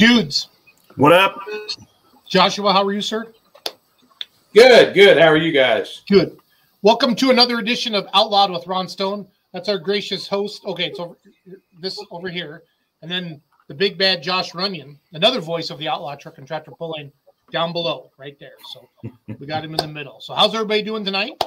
Dudes, 0.00 0.48
What 0.96 1.12
up? 1.12 1.38
Joshua, 2.26 2.72
how 2.72 2.82
are 2.84 2.92
you, 2.94 3.02
sir? 3.02 3.34
Good, 4.54 4.94
good. 4.94 5.18
How 5.18 5.26
are 5.26 5.36
you 5.36 5.52
guys? 5.52 6.00
Good. 6.08 6.38
Welcome 6.80 7.14
to 7.16 7.28
another 7.28 7.58
edition 7.58 7.94
of 7.94 8.08
Outlawed 8.14 8.50
with 8.50 8.66
Ron 8.66 8.88
Stone. 8.88 9.28
That's 9.52 9.68
our 9.68 9.76
gracious 9.76 10.26
host. 10.26 10.64
Okay, 10.64 10.86
it's 10.86 10.98
over 10.98 11.18
this 11.82 12.02
over 12.10 12.30
here, 12.30 12.62
and 13.02 13.10
then 13.10 13.42
the 13.68 13.74
big 13.74 13.98
bad 13.98 14.22
Josh 14.22 14.54
Runyon, 14.54 14.98
another 15.12 15.42
voice 15.42 15.68
of 15.68 15.76
the 15.76 15.88
Outlaw 15.88 16.14
Truck 16.14 16.38
and 16.38 16.46
Tractor 16.46 16.70
Pulling, 16.70 17.12
down 17.52 17.74
below, 17.74 18.10
right 18.16 18.38
there. 18.40 18.54
So 18.72 18.88
we 19.38 19.46
got 19.46 19.62
him 19.62 19.72
in 19.72 19.76
the 19.76 19.86
middle. 19.86 20.18
So 20.22 20.32
how's 20.32 20.54
everybody 20.54 20.82
doing 20.82 21.04
tonight? 21.04 21.44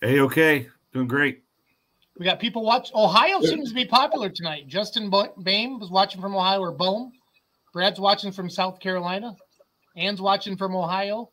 Hey, 0.00 0.20
okay. 0.20 0.68
Doing 0.94 1.06
great. 1.06 1.42
We 2.18 2.24
got 2.26 2.38
people 2.40 2.64
watch. 2.64 2.90
Ohio 2.94 3.40
seems 3.40 3.70
to 3.70 3.74
be 3.74 3.84
popular 3.86 4.28
tonight. 4.28 4.66
Justin 4.68 5.08
Bo- 5.10 5.32
Bame 5.42 5.78
was 5.78 5.90
watching 5.90 6.20
from 6.20 6.34
Ohio, 6.34 6.60
or 6.60 6.72
Bohm. 6.72 7.12
Brad's 7.72 8.00
watching 8.00 8.32
from 8.32 8.50
South 8.50 8.80
Carolina. 8.80 9.34
Ann's 9.96 10.20
watching 10.20 10.56
from 10.56 10.74
Ohio. 10.74 11.30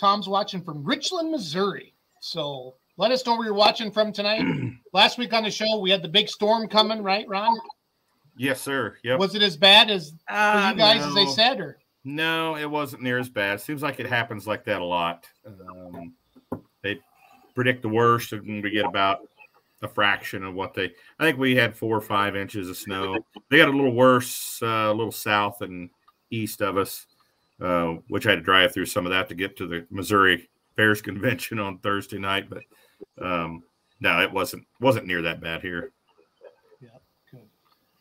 Tom's 0.00 0.28
watching 0.28 0.62
from 0.62 0.82
Richland, 0.84 1.30
Missouri. 1.30 1.94
So 2.20 2.74
let 2.96 3.12
us 3.12 3.24
know 3.24 3.36
where 3.36 3.44
you're 3.46 3.54
watching 3.54 3.90
from 3.92 4.12
tonight. 4.12 4.42
Last 4.92 5.18
week 5.18 5.32
on 5.32 5.44
the 5.44 5.50
show, 5.50 5.78
we 5.78 5.90
had 5.90 6.02
the 6.02 6.08
big 6.08 6.28
storm 6.28 6.66
coming, 6.66 7.02
right, 7.02 7.26
Ron? 7.28 7.56
Yes, 8.36 8.60
sir. 8.60 8.96
Yep. 9.04 9.20
Was 9.20 9.34
it 9.36 9.42
as 9.42 9.56
bad 9.56 9.90
as 9.90 10.10
for 10.10 10.16
Ah, 10.30 10.70
you 10.72 10.76
guys 10.76 11.04
as 11.04 11.14
they 11.14 11.26
said, 11.26 11.60
or 11.60 11.78
No, 12.04 12.56
it 12.56 12.68
wasn't 12.68 13.02
near 13.02 13.18
as 13.18 13.28
bad. 13.28 13.60
Seems 13.60 13.82
like 13.82 14.00
it 14.00 14.06
happens 14.06 14.46
like 14.46 14.64
that 14.64 14.80
a 14.80 14.84
lot. 14.84 15.26
Um, 15.46 16.14
they 16.82 16.98
predict 17.54 17.82
the 17.82 17.88
worst, 17.88 18.32
and 18.32 18.62
we 18.62 18.70
get 18.70 18.86
about 18.86 19.20
a 19.84 19.88
fraction 19.88 20.42
of 20.42 20.54
what 20.54 20.74
they. 20.74 20.92
I 21.18 21.24
think 21.24 21.38
we 21.38 21.54
had 21.54 21.76
four 21.76 21.96
or 21.96 22.00
five 22.00 22.34
inches 22.34 22.68
of 22.68 22.76
snow. 22.76 23.16
They 23.50 23.58
got 23.58 23.68
a 23.68 23.72
little 23.72 23.94
worse, 23.94 24.58
uh, 24.62 24.88
a 24.90 24.94
little 24.94 25.12
south 25.12 25.60
and 25.60 25.90
east 26.30 26.62
of 26.62 26.76
us, 26.76 27.06
uh, 27.60 27.94
which 28.08 28.26
I 28.26 28.30
had 28.30 28.36
to 28.36 28.42
drive 28.42 28.72
through 28.72 28.86
some 28.86 29.06
of 29.06 29.10
that 29.10 29.28
to 29.28 29.34
get 29.34 29.56
to 29.58 29.66
the 29.66 29.86
Missouri 29.90 30.48
Bears 30.76 31.02
convention 31.02 31.60
on 31.60 31.78
Thursday 31.78 32.18
night. 32.18 32.48
But 32.50 32.62
um, 33.24 33.62
no, 34.00 34.20
it 34.20 34.32
wasn't 34.32 34.66
wasn't 34.80 35.06
near 35.06 35.22
that 35.22 35.40
bad 35.40 35.62
here. 35.62 35.92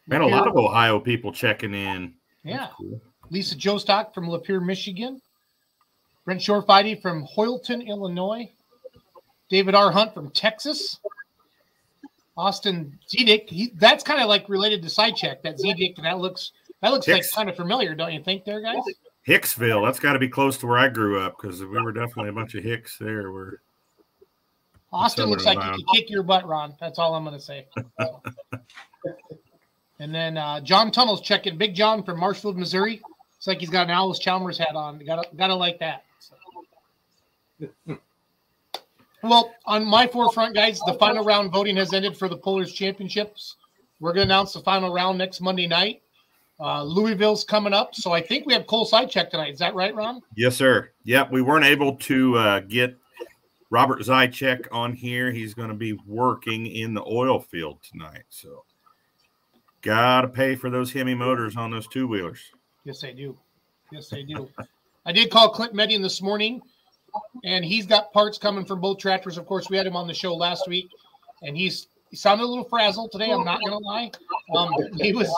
Man, 0.07 0.21
a 0.21 0.27
lot 0.27 0.47
of 0.47 0.57
Ohio 0.57 0.99
people 0.99 1.31
checking 1.31 1.73
in. 1.73 2.13
yeah. 2.43 2.67
Cool. 2.77 2.99
Lisa 3.29 3.55
Jostock 3.55 4.13
from 4.13 4.27
Lapeer, 4.27 4.63
Michigan. 4.63 5.21
Brent 6.25 6.41
Shorefighty 6.41 7.01
from 7.01 7.25
Hoyleton, 7.25 7.87
Illinois. 7.87 8.51
David 9.49 9.75
R. 9.75 9.91
Hunt 9.91 10.13
from 10.13 10.29
Texas. 10.31 10.99
Austin 12.35 12.97
Zedick. 13.07 13.49
He, 13.49 13.71
that's 13.75 14.03
kind 14.03 14.21
of 14.21 14.27
like 14.27 14.49
related 14.49 14.81
to 14.83 14.87
Sychak. 14.87 15.41
That 15.43 15.57
Zedick. 15.57 16.01
That 16.01 16.19
looks 16.19 16.51
that 16.81 16.91
looks 16.91 17.07
like 17.07 17.23
kind 17.31 17.49
of 17.49 17.55
familiar, 17.55 17.95
don't 17.95 18.13
you 18.13 18.23
think, 18.23 18.45
there, 18.45 18.61
guys? 18.61 18.83
Hicksville. 19.27 19.85
That's 19.85 19.99
got 19.99 20.13
to 20.13 20.19
be 20.19 20.27
close 20.27 20.57
to 20.57 20.67
where 20.67 20.77
I 20.77 20.89
grew 20.89 21.21
up 21.21 21.37
because 21.39 21.61
we 21.61 21.67
were 21.67 21.93
definitely 21.93 22.29
a 22.29 22.33
bunch 22.33 22.55
of 22.55 22.63
Hicks 22.63 22.97
there. 22.97 23.31
We're 23.31 23.57
Austin 24.91 25.29
looks 25.29 25.45
like 25.45 25.57
he 25.57 25.63
Ohio. 25.63 25.75
could 25.77 25.85
kick 25.93 26.09
your 26.09 26.23
butt, 26.23 26.45
Ron. 26.45 26.75
That's 26.79 26.99
all 26.99 27.15
I'm 27.15 27.23
going 27.23 27.35
to 27.35 27.41
say. 27.41 27.67
And 29.99 30.13
then 30.13 30.37
uh, 30.37 30.59
John 30.59 30.91
Tunnel's 30.91 31.21
checking. 31.21 31.57
Big 31.57 31.73
John 31.75 32.03
from 32.03 32.19
Marshfield, 32.19 32.57
Missouri. 32.57 33.01
It's 33.37 33.47
like 33.47 33.59
he's 33.59 33.69
got 33.69 33.83
an 33.85 33.91
Allis-Chalmers 33.91 34.57
hat 34.57 34.75
on. 34.75 34.99
Got 35.05 35.23
to 35.23 35.35
gotta 35.37 35.55
like 35.55 35.79
that. 35.79 36.03
So. 36.19 36.35
Well, 39.23 39.53
on 39.65 39.85
my 39.85 40.05
forefront, 40.05 40.53
guys, 40.53 40.79
the 40.85 40.95
final 40.95 41.23
round 41.23 41.51
voting 41.51 41.77
has 41.77 41.93
ended 41.93 42.17
for 42.17 42.27
the 42.27 42.35
Pullers 42.35 42.73
Championships. 42.73 43.55
We're 44.01 44.11
going 44.11 44.27
to 44.27 44.33
announce 44.33 44.51
the 44.51 44.59
final 44.59 44.93
round 44.93 45.17
next 45.17 45.39
Monday 45.39 45.65
night. 45.65 46.01
Uh, 46.59 46.83
Louisville's 46.83 47.43
coming 47.45 47.73
up, 47.73 47.95
so 47.95 48.11
I 48.11 48.21
think 48.21 48.45
we 48.45 48.53
have 48.53 48.67
Cole 48.67 48.85
Sychak 48.85 49.29
tonight. 49.29 49.53
Is 49.53 49.59
that 49.59 49.75
right, 49.75 49.95
Ron? 49.95 50.21
yes, 50.35 50.55
sir. 50.55 50.91
Yep, 51.03 51.31
we 51.31 51.41
weren't 51.41 51.65
able 51.65 51.95
to 51.95 52.37
uh, 52.37 52.59
get 52.61 52.97
Robert 53.69 54.01
Zychek 54.01 54.67
on 54.71 54.93
here. 54.93 55.31
He's 55.31 55.53
going 55.53 55.69
to 55.69 55.75
be 55.75 55.93
working 56.05 56.67
in 56.67 56.93
the 56.93 57.03
oil 57.03 57.39
field 57.39 57.79
tonight, 57.81 58.23
so 58.29 58.65
got 59.81 60.21
to 60.21 60.27
pay 60.27 60.55
for 60.55 60.69
those 60.69 60.91
Hemi 60.91 61.15
motors 61.15 61.55
on 61.55 61.71
those 61.71 61.87
two 61.87 62.07
wheelers. 62.07 62.39
Yes, 62.83 63.01
they 63.01 63.13
do. 63.13 63.37
Yes, 63.91 64.09
they 64.09 64.23
do. 64.23 64.49
I 65.05 65.11
did 65.11 65.31
call 65.31 65.49
Clint 65.49 65.73
Median 65.73 66.01
this 66.01 66.21
morning. 66.21 66.61
And 67.43 67.63
he's 67.65 67.85
got 67.85 68.13
parts 68.13 68.37
coming 68.37 68.65
from 68.65 68.79
both 68.81 68.97
tractors. 68.99 69.37
Of 69.37 69.45
course, 69.45 69.69
we 69.69 69.77
had 69.77 69.85
him 69.87 69.95
on 69.95 70.07
the 70.07 70.13
show 70.13 70.33
last 70.35 70.67
week, 70.67 70.89
and 71.41 71.55
he's 71.57 71.87
he 72.09 72.15
sounded 72.17 72.43
a 72.43 72.47
little 72.47 72.67
frazzled 72.69 73.11
today. 73.11 73.31
I'm 73.31 73.43
not 73.43 73.59
gonna 73.59 73.79
lie. 73.79 74.11
Um, 74.55 74.75
he 74.97 75.13
was 75.13 75.33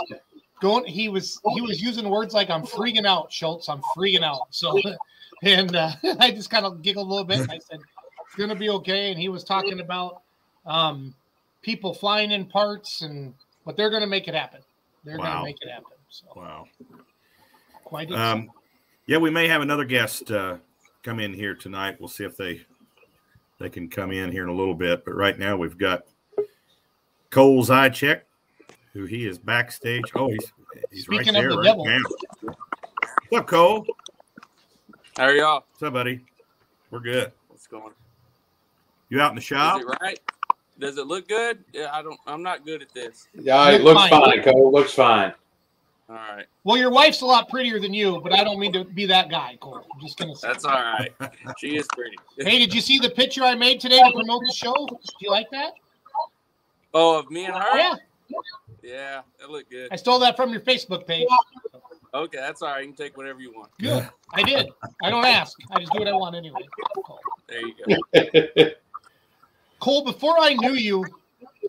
going. 0.62 0.86
He 0.86 1.10
was 1.10 1.42
he 1.54 1.62
was 1.62 1.82
using 1.82 2.10
words 2.10 2.34
like 2.34 2.50
"I'm 2.50 2.64
freaking 2.64 3.06
out, 3.06 3.32
Schultz. 3.32 3.70
I'm 3.70 3.82
freaking 3.82 4.24
out." 4.24 4.48
So, 4.52 4.82
and 5.42 5.76
uh, 5.76 5.92
I 6.20 6.32
just 6.32 6.50
kind 6.50 6.66
of 6.66 6.82
giggled 6.82 7.08
a 7.08 7.10
little 7.10 7.26
bit. 7.26 7.40
And 7.40 7.52
I 7.52 7.60
said, 7.60 7.80
"It's 7.80 8.36
gonna 8.36 8.56
be 8.56 8.70
okay." 8.70 9.12
And 9.12 9.20
he 9.20 9.30
was 9.30 9.44
talking 9.44 9.80
about 9.80 10.22
um, 10.66 11.14
people 11.62 11.94
flying 11.94 12.32
in 12.32 12.46
parts, 12.46 13.02
and 13.02 13.34
but 13.66 13.78
they're 13.78 13.90
gonna 13.90 14.08
make 14.08 14.28
it 14.28 14.36
happen. 14.36 14.62
They're 15.04 15.18
Wow. 15.18 15.24
gonna 15.26 15.44
make 15.44 15.58
it 15.62 15.70
happen. 15.70 15.98
So 16.10 16.28
Wow. 16.36 16.68
quite. 17.84 18.12
Um, 18.12 18.52
yeah, 19.08 19.18
we 19.18 19.30
may 19.30 19.48
have 19.48 19.62
another 19.62 19.86
guest 19.86 20.32
uh, 20.32 20.58
come 21.06 21.20
in 21.20 21.32
here 21.32 21.54
tonight. 21.54 21.98
We'll 22.00 22.10
see 22.10 22.24
if 22.24 22.36
they 22.36 22.66
they 23.60 23.70
can 23.70 23.88
come 23.88 24.12
in 24.12 24.32
here 24.32 24.44
in 24.44 24.50
a 24.50 24.54
little 24.54 24.74
bit. 24.74 25.06
But 25.06 25.14
right 25.14 25.38
now 25.38 25.56
we've 25.56 25.78
got 25.78 26.04
Cole 27.30 27.64
check, 27.92 28.26
who 28.94 29.06
he 29.06 29.28
is 29.28 29.38
backstage. 29.38 30.04
Oh, 30.16 30.30
he's 30.30 30.52
he's 30.92 31.04
Speaking 31.04 31.36
right 31.36 31.38
of 31.38 31.42
there 31.44 31.50
the 31.52 31.58
right 31.58 31.66
devil. 31.66 31.86
now. 31.86 32.00
What's 33.30 33.42
up, 33.42 33.48
Cole? 33.48 33.86
How 35.16 35.26
are 35.26 35.34
y'all? 35.34 35.64
What's 35.72 35.84
up, 35.84 35.94
buddy? 35.94 36.26
We're 36.90 37.00
good. 37.00 37.32
What's 37.50 37.68
going 37.68 37.84
on? 37.84 37.94
You 39.10 39.22
out 39.22 39.30
in 39.30 39.36
the 39.36 39.42
shop? 39.42 39.80
Is 39.80 39.86
it 39.86 39.98
right? 40.02 40.20
Does 40.80 40.98
it 40.98 41.06
look 41.06 41.28
good? 41.28 41.64
Yeah, 41.72 41.90
I 41.94 42.02
don't. 42.02 42.20
I'm 42.26 42.42
not 42.42 42.66
good 42.66 42.82
at 42.82 42.94
this. 42.94 43.28
Yeah, 43.36 43.70
it 43.70 43.82
Looks 43.82 44.00
looks 44.02 44.10
fine. 44.10 44.42
fine, 44.42 44.44
Cole. 44.44 44.72
Looks 44.72 44.94
fine. 44.94 45.34
All 46.08 46.16
right, 46.16 46.46
well, 46.64 46.78
your 46.78 46.92
wife's 46.92 47.22
a 47.22 47.26
lot 47.26 47.50
prettier 47.50 47.80
than 47.80 47.92
you, 47.94 48.22
but 48.22 48.32
I 48.32 48.44
don't 48.44 48.60
mean 48.60 48.72
to 48.74 48.84
be 48.84 49.08
that 49.08 49.30
guy, 49.30 49.58
Cole. 49.60 49.84
I'm 49.92 50.00
just 50.00 50.20
gonna 50.20 50.36
say. 50.36 50.48
that's 50.48 50.64
all 50.64 50.74
right. 50.74 51.12
She 51.58 51.78
is 51.78 51.88
pretty. 51.94 52.16
Hey, 52.38 52.60
did 52.60 52.74
you 52.74 52.82
see 52.82 53.00
the 53.00 53.10
picture 53.10 53.44
I 53.44 53.56
made 53.56 53.80
today 53.80 53.98
to 53.98 54.12
promote 54.14 54.42
the 54.46 54.54
show? 54.54 54.86
Do 54.88 54.98
you 55.20 55.32
like 55.32 55.50
that? 55.52 55.74
Oh, 56.94 57.18
of 57.20 57.32
me 57.32 57.46
and 57.46 57.56
her? 57.56 57.78
Yeah, 57.78 57.96
Yeah, 58.84 59.22
it 59.42 59.50
looked 59.50 59.72
good. 59.72 59.90
I 59.92 59.96
stole 59.96 60.20
that 60.20 60.36
from 60.36 60.52
your 60.52 60.62
Facebook 60.62 61.08
page. 61.08 61.28
Okay, 62.14 62.38
that's 62.38 62.62
all 62.62 62.70
right. 62.70 62.82
You 62.82 62.88
can 62.88 62.96
take 62.96 63.18
whatever 63.18 63.42
you 63.42 63.52
want. 63.54 63.72
Good. 63.80 64.08
I 64.34 64.44
did. 64.44 64.70
I 65.04 65.10
don't 65.10 65.26
ask. 65.26 65.58
I 65.72 65.80
just 65.80 65.92
do 65.92 66.00
what 66.00 66.08
I 66.08 66.14
want 66.14 66.36
anyway. 66.36 66.62
Cole. 67.04 67.20
There 67.50 67.62
you 67.62 67.74
go. 68.64 68.70
Cole, 69.80 70.06
before 70.06 70.36
I 70.40 70.54
knew 70.54 70.74
you, 70.74 71.04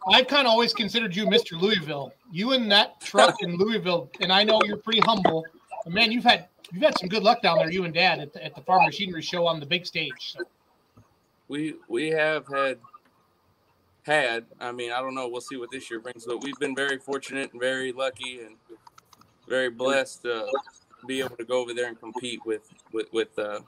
I 0.08 0.22
kind 0.22 0.46
of 0.46 0.52
always 0.52 0.72
considered 0.72 1.16
you 1.16 1.26
Mr. 1.26 1.60
Louisville. 1.60 2.12
You 2.30 2.52
and 2.52 2.70
that 2.70 3.00
truck 3.00 3.36
in 3.40 3.56
Louisville, 3.58 4.10
and 4.20 4.32
I 4.32 4.44
know 4.44 4.60
you're 4.64 4.76
pretty 4.76 5.00
humble. 5.00 5.44
But 5.84 5.92
man, 5.92 6.12
you've 6.12 6.24
had 6.24 6.46
you've 6.72 6.82
had 6.82 6.98
some 6.98 7.08
good 7.08 7.22
luck 7.22 7.42
down 7.42 7.58
there, 7.58 7.70
you 7.70 7.84
and 7.84 7.94
Dad, 7.94 8.20
at 8.20 8.32
the, 8.32 8.44
at 8.44 8.54
the 8.54 8.60
Farm 8.62 8.84
Machinery 8.84 9.22
Show 9.22 9.46
on 9.46 9.60
the 9.60 9.66
big 9.66 9.86
stage. 9.86 10.34
So, 10.36 10.44
We 11.48 11.74
we 11.88 12.08
have 12.10 12.46
had 12.46 12.78
had. 14.04 14.44
I 14.60 14.70
mean, 14.72 14.92
I 14.92 15.00
don't 15.00 15.14
know. 15.14 15.28
We'll 15.28 15.40
see 15.40 15.56
what 15.56 15.70
this 15.70 15.90
year 15.90 16.00
brings, 16.00 16.24
but 16.24 16.42
we've 16.42 16.58
been 16.58 16.74
very 16.74 16.98
fortunate 16.98 17.52
and 17.52 17.60
very 17.60 17.92
lucky 17.92 18.40
and 18.40 18.56
very 19.48 19.70
blessed 19.70 20.22
to 20.22 20.46
be 21.06 21.20
able 21.20 21.36
to 21.36 21.44
go 21.44 21.60
over 21.60 21.74
there 21.74 21.88
and 21.88 21.98
compete 21.98 22.40
with 22.46 22.62
with 22.92 23.12
with 23.12 23.36
uh, 23.38 23.60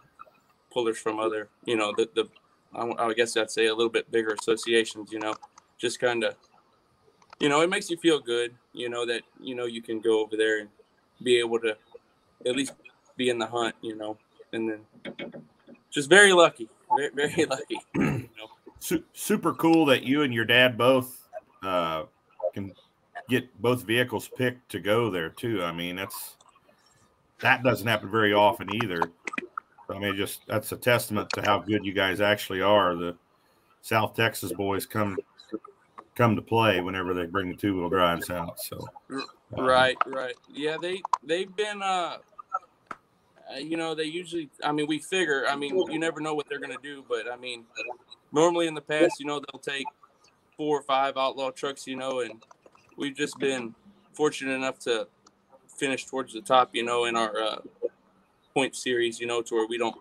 pullers 0.73 0.99
from 0.99 1.19
other, 1.19 1.49
you 1.65 1.77
know, 1.77 1.93
the 1.97 2.09
the. 2.15 2.29
I, 2.75 3.07
I 3.07 3.15
guess 3.15 3.35
I'd 3.35 3.51
say 3.51 3.67
a 3.67 3.75
little 3.75 3.91
bit 3.91 4.11
bigger 4.11 4.37
associations. 4.39 5.11
You 5.11 5.21
know, 5.21 5.35
just 5.79 6.01
kind 6.01 6.25
of, 6.25 6.35
you 7.41 7.49
know, 7.49 7.61
it 7.63 7.71
makes 7.71 7.89
you 7.89 7.97
feel 7.97 8.21
good. 8.21 8.55
You 8.73 8.89
know 8.89 9.07
that 9.07 9.23
you 9.41 9.55
know 9.55 9.67
you 9.67 9.81
can 9.83 10.01
go 10.01 10.21
over 10.21 10.37
there 10.37 10.61
and 10.61 10.69
be 11.23 11.39
able 11.39 11.59
to 11.61 11.77
at 12.47 12.57
least 12.57 12.73
be 13.17 13.31
in 13.31 13.39
the 13.39 13.47
hunt. 13.47 13.75
You 13.81 13.97
know, 13.97 14.19
and 14.53 14.69
then 14.69 15.43
just 15.91 16.11
very 16.11 16.33
lucky, 16.33 16.69
very, 16.97 17.11
very 17.15 17.45
lucky. 17.51 17.81
You 17.95 18.29
know? 18.37 18.49
Su- 18.81 19.05
super 19.13 19.55
cool 19.55 19.87
that 19.87 20.03
you 20.03 20.23
and 20.23 20.33
your 20.33 20.45
dad 20.45 20.77
both 20.77 21.29
uh, 21.63 22.05
can 22.55 22.73
get 23.29 23.61
both 23.61 23.83
vehicles 23.83 24.29
picked 24.37 24.71
to 24.71 24.81
go 24.81 25.11
there 25.11 25.31
too. 25.31 25.63
I 25.63 25.73
mean, 25.73 25.97
that's 25.97 26.37
that 27.41 27.63
doesn't 27.63 27.87
happen 27.87 28.11
very 28.11 28.33
often 28.33 28.69
either. 28.83 29.01
I 29.91 29.99
mean, 29.99 30.17
just 30.17 30.41
that's 30.47 30.73
a 30.73 30.77
testament 30.77 31.31
to 31.35 31.43
how 31.43 31.61
good 31.61 31.85
you 31.85 31.93
guys 31.93 32.21
actually 32.21 32.61
are. 32.61 32.95
The 32.95 33.17
South 33.83 34.15
Texas 34.15 34.53
boys 34.53 34.87
come 34.87 35.17
come 36.19 36.35
to 36.35 36.43
play 36.43 36.81
whenever 36.81 37.15
they 37.15 37.27
bring 37.27 37.49
the 37.49 37.57
two 37.57 37.79
wheel 37.79 37.89
drives 37.89 38.29
out. 38.29 38.59
So, 38.61 38.77
um, 39.09 39.65
Right, 39.65 39.97
right. 40.07 40.35
Yeah, 40.53 40.77
they 40.83 41.01
they've 41.23 41.55
been 41.57 41.81
uh 41.81 42.19
uh, 43.51 43.57
you 43.57 43.79
know, 43.79 43.95
they 43.95 44.05
usually 44.05 44.51
I 44.63 44.73
mean, 44.73 44.87
we 44.89 44.99
figure, 44.99 45.47
I 45.49 45.57
mean, 45.57 45.77
you 45.91 45.99
never 45.99 46.21
know 46.21 46.35
what 46.35 46.47
they're 46.51 46.59
going 46.59 46.77
to 46.77 46.83
do, 46.83 47.05
but 47.09 47.31
I 47.33 47.37
mean, 47.37 47.65
normally 48.33 48.67
in 48.67 48.75
the 48.75 48.83
past, 48.83 49.21
you 49.21 49.27
know, 49.27 49.41
they'll 49.41 49.61
take 49.61 49.87
four 50.57 50.79
or 50.79 50.83
five 50.83 51.17
outlaw 51.17 51.51
trucks, 51.51 51.87
you 51.87 51.97
know, 51.97 52.21
and 52.21 52.43
we've 52.97 53.17
just 53.17 53.39
been 53.39 53.75
fortunate 54.13 54.53
enough 54.53 54.79
to 54.81 55.07
finish 55.79 56.05
towards 56.05 56.35
the 56.35 56.43
top, 56.43 56.75
you 56.75 56.83
know, 56.83 57.05
in 57.05 57.17
our 57.17 57.41
uh 57.41 57.59
point 58.53 58.75
series, 58.75 59.21
you 59.21 59.27
know, 59.27 59.41
to 59.41 59.55
where 59.55 59.67
we 59.69 59.79
don't 59.79 59.97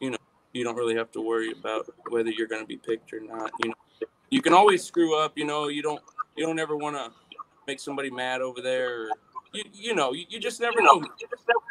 you 0.00 0.10
know, 0.10 0.18
you 0.54 0.64
don't 0.64 0.76
really 0.76 0.96
have 0.96 1.12
to 1.12 1.20
worry 1.20 1.52
about 1.52 1.86
whether 2.08 2.30
you're 2.30 2.48
going 2.48 2.62
to 2.62 2.66
be 2.66 2.78
picked 2.78 3.12
or 3.12 3.20
not, 3.20 3.50
you 3.62 3.68
know. 3.68 3.74
You 4.30 4.40
can 4.40 4.52
always 4.52 4.84
screw 4.84 5.18
up, 5.18 5.36
you 5.36 5.44
know, 5.44 5.68
you 5.68 5.82
don't 5.82 6.00
you 6.36 6.46
don't 6.46 6.58
ever 6.58 6.76
want 6.76 6.96
to 6.96 7.10
make 7.66 7.80
somebody 7.80 8.10
mad 8.10 8.40
over 8.40 8.60
there. 8.60 9.02
Or, 9.02 9.10
you, 9.52 9.64
you 9.72 9.94
know, 9.94 10.12
you, 10.12 10.24
you 10.28 10.38
just 10.38 10.60
never 10.60 10.80
know. 10.80 11.02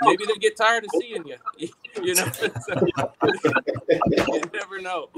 Maybe 0.01 0.25
they 0.25 0.35
get 0.35 0.57
tired 0.57 0.83
of 0.83 0.91
seeing 0.99 1.25
you. 1.25 1.37
You 2.01 2.13
know, 2.15 2.25
you 4.07 4.41
never 4.53 4.79
know. 4.79 5.09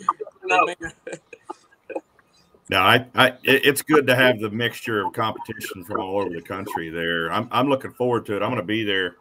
No, 2.70 2.80
I, 2.80 3.06
I, 3.14 3.34
it's 3.44 3.82
good 3.84 4.08
to 4.08 4.16
have 4.16 4.40
the 4.40 4.50
mixture 4.50 5.06
of 5.06 5.14
competition 5.14 5.84
from 5.84 6.00
all 6.00 6.22
over 6.22 6.30
the 6.30 6.42
country 6.42 6.90
there. 6.90 7.32
I'm, 7.32 7.50
I'm 7.52 7.68
looking 7.68 7.92
forward 7.92 8.26
to 8.28 8.38
it. 8.38 8.42
I'm 8.42 8.50
going 8.50 8.62
to 8.62 8.66
be 8.66 8.84
there, 8.84 9.18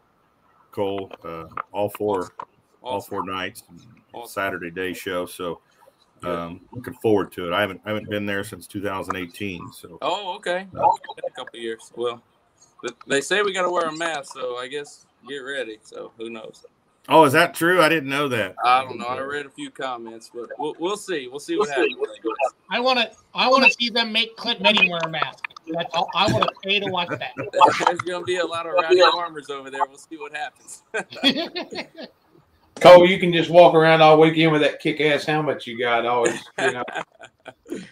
Cole, 0.70 1.12
uh, 1.24 1.46
all 1.72 1.90
four, 1.90 2.30
all 2.82 3.00
four 3.00 3.26
nights, 3.26 3.64
Awesome. 4.12 4.32
Saturday 4.32 4.70
day 4.70 4.92
show. 4.92 5.26
So, 5.26 5.60
um, 6.24 6.60
looking 6.72 6.94
forward 6.94 7.32
to 7.32 7.46
it. 7.48 7.52
I 7.52 7.60
haven't, 7.60 7.80
I 7.84 7.90
haven't 7.90 8.08
been 8.10 8.26
there 8.26 8.44
since 8.44 8.66
2018. 8.66 9.72
So, 9.72 9.98
Oh, 10.02 10.34
okay. 10.36 10.66
Been 10.72 10.82
a 10.82 11.30
couple 11.30 11.58
years. 11.58 11.92
Well, 11.96 12.22
they 13.06 13.20
say 13.20 13.42
we 13.42 13.52
got 13.52 13.62
to 13.62 13.70
wear 13.70 13.88
a 13.88 13.96
mask, 13.96 14.32
so 14.34 14.56
I 14.56 14.68
guess 14.68 15.06
get 15.28 15.38
ready. 15.38 15.78
So 15.82 16.12
who 16.16 16.30
knows? 16.30 16.64
oh, 17.08 17.24
is 17.24 17.32
that 17.32 17.54
true? 17.54 17.82
I 17.82 17.88
didn't 17.88 18.08
know 18.08 18.28
that. 18.28 18.54
I 18.64 18.84
don't 18.84 18.98
know. 18.98 19.06
I 19.06 19.18
read 19.20 19.46
a 19.46 19.50
few 19.50 19.70
comments, 19.70 20.30
but 20.32 20.48
we'll, 20.58 20.74
we'll 20.78 20.96
see. 20.96 21.28
We'll 21.28 21.40
see 21.40 21.56
what 21.56 21.68
happens. 21.68 21.96
I 22.70 22.80
want 22.80 22.98
to 22.98 23.10
I 23.34 23.48
want 23.48 23.64
to 23.64 23.72
see 23.72 23.90
them 23.90 24.12
make 24.12 24.36
Clint 24.36 24.60
Medding 24.60 24.90
wear 24.90 25.00
a 25.04 25.08
mask. 25.08 25.44
That's 25.72 25.92
all. 25.94 26.08
I 26.14 26.30
want 26.32 26.44
to 26.44 26.54
pay 26.62 26.80
to 26.80 26.90
watch 26.90 27.08
that. 27.08 27.32
There's 27.86 28.00
going 28.00 28.22
to 28.22 28.26
be 28.26 28.36
a 28.36 28.46
lot 28.46 28.66
of 28.66 28.72
rowdy 28.72 29.00
farmers 29.00 29.50
over 29.50 29.70
there. 29.70 29.84
We'll 29.86 29.98
see 29.98 30.16
what 30.16 30.32
happens. 30.34 30.82
Cole, 32.80 33.06
you 33.06 33.18
can 33.18 33.32
just 33.32 33.50
walk 33.50 33.75
around 33.75 34.00
all 34.00 34.18
weekend 34.18 34.52
with 34.52 34.62
that 34.62 34.80
kick-ass 34.80 35.25
helmet 35.25 35.66
you 35.66 35.78
got. 35.78 36.06
Always, 36.06 36.42
you 36.58 36.72
know. 36.72 36.84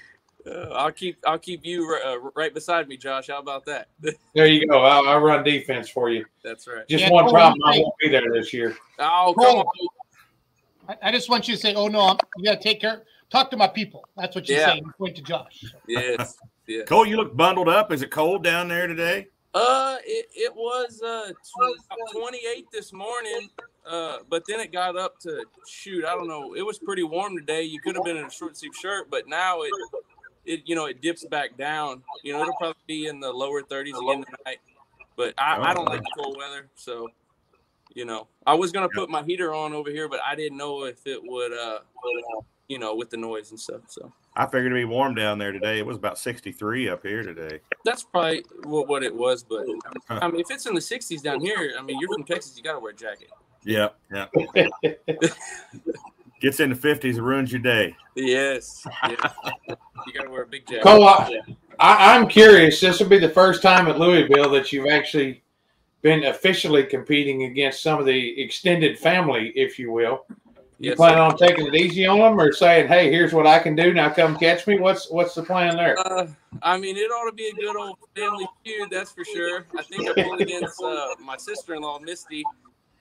Uh, 0.46 0.70
I'll 0.72 0.92
keep 0.92 1.18
I'll 1.26 1.38
keep 1.38 1.66
you 1.66 1.98
uh, 2.06 2.16
right 2.34 2.54
beside 2.54 2.88
me, 2.88 2.96
Josh. 2.96 3.26
How 3.28 3.38
about 3.38 3.66
that? 3.66 3.88
There 4.34 4.46
you 4.46 4.66
go. 4.66 4.82
I'll, 4.82 5.06
I'll 5.06 5.20
run 5.20 5.44
defense 5.44 5.90
for 5.90 6.08
you. 6.10 6.24
That's 6.42 6.66
right. 6.66 6.86
Just 6.88 7.04
Yeah, 7.04 7.10
one 7.10 7.24
Cole, 7.24 7.34
problem: 7.34 7.60
I 7.66 7.78
won't 7.80 7.94
be 8.00 8.08
there 8.08 8.32
this 8.32 8.54
year. 8.54 8.76
Oh, 8.98 9.34
come 9.34 9.44
Cole. 9.44 9.70
on. 10.88 10.96
I, 11.02 11.08
I 11.08 11.12
just 11.12 11.28
want 11.28 11.48
you 11.48 11.54
to 11.54 11.60
say, 11.60 11.74
"Oh 11.74 11.88
no, 11.88 12.00
I'm, 12.00 12.16
you 12.36 12.44
got 12.44 12.62
to 12.62 12.62
take 12.62 12.80
care. 12.80 13.02
Talk 13.30 13.50
to 13.50 13.56
my 13.56 13.68
people." 13.68 14.08
That's 14.16 14.34
what 14.34 14.48
you 14.48 14.54
Yeah. 14.54 14.74
say. 14.74 14.76
You 14.76 14.92
point 14.96 15.16
to 15.16 15.22
Josh. 15.22 15.64
Yes. 15.86 16.36
Yeah. 16.66 16.84
Cole, 16.84 17.04
you 17.06 17.16
look 17.16 17.36
bundled 17.36 17.68
up. 17.68 17.92
Is 17.92 18.00
it 18.02 18.10
cold 18.10 18.44
down 18.44 18.68
there 18.68 18.86
today? 18.86 19.26
Uh, 19.54 19.96
it, 20.04 20.26
it 20.34 20.54
was 20.54 21.02
uh 21.02 21.32
tw- 21.32 22.12
28 22.12 22.66
this 22.70 22.92
morning, 22.92 23.48
uh, 23.88 24.18
but 24.28 24.42
then 24.46 24.60
it 24.60 24.72
got 24.72 24.96
up 24.96 25.18
to 25.20 25.44
shoot. 25.66 26.04
I 26.04 26.14
don't 26.14 26.28
know. 26.28 26.54
It 26.54 26.64
was 26.64 26.78
pretty 26.78 27.02
warm 27.02 27.36
today. 27.36 27.62
You 27.62 27.80
could 27.80 27.94
have 27.94 28.04
been 28.04 28.16
in 28.16 28.26
a 28.26 28.30
short 28.30 28.56
sleeve 28.56 28.74
shirt, 28.80 29.10
but 29.10 29.28
now 29.28 29.62
it 29.62 29.72
it 30.44 30.62
you 30.66 30.74
know 30.74 30.86
it 30.86 31.00
dips 31.00 31.24
back 31.24 31.56
down. 31.56 32.02
You 32.22 32.32
know 32.32 32.42
it'll 32.42 32.54
probably 32.54 32.82
be 32.86 33.06
in 33.06 33.20
the 33.20 33.32
lower 33.32 33.62
30s 33.62 33.98
again 33.98 34.24
tonight. 34.24 34.58
But 35.16 35.34
I, 35.38 35.70
I 35.70 35.74
don't 35.74 35.86
like 35.86 36.02
cold 36.16 36.36
weather, 36.36 36.68
so 36.74 37.08
you 37.94 38.04
know 38.04 38.28
I 38.46 38.54
was 38.54 38.72
gonna 38.72 38.88
put 38.88 39.10
my 39.10 39.22
heater 39.22 39.54
on 39.54 39.72
over 39.72 39.90
here, 39.90 40.08
but 40.08 40.20
I 40.26 40.34
didn't 40.34 40.58
know 40.58 40.84
if 40.84 41.06
it 41.06 41.20
would 41.22 41.52
uh 41.52 41.80
you 42.68 42.78
know 42.78 42.94
with 42.94 43.10
the 43.10 43.16
noise 43.16 43.50
and 43.50 43.58
stuff. 43.58 43.82
So 43.88 44.12
I 44.36 44.44
figured 44.44 44.66
it'd 44.66 44.76
be 44.76 44.84
warm 44.84 45.14
down 45.14 45.38
there 45.38 45.50
today. 45.50 45.78
It 45.78 45.86
was 45.86 45.96
about 45.96 46.18
63 46.18 46.88
up 46.88 47.04
here 47.04 47.22
today. 47.24 47.60
that's 47.84 48.04
probably 48.04 48.44
what, 48.64 48.86
what 48.86 49.02
it 49.02 49.12
was. 49.12 49.42
But 49.42 49.66
I 50.08 50.28
mean, 50.28 50.40
if 50.40 50.50
it's 50.50 50.66
in 50.66 50.74
the 50.74 50.80
60s 50.80 51.22
down 51.22 51.40
here, 51.40 51.74
I 51.76 51.82
mean, 51.82 51.98
you're 51.98 52.14
from 52.14 52.24
Texas, 52.24 52.56
you 52.56 52.62
gotta 52.62 52.78
wear 52.78 52.92
a 52.92 52.94
jacket. 52.94 53.30
Yeah, 53.68 53.88
yeah. 54.10 54.28
Gets 56.40 56.60
in 56.60 56.70
the 56.70 56.76
50s, 56.76 57.20
ruins 57.20 57.52
your 57.52 57.60
day. 57.60 57.94
Yes. 58.14 58.86
yes. 59.06 59.34
you 59.68 60.12
gotta 60.14 60.30
wear 60.30 60.44
a 60.44 60.46
big 60.46 60.66
jacket. 60.66 60.84
Cole, 60.84 61.06
I, 61.06 61.42
I, 61.78 62.16
I'm 62.16 62.28
curious. 62.28 62.80
This 62.80 62.98
will 62.98 63.10
be 63.10 63.18
the 63.18 63.28
first 63.28 63.60
time 63.60 63.86
at 63.88 63.98
Louisville 63.98 64.48
that 64.52 64.72
you've 64.72 64.86
actually 64.86 65.42
been 66.00 66.24
officially 66.24 66.84
competing 66.84 67.44
against 67.44 67.82
some 67.82 68.00
of 68.00 68.06
the 68.06 68.40
extended 68.40 68.98
family, 68.98 69.52
if 69.54 69.78
you 69.78 69.92
will. 69.92 70.24
You 70.80 70.90
Yes, 70.90 70.96
plan 70.96 71.14
sir. 71.14 71.20
on 71.20 71.36
taking 71.36 71.66
it 71.66 71.74
easy 71.74 72.06
on 72.06 72.20
them, 72.20 72.40
or 72.40 72.52
saying, 72.52 72.86
"Hey, 72.86 73.10
here's 73.10 73.32
what 73.34 73.48
I 73.48 73.58
can 73.58 73.74
do. 73.74 73.92
Now 73.92 74.10
come 74.10 74.38
catch 74.38 74.64
me." 74.68 74.78
What's 74.78 75.10
what's 75.10 75.34
the 75.34 75.42
plan 75.42 75.76
there? 75.76 75.98
Uh, 75.98 76.28
I 76.62 76.78
mean, 76.78 76.96
it 76.96 77.10
ought 77.10 77.28
to 77.28 77.34
be 77.34 77.48
a 77.48 77.52
good 77.52 77.76
old 77.76 77.98
family 78.14 78.46
feud, 78.64 78.88
that's 78.88 79.10
for 79.10 79.24
sure. 79.24 79.66
I 79.76 79.82
think 79.82 80.08
I 80.08 80.22
pulled 80.22 80.40
against 80.40 80.80
uh, 80.80 81.16
my 81.20 81.36
sister-in-law, 81.36 81.98
Misty. 81.98 82.44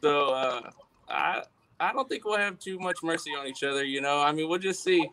So 0.01 0.29
uh, 0.29 0.69
I 1.09 1.43
I 1.79 1.93
don't 1.93 2.07
think 2.09 2.25
we'll 2.25 2.37
have 2.37 2.59
too 2.59 2.79
much 2.79 2.97
mercy 3.03 3.31
on 3.31 3.47
each 3.47 3.63
other. 3.63 3.83
You 3.83 4.01
know, 4.01 4.19
I 4.21 4.31
mean, 4.31 4.49
we'll 4.49 4.59
just 4.59 4.83
see. 4.83 5.09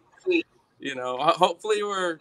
You 0.81 0.95
know, 0.95 1.17
hopefully 1.19 1.83
we're 1.83 2.19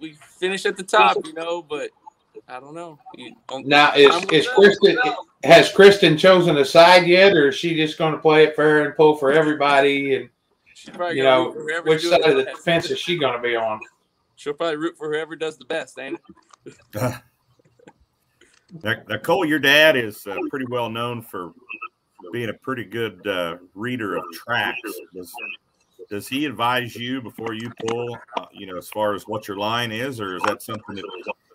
we 0.00 0.14
finish 0.38 0.66
at 0.66 0.76
the 0.76 0.82
top. 0.82 1.18
You 1.24 1.34
know, 1.34 1.62
but 1.62 1.90
I 2.48 2.60
don't 2.60 2.74
know. 2.74 2.98
You, 3.16 3.34
um, 3.50 3.62
Now 3.66 3.94
is 3.94 4.24
is 4.32 4.46
tell. 4.46 4.54
Kristen 4.54 4.98
has 5.44 5.72
Kristen 5.72 6.16
chosen 6.16 6.56
a 6.58 6.64
side 6.64 7.06
yet, 7.06 7.34
or 7.34 7.48
is 7.48 7.54
she 7.54 7.74
just 7.74 7.98
going 7.98 8.12
to 8.12 8.18
play 8.18 8.44
it 8.44 8.56
fair 8.56 8.84
and 8.84 8.96
pull 8.96 9.16
for 9.16 9.32
everybody? 9.32 10.16
And 10.16 10.30
you 11.12 11.22
know, 11.22 11.46
root 11.46 11.54
for 11.54 11.60
whoever's 11.60 11.84
which 11.84 12.02
side 12.06 12.30
of 12.30 12.36
the 12.36 12.44
best. 12.44 12.62
fence 12.62 12.90
is 12.90 12.98
she 12.98 13.18
going 13.18 13.34
to 13.34 13.42
be 13.42 13.56
on? 13.56 13.80
She'll 14.36 14.54
probably 14.54 14.76
root 14.76 14.96
for 14.96 15.12
whoever 15.12 15.36
does 15.36 15.58
the 15.58 15.66
best, 15.66 15.98
ain't 15.98 16.18
it? 16.94 17.14
Now, 18.82 19.18
Cole, 19.18 19.44
your 19.44 19.58
dad 19.58 19.96
is 19.96 20.26
uh, 20.26 20.36
pretty 20.50 20.66
well 20.66 20.88
known 20.88 21.22
for 21.22 21.52
being 22.32 22.48
a 22.48 22.54
pretty 22.54 22.84
good 22.84 23.26
uh, 23.26 23.56
reader 23.74 24.16
of 24.16 24.24
tracks. 24.32 24.80
Does, 25.14 25.32
does 26.08 26.28
he 26.28 26.46
advise 26.46 26.94
you 26.96 27.20
before 27.20 27.54
you 27.54 27.70
pull, 27.86 28.18
uh, 28.36 28.46
you 28.52 28.66
know, 28.66 28.76
as 28.76 28.88
far 28.88 29.14
as 29.14 29.24
what 29.24 29.48
your 29.48 29.56
line 29.56 29.92
is, 29.92 30.20
or 30.20 30.36
is 30.36 30.42
that 30.42 30.62
something 30.62 30.96
that 30.96 31.04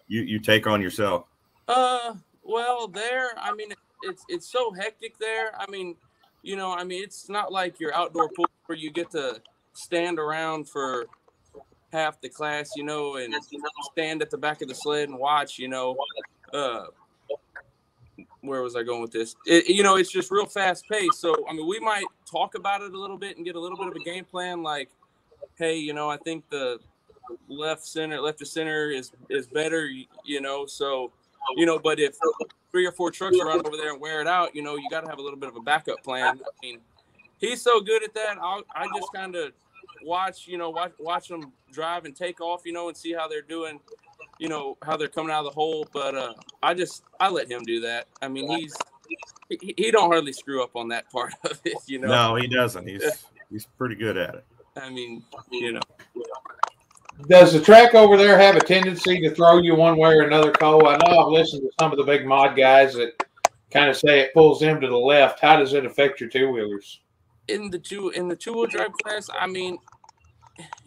you, 0.07 0.21
you 0.21 0.39
take 0.39 0.67
on 0.67 0.81
yourself? 0.81 1.25
Uh, 1.67 2.15
well, 2.43 2.87
there. 2.87 3.31
I 3.37 3.53
mean, 3.53 3.73
it's 4.03 4.23
it's 4.29 4.47
so 4.47 4.71
hectic 4.71 5.17
there. 5.17 5.59
I 5.59 5.69
mean, 5.69 5.95
you 6.43 6.55
know, 6.55 6.71
I 6.73 6.83
mean, 6.83 7.03
it's 7.03 7.29
not 7.29 7.51
like 7.51 7.79
your 7.79 7.93
outdoor 7.93 8.29
pool 8.29 8.45
where 8.67 8.77
you 8.77 8.91
get 8.91 9.11
to 9.11 9.41
stand 9.73 10.19
around 10.19 10.69
for 10.69 11.05
half 11.91 12.21
the 12.21 12.29
class, 12.29 12.71
you 12.75 12.83
know, 12.83 13.15
and 13.15 13.33
stand 13.91 14.21
at 14.21 14.29
the 14.29 14.37
back 14.37 14.61
of 14.61 14.67
the 14.67 14.75
sled 14.75 15.09
and 15.09 15.17
watch. 15.17 15.57
You 15.57 15.69
know, 15.69 15.97
uh, 16.53 16.85
where 18.47 18.61
was 18.61 18.75
I 18.75 18.83
going 18.83 19.01
with 19.01 19.11
this? 19.11 19.35
It, 19.45 19.67
you 19.67 19.83
know, 19.83 19.97
it's 19.97 20.11
just 20.11 20.31
real 20.31 20.45
fast 20.45 20.87
paced. 20.89 21.19
So, 21.19 21.45
I 21.49 21.53
mean, 21.53 21.67
we 21.67 21.79
might 21.79 22.05
talk 22.29 22.55
about 22.55 22.81
it 22.81 22.93
a 22.93 22.99
little 22.99 23.17
bit 23.17 23.37
and 23.37 23.45
get 23.45 23.55
a 23.55 23.59
little 23.59 23.77
bit 23.77 23.87
of 23.87 23.95
a 23.95 24.03
game 24.03 24.25
plan, 24.25 24.63
like, 24.63 24.89
hey, 25.55 25.77
you 25.77 25.93
know, 25.93 26.09
I 26.09 26.17
think 26.17 26.49
the 26.49 26.79
left 27.47 27.85
center, 27.85 28.19
left 28.21 28.39
to 28.39 28.45
center 28.45 28.89
is 28.89 29.11
is 29.29 29.47
better, 29.47 29.87
you 29.87 30.41
know, 30.41 30.65
so 30.65 31.11
you 31.55 31.65
know, 31.65 31.79
but 31.79 31.99
if 31.99 32.17
three 32.71 32.85
or 32.85 32.91
four 32.91 33.11
trucks 33.11 33.37
run 33.43 33.65
over 33.65 33.77
there 33.77 33.93
and 33.93 34.01
wear 34.01 34.21
it 34.21 34.27
out, 34.27 34.55
you 34.55 34.61
know, 34.61 34.75
you 34.75 34.89
got 34.89 35.01
to 35.01 35.09
have 35.09 35.19
a 35.19 35.21
little 35.21 35.39
bit 35.39 35.49
of 35.49 35.55
a 35.55 35.61
backup 35.61 36.03
plan. 36.03 36.39
I 36.39 36.65
mean, 36.65 36.79
he's 37.37 37.61
so 37.61 37.79
good 37.79 38.03
at 38.03 38.13
that. 38.15 38.37
I'll, 38.41 38.63
I 38.75 38.87
just 38.95 39.13
kind 39.13 39.35
of 39.35 39.51
watch, 40.03 40.47
you 40.47 40.57
know, 40.57 40.69
watch 40.69 40.93
watch 40.99 41.27
them 41.27 41.51
drive 41.71 42.05
and 42.05 42.15
take 42.15 42.41
off, 42.41 42.61
you 42.65 42.73
know, 42.73 42.87
and 42.87 42.97
see 42.97 43.13
how 43.13 43.27
they're 43.27 43.41
doing, 43.41 43.79
you 44.39 44.49
know, 44.49 44.77
how 44.83 44.97
they're 44.97 45.07
coming 45.07 45.31
out 45.31 45.39
of 45.39 45.45
the 45.45 45.55
hole. 45.55 45.87
But 45.91 46.15
uh, 46.15 46.33
I 46.61 46.73
just 46.73 47.03
I 47.19 47.29
let 47.29 47.49
him 47.49 47.63
do 47.63 47.81
that. 47.81 48.07
I 48.21 48.27
mean, 48.27 48.49
he's 48.49 48.75
he, 49.49 49.73
he 49.77 49.91
don't 49.91 50.09
hardly 50.11 50.33
screw 50.33 50.63
up 50.63 50.75
on 50.75 50.87
that 50.89 51.09
part 51.11 51.33
of 51.43 51.59
it, 51.65 51.77
you 51.87 51.99
know. 51.99 52.07
No, 52.07 52.35
he 52.35 52.47
doesn't. 52.47 52.87
He's 52.87 53.03
he's 53.49 53.65
pretty 53.77 53.95
good 53.95 54.17
at 54.17 54.35
it. 54.35 54.45
I 54.75 54.89
mean, 54.89 55.23
you 55.51 55.73
know. 55.73 55.81
Does 57.29 57.53
the 57.53 57.61
track 57.61 57.95
over 57.95 58.17
there 58.17 58.37
have 58.37 58.57
a 58.57 58.59
tendency 58.59 59.21
to 59.21 59.33
throw 59.33 59.59
you 59.59 59.73
one 59.73 59.97
way 59.97 60.15
or 60.15 60.23
another, 60.23 60.51
Cole? 60.51 60.85
I 60.85 60.97
know 60.97 61.19
I've 61.19 61.31
listened 61.31 61.61
to 61.61 61.71
some 61.79 61.93
of 61.93 61.97
the 61.97 62.03
big 62.03 62.25
mod 62.25 62.57
guys 62.57 62.93
that 62.95 63.25
kind 63.71 63.89
of 63.89 63.95
say 63.95 64.19
it 64.19 64.33
pulls 64.33 64.59
them 64.59 64.81
to 64.81 64.87
the 64.87 64.97
left. 64.97 65.39
How 65.39 65.55
does 65.55 65.73
it 65.73 65.85
affect 65.85 66.19
your 66.19 66.29
two 66.29 66.51
wheelers? 66.51 66.99
in 67.47 67.69
the 67.69 67.79
two 67.79 68.09
in 68.09 68.27
the 68.27 68.35
two 68.35 68.53
wheel 68.53 68.65
drive 68.65 68.93
class, 69.03 69.29
I 69.37 69.47
mean, 69.47 69.77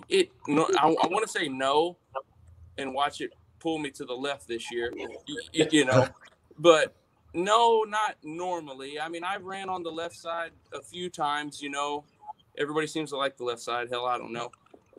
it. 0.08 0.30
No, 0.46 0.68
I, 0.78 0.88
I 0.88 1.06
want 1.06 1.24
to 1.24 1.28
say 1.28 1.48
no, 1.48 1.96
and 2.76 2.94
watch 2.94 3.20
it 3.20 3.32
pull 3.60 3.78
me 3.78 3.90
to 3.92 4.04
the 4.04 4.14
left 4.14 4.46
this 4.48 4.70
year. 4.70 4.92
y- 4.96 5.06
y- 5.54 5.68
You 5.70 5.84
know, 5.84 6.08
but 6.58 6.94
no, 7.34 7.84
not 7.84 8.16
normally. 8.22 8.98
I 9.00 9.08
mean, 9.08 9.24
I've 9.24 9.44
ran 9.44 9.68
on 9.68 9.82
the 9.82 9.90
left 9.90 10.16
side 10.16 10.52
a 10.72 10.82
few 10.82 11.10
times. 11.10 11.60
You 11.62 11.70
know, 11.70 12.04
everybody 12.56 12.86
seems 12.86 13.10
to 13.10 13.16
like 13.16 13.36
the 13.36 13.44
left 13.44 13.60
side. 13.60 13.88
Hell, 13.90 14.06
I 14.06 14.18
don't 14.18 14.32
know. 14.32 14.50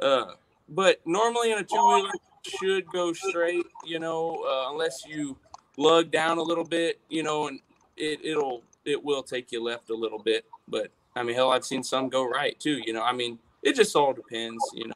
Uh, 0.01 0.33
but 0.69 1.01
normally 1.05 1.51
in 1.51 1.57
a 1.57 1.63
two 1.63 1.75
wheeler 1.87 2.11
should 2.47 2.85
go 2.91 3.13
straight. 3.13 3.65
You 3.85 3.99
know, 3.99 4.43
uh, 4.47 4.71
unless 4.71 5.05
you 5.05 5.37
lug 5.77 6.11
down 6.11 6.37
a 6.37 6.43
little 6.43 6.63
bit. 6.65 6.99
You 7.09 7.23
know, 7.23 7.47
and 7.47 7.59
it 7.97 8.19
it'll 8.23 8.63
it 8.85 9.03
will 9.03 9.23
take 9.23 9.51
you 9.51 9.61
left 9.61 9.89
a 9.89 9.95
little 9.95 10.19
bit, 10.19 10.45
but 10.67 10.89
I 11.15 11.23
mean, 11.23 11.35
hell, 11.35 11.51
I've 11.51 11.65
seen 11.65 11.83
some 11.83 12.07
go 12.09 12.23
right 12.27 12.57
too. 12.59 12.79
You 12.85 12.93
know, 12.93 13.01
I 13.03 13.11
mean, 13.11 13.39
it 13.61 13.75
just 13.75 13.95
all 13.95 14.13
depends. 14.13 14.63
You 14.73 14.87
know, 14.87 14.93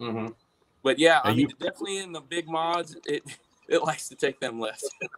Mm-hmm. 0.00 0.32
But 0.82 0.98
yeah, 0.98 1.20
I 1.24 1.30
mean, 1.30 1.40
you- 1.40 1.48
definitely 1.58 1.98
in 1.98 2.12
the 2.12 2.20
big 2.20 2.48
mods, 2.48 2.96
it 3.06 3.22
it 3.68 3.82
likes 3.82 4.08
to 4.08 4.16
take 4.16 4.40
them 4.40 4.60
left. 4.60 4.84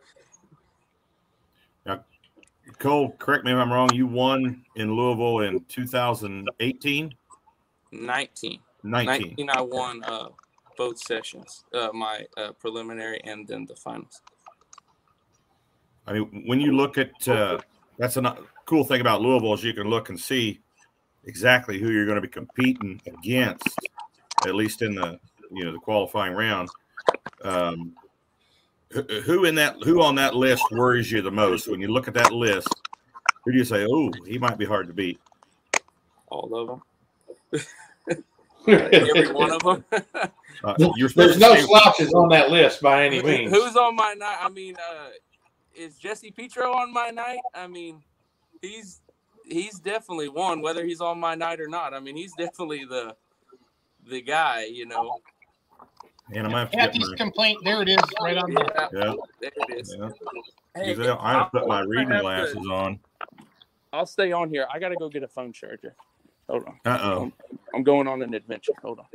Cole, 2.79 3.15
correct 3.19 3.45
me 3.45 3.53
if 3.53 3.59
I'm 3.59 3.73
wrong. 3.73 3.93
You 3.93 4.07
won 4.07 4.65
in 4.77 4.95
Louisville 4.95 5.41
in 5.41 5.65
2018, 5.69 7.15
19. 7.93 8.61
19. 8.83 9.17
19 9.37 9.51
I 9.51 9.61
won 9.61 10.03
uh, 10.05 10.29
both 10.77 10.99
sessions, 10.99 11.65
uh, 11.73 11.89
my 11.93 12.27
uh, 12.37 12.53
preliminary 12.53 13.21
and 13.25 13.47
then 13.47 13.67
the 13.67 13.77
finals. 13.77 14.21
I 16.07 16.15
mean, 16.15 16.45
when 16.47 16.61
you 16.61 16.73
look 16.73 16.99
at 16.99 17.29
uh, 17.29 17.59
that's 17.99 18.17
a 18.17 18.37
cool 18.67 18.85
thing 18.85 19.01
about 19.01 19.23
Louisville 19.23 19.55
is 19.55 19.65
you 19.65 19.73
can 19.73 19.89
look 19.89 20.09
and 20.09 20.21
see 20.21 20.61
exactly 21.25 21.79
who 21.79 21.91
you're 21.91 22.07
going 22.07 22.17
to 22.17 22.23
be 22.23 22.29
competing 22.29 23.01
against, 23.07 23.79
at 24.47 24.55
least 24.55 24.83
in 24.83 24.95
the 24.95 25.19
you 25.53 25.65
know 25.65 25.73
the 25.73 25.79
qualifying 25.79 26.33
round. 26.35 26.69
Um, 27.43 27.93
who- 28.91 29.21
who 29.23 29.45
in 29.45 29.55
that 29.57 29.77
who 29.83 30.03
on 30.03 30.15
that 30.17 30.35
list 30.35 30.63
worries 30.73 31.11
you 31.11 31.21
the 31.23 31.31
most 31.31 31.69
when 31.69 31.81
you 31.81 31.89
look 31.89 32.09
at 32.09 32.15
that 32.15 32.33
list? 32.33 32.69
Who 33.45 33.53
do 33.53 33.59
you 33.59 33.65
say, 33.65 33.87
oh, 33.89 34.11
he 34.27 34.39
might 34.39 34.57
be 34.57 34.65
hard 34.65 34.87
to 34.87 34.95
beat? 34.95 35.21
All 36.29 36.55
of 36.55 36.69
them, 37.53 37.65
every 38.67 39.33
one 39.33 39.51
of 39.53 39.63
them. 39.63 39.85
Uh, 40.65 40.75
There's 41.15 41.39
no 41.39 41.55
to 41.55 41.63
slouches 41.63 42.15
on 42.15 42.29
that 42.31 42.51
list 42.51 42.81
by 42.81 43.05
any 43.05 43.23
means. 43.23 43.53
Who's 43.53 43.77
on 43.77 43.95
my 43.95 44.15
night? 44.15 44.39
I 44.41 44.49
mean, 44.49 44.77
uh, 44.77 45.09
is 45.77 45.97
Jesse 45.99 46.31
Petro 46.31 46.73
on 46.73 46.93
my 46.93 47.11
night? 47.11 47.41
I 47.55 47.67
mean, 47.67 48.03
he's 48.63 49.03
he's 49.47 49.79
definitely 49.79 50.29
one, 50.29 50.63
whether 50.63 50.85
he's 50.87 51.01
on 51.03 51.21
my 51.21 51.35
night 51.35 51.61
or 51.61 51.69
not. 51.69 51.93
I 51.93 52.01
mean, 52.01 52.17
he's 52.17 52.33
definitely 52.33 52.85
the 52.87 53.15
the 54.07 54.23
guy, 54.23 54.65
you 54.65 54.87
know. 54.87 55.21
And 56.33 56.47
I 56.47 56.51
might 56.51 56.59
have 56.61 56.71
to 56.71 56.77
get 56.77 56.87
Kathy's 56.93 57.11
my, 57.11 57.17
complaint. 57.17 57.59
There 57.65 57.83
it 57.83 57.89
is, 57.89 57.99
right 58.23 58.37
on 58.37 58.53
the. 58.55 58.89
Yeah, 58.93 59.01
yeah, 59.05 59.15
there 59.41 59.51
it 59.69 59.81
is. 59.81 59.97
yeah. 59.99 60.09
Hey, 60.77 60.95
Because 60.95 61.17
I 61.21 61.33
have 61.33 61.51
to 61.53 61.59
put 61.61 61.69
my 61.69 61.81
I'll- 61.81 61.87
reading 61.87 62.11
I 62.13 62.15
have 62.15 62.49
to- 62.49 62.55
glasses 62.55 62.69
on. 62.71 62.99
I'll 63.93 64.07
stay 64.07 64.33
on 64.33 64.51
here. 64.51 64.67
I 64.73 64.79
gotta 64.81 64.97
go 64.97 65.09
get 65.09 65.23
a 65.23 65.29
phone 65.29 65.53
charger. 65.53 65.95
Hold 66.49 66.65
on. 66.67 66.81
Uh 66.85 66.99
oh. 67.03 67.33
I'm 67.75 67.83
going 67.85 68.09
on 68.09 68.23
an 68.23 68.35
adventure. 68.35 68.73
Hold 68.83 68.99
on. 69.01 69.07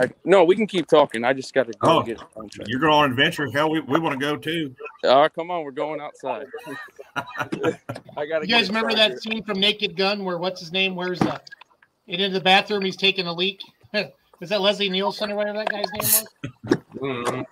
I, 0.00 0.08
no, 0.24 0.42
we 0.42 0.56
can 0.56 0.66
keep 0.66 0.86
talking. 0.88 1.22
I 1.22 1.32
just 1.34 1.52
gotta 1.54 1.72
go 1.78 1.98
Oh, 1.98 2.02
get 2.02 2.16
a 2.20 2.24
phone 2.34 2.48
charger. 2.48 2.68
You're 2.70 2.80
going 2.80 2.92
on 2.94 3.04
an 3.04 3.10
adventure. 3.12 3.48
Hell, 3.52 3.70
we, 3.70 3.80
we 3.80 4.00
want 4.00 4.18
to 4.18 4.18
go 4.18 4.36
too. 4.36 4.74
All 5.04 5.20
right, 5.20 5.32
come 5.32 5.50
on, 5.50 5.64
we're 5.64 5.70
going 5.70 6.00
outside. 6.00 6.46
I 7.16 8.26
gotta. 8.26 8.46
You 8.46 8.54
guys 8.54 8.68
remember 8.68 8.94
that 8.94 9.22
scene 9.22 9.44
from 9.44 9.60
Naked 9.60 9.96
Gun 9.96 10.24
where 10.24 10.38
what's 10.38 10.60
his 10.60 10.72
name? 10.72 10.94
Where's 10.96 11.18
the 11.20 11.40
into 12.08 12.30
the 12.30 12.40
bathroom? 12.40 12.82
He's 12.82 12.96
taking 12.96 13.26
a 13.26 13.32
leak. 13.32 13.60
Is 14.42 14.48
that 14.48 14.60
Leslie 14.60 14.90
Nielsen 14.90 15.30
or 15.30 15.36
whatever 15.36 15.58
that 15.58 15.68
guy's 15.68 15.92
name 15.92 16.00
was? 16.02 16.26
Mhm. 16.96 17.46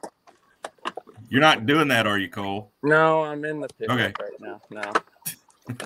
You're 1.29 1.41
not 1.41 1.65
doing 1.65 1.87
that, 1.87 2.05
are 2.09 2.19
you, 2.19 2.29
Cole? 2.29 2.73
No, 2.83 3.23
I'm 3.23 3.45
in 3.45 3.61
the 3.61 3.69
pickup 3.79 3.95
Okay. 3.95 4.13
right 4.21 4.41
now. 4.41 4.61
No. 4.71 4.83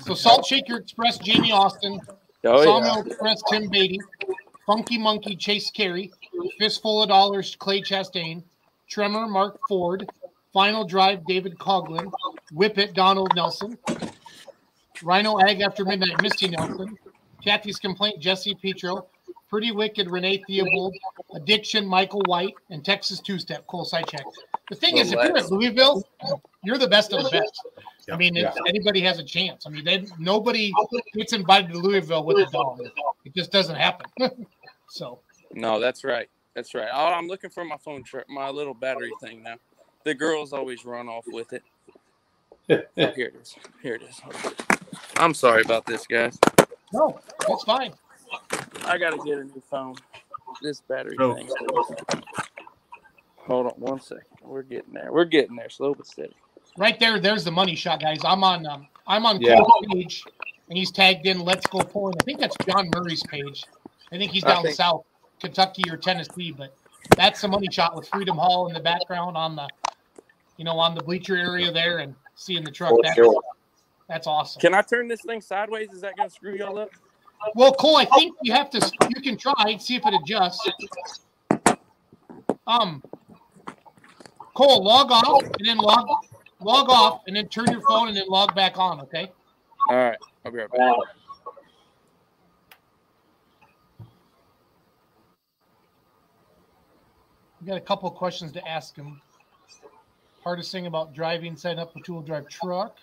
So 0.00 0.14
Salt 0.14 0.46
Shaker 0.46 0.76
Express, 0.76 1.18
Jamie 1.18 1.52
Austin. 1.52 2.00
Oh 2.44 2.64
Sawmill 2.64 3.06
Express, 3.06 3.42
Tim 3.50 3.68
Beatty. 3.68 4.00
Funky 4.64 4.96
Monkey, 4.96 5.36
Chase 5.36 5.70
Carey. 5.70 6.10
Fistful 6.58 7.02
of 7.02 7.10
Dollars, 7.10 7.54
Clay 7.56 7.82
Chastain. 7.82 8.42
Tremor, 8.88 9.26
Mark 9.28 9.60
Ford. 9.68 10.08
Final 10.54 10.86
Drive, 10.86 11.26
David 11.26 11.58
Coughlin. 11.58 12.10
Whip 12.50 12.78
It, 12.78 12.94
Donald 12.94 13.30
Nelson. 13.36 13.76
Rhino 15.02 15.36
Egg 15.36 15.60
After 15.60 15.84
Midnight, 15.84 16.22
Misty 16.22 16.48
Nelson. 16.48 16.96
Kathy's 17.42 17.78
Complaint, 17.78 18.20
Jesse 18.20 18.54
Petro. 18.54 19.06
Pretty 19.54 19.70
Wicked, 19.70 20.10
Renee 20.10 20.42
Theobald. 20.48 20.96
Addiction, 21.36 21.86
Michael 21.86 22.22
White. 22.26 22.56
And 22.70 22.84
Texas 22.84 23.20
Two 23.20 23.38
Step, 23.38 23.64
Cole 23.68 23.84
Sychak. 23.86 24.24
The 24.68 24.74
thing 24.74 24.96
is, 24.96 25.12
if 25.12 25.14
you're 25.22 25.38
at 25.38 25.48
Louisville, 25.48 26.02
you're 26.64 26.76
the 26.76 26.88
best 26.88 27.12
of 27.12 27.22
the 27.22 27.30
best. 27.30 27.60
I 28.10 28.16
mean, 28.16 28.36
if 28.36 28.52
anybody 28.66 29.00
has 29.02 29.20
a 29.20 29.22
chance. 29.22 29.64
I 29.64 29.70
mean, 29.70 29.84
they, 29.84 30.06
nobody 30.18 30.72
gets 31.14 31.34
invited 31.34 31.70
to 31.70 31.78
Louisville 31.78 32.24
with 32.24 32.38
a 32.38 32.50
dog. 32.50 32.80
It 33.24 33.32
just 33.32 33.52
doesn't 33.52 33.76
happen. 33.76 34.10
so, 34.88 35.20
No, 35.52 35.78
that's 35.78 36.02
right. 36.02 36.28
That's 36.56 36.74
right. 36.74 36.88
Oh, 36.92 37.06
I'm 37.06 37.28
looking 37.28 37.50
for 37.50 37.64
my 37.64 37.76
phone, 37.76 38.02
char- 38.02 38.24
my 38.28 38.48
little 38.48 38.74
battery 38.74 39.12
thing 39.22 39.44
now. 39.44 39.54
The 40.02 40.14
girls 40.14 40.52
always 40.52 40.84
run 40.84 41.08
off 41.08 41.26
with 41.28 41.52
it. 41.52 41.62
Oh, 42.70 42.80
here 43.14 43.26
it 43.26 43.34
is. 43.40 43.54
Here 43.82 43.94
it 43.94 44.02
is. 44.02 44.20
I'm 45.18 45.34
sorry 45.34 45.62
about 45.62 45.86
this, 45.86 46.06
guys. 46.08 46.38
No, 46.94 47.20
that's 47.46 47.62
fine. 47.62 47.92
I 48.86 48.98
gotta 48.98 49.18
get 49.24 49.38
a 49.38 49.44
new 49.44 49.62
phone. 49.70 49.94
This 50.62 50.80
battery 50.82 51.16
So- 51.18 51.34
thing. 51.34 51.48
Hold 53.46 53.66
on 53.66 53.72
one 53.72 54.00
second. 54.00 54.24
We're 54.42 54.62
getting 54.62 54.94
there. 54.94 55.12
We're 55.12 55.24
getting 55.26 55.56
there, 55.56 55.68
slow 55.68 55.94
but 55.94 56.06
steady. 56.06 56.34
Right 56.78 56.98
there, 56.98 57.20
there's 57.20 57.44
the 57.44 57.50
money 57.50 57.74
shot, 57.74 58.00
guys. 58.00 58.18
I'm 58.24 58.42
on 58.42 58.66
um, 58.66 58.86
I'm 59.06 59.26
on 59.26 59.40
Yeah. 59.40 59.56
Cole's 59.56 59.86
page, 59.92 60.24
and 60.68 60.78
he's 60.78 60.90
tagged 60.90 61.26
in 61.26 61.40
Let's 61.40 61.66
Go 61.66 61.80
Pulling. 61.80 62.14
I 62.20 62.24
think 62.24 62.40
that's 62.40 62.56
John 62.66 62.90
Murray's 62.94 63.22
page. 63.24 63.64
I 64.12 64.16
think 64.18 64.32
he's 64.32 64.44
down 64.44 64.62
think- 64.62 64.74
south, 64.76 65.04
Kentucky 65.40 65.82
or 65.90 65.96
Tennessee, 65.96 66.52
but 66.52 66.74
that's 67.16 67.40
the 67.42 67.48
money 67.48 67.68
shot 67.70 67.94
with 67.94 68.08
Freedom 68.08 68.36
Hall 68.36 68.66
in 68.68 68.72
the 68.74 68.80
background 68.80 69.36
on 69.36 69.56
the, 69.56 69.68
you 70.56 70.64
know, 70.64 70.78
on 70.78 70.94
the 70.94 71.02
bleacher 71.02 71.36
area 71.36 71.70
there, 71.70 71.98
and 71.98 72.14
seeing 72.36 72.64
the 72.64 72.70
truck. 72.70 72.90
For 72.90 73.00
That's, 73.02 73.14
sure. 73.14 73.42
that's 74.08 74.26
awesome. 74.26 74.60
Can 74.60 74.72
I 74.74 74.80
turn 74.82 75.06
this 75.06 75.20
thing 75.22 75.42
sideways? 75.42 75.90
Is 75.92 76.00
that 76.00 76.16
gonna 76.16 76.30
screw 76.30 76.54
y'all 76.56 76.78
up? 76.78 76.90
Well, 77.54 77.72
Cole, 77.72 77.96
I 77.96 78.04
think 78.06 78.36
you 78.42 78.52
have 78.52 78.70
to. 78.70 78.90
You 79.14 79.20
can 79.20 79.36
try 79.36 79.76
see 79.78 79.96
if 79.96 80.02
it 80.06 80.14
adjusts. 80.14 80.70
Um, 82.66 83.02
Cole, 84.54 84.82
log 84.82 85.10
off 85.10 85.42
and 85.42 85.66
then 85.66 85.78
log 85.78 86.06
log 86.60 86.88
off 86.88 87.22
and 87.26 87.36
then 87.36 87.48
turn 87.48 87.70
your 87.70 87.82
phone 87.82 88.08
and 88.08 88.16
then 88.16 88.26
log 88.28 88.54
back 88.54 88.78
on. 88.78 89.00
Okay. 89.02 89.30
All 89.88 89.96
right, 89.96 90.18
I'll 90.44 90.52
be 90.52 90.58
right 90.58 90.70
back. 90.70 90.96
We 97.60 97.68
got 97.68 97.76
a 97.76 97.80
couple 97.80 98.08
of 98.08 98.14
questions 98.14 98.52
to 98.52 98.68
ask 98.68 98.94
him. 98.94 99.20
Hardest 100.42 100.70
thing 100.70 100.86
about 100.86 101.14
driving, 101.14 101.56
setting 101.56 101.78
up 101.78 101.96
a 101.96 102.00
two-wheel 102.00 102.22
drive 102.22 102.46
truck. 102.48 102.98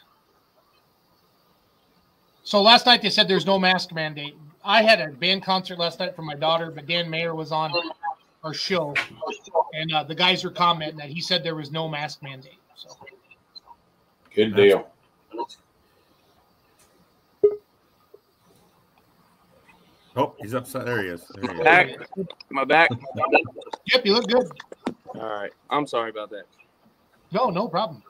So 2.44 2.62
last 2.62 2.86
night 2.86 3.02
they 3.02 3.10
said 3.10 3.28
there's 3.28 3.46
no 3.46 3.60
mask 3.60 3.94
mandate. 3.94 4.36
I 4.64 4.82
had 4.82 5.00
a 5.00 5.08
band 5.10 5.44
concert 5.44 5.80
last 5.80 6.00
night 6.00 6.16
for 6.16 6.22
my 6.22 6.36
daughter, 6.36 6.72
but 6.72 6.86
Dan 6.86 7.10
Mayer 7.10 7.36
was 7.36 7.52
on 7.52 7.72
our 8.44 8.54
show, 8.54 8.94
and 9.74 9.94
uh, 9.94 10.04
the 10.04 10.16
guys 10.16 10.44
were 10.44 10.52
commenting 10.52 10.98
that 10.98 11.10
he 11.10 11.22
said 11.22 11.44
there 11.44 11.56
was 11.56 11.72
no 11.72 11.88
mask 11.88 12.22
mandate. 12.22 12.60
So 12.76 12.90
Good 14.36 14.56
deal. 14.56 14.88
Oh, 20.16 20.34
he's 20.40 20.54
upside. 20.54 20.88
There 20.88 21.02
he 21.02 21.10
is. 21.10 21.24
There 21.36 21.54
he 21.54 21.60
is. 21.60 21.64
Back. 21.64 21.90
Am 22.18 22.58
I 22.58 22.64
back? 22.66 22.90
yep, 23.86 24.06
you 24.06 24.14
look 24.14 24.28
good. 24.28 24.48
All 25.16 25.22
right. 25.22 25.52
I'm 25.70 25.88
sorry 25.88 26.10
about 26.10 26.30
that. 26.32 26.44
No, 27.32 27.50
no 27.50 27.68
problem. 27.68 28.04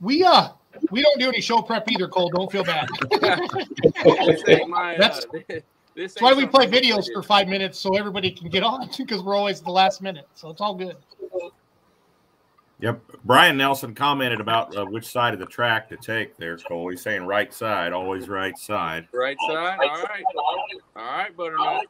We 0.00 0.22
uh 0.22 0.50
we 0.90 1.02
don't 1.02 1.18
do 1.20 1.28
any 1.28 1.40
show 1.40 1.60
prep 1.62 1.90
either, 1.90 2.08
Cole. 2.08 2.30
Don't 2.30 2.50
feel 2.50 2.64
bad. 2.64 2.88
This 3.10 4.42
ain't 4.48 4.68
my, 4.68 4.94
uh, 4.96 4.98
That's- 4.98 5.26
this 5.94 6.14
That's 6.14 6.22
why 6.22 6.32
we 6.34 6.46
play 6.46 6.66
videos 6.66 7.12
for 7.12 7.22
five 7.22 7.48
minutes 7.48 7.78
so 7.78 7.96
everybody 7.96 8.30
can 8.30 8.48
get 8.48 8.62
on 8.62 8.88
because 8.98 9.22
we're 9.22 9.34
always 9.36 9.60
the 9.60 9.70
last 9.70 10.00
minute. 10.02 10.28
So 10.34 10.50
it's 10.50 10.60
all 10.60 10.74
good. 10.74 10.96
Yep. 12.80 13.00
Brian 13.24 13.56
Nelson 13.56 13.92
commented 13.92 14.40
about 14.40 14.76
uh, 14.76 14.84
which 14.86 15.06
side 15.06 15.34
of 15.34 15.40
the 15.40 15.46
track 15.46 15.88
to 15.88 15.96
take 15.96 16.36
there, 16.36 16.56
Cole. 16.58 16.88
He's 16.90 17.02
saying 17.02 17.24
right 17.24 17.52
side, 17.52 17.92
always 17.92 18.28
right 18.28 18.56
side. 18.56 19.08
Right 19.12 19.36
side. 19.48 19.78
All 19.82 20.02
right. 20.02 20.24
All 20.94 21.04
right, 21.04 21.36
butternut. 21.36 21.86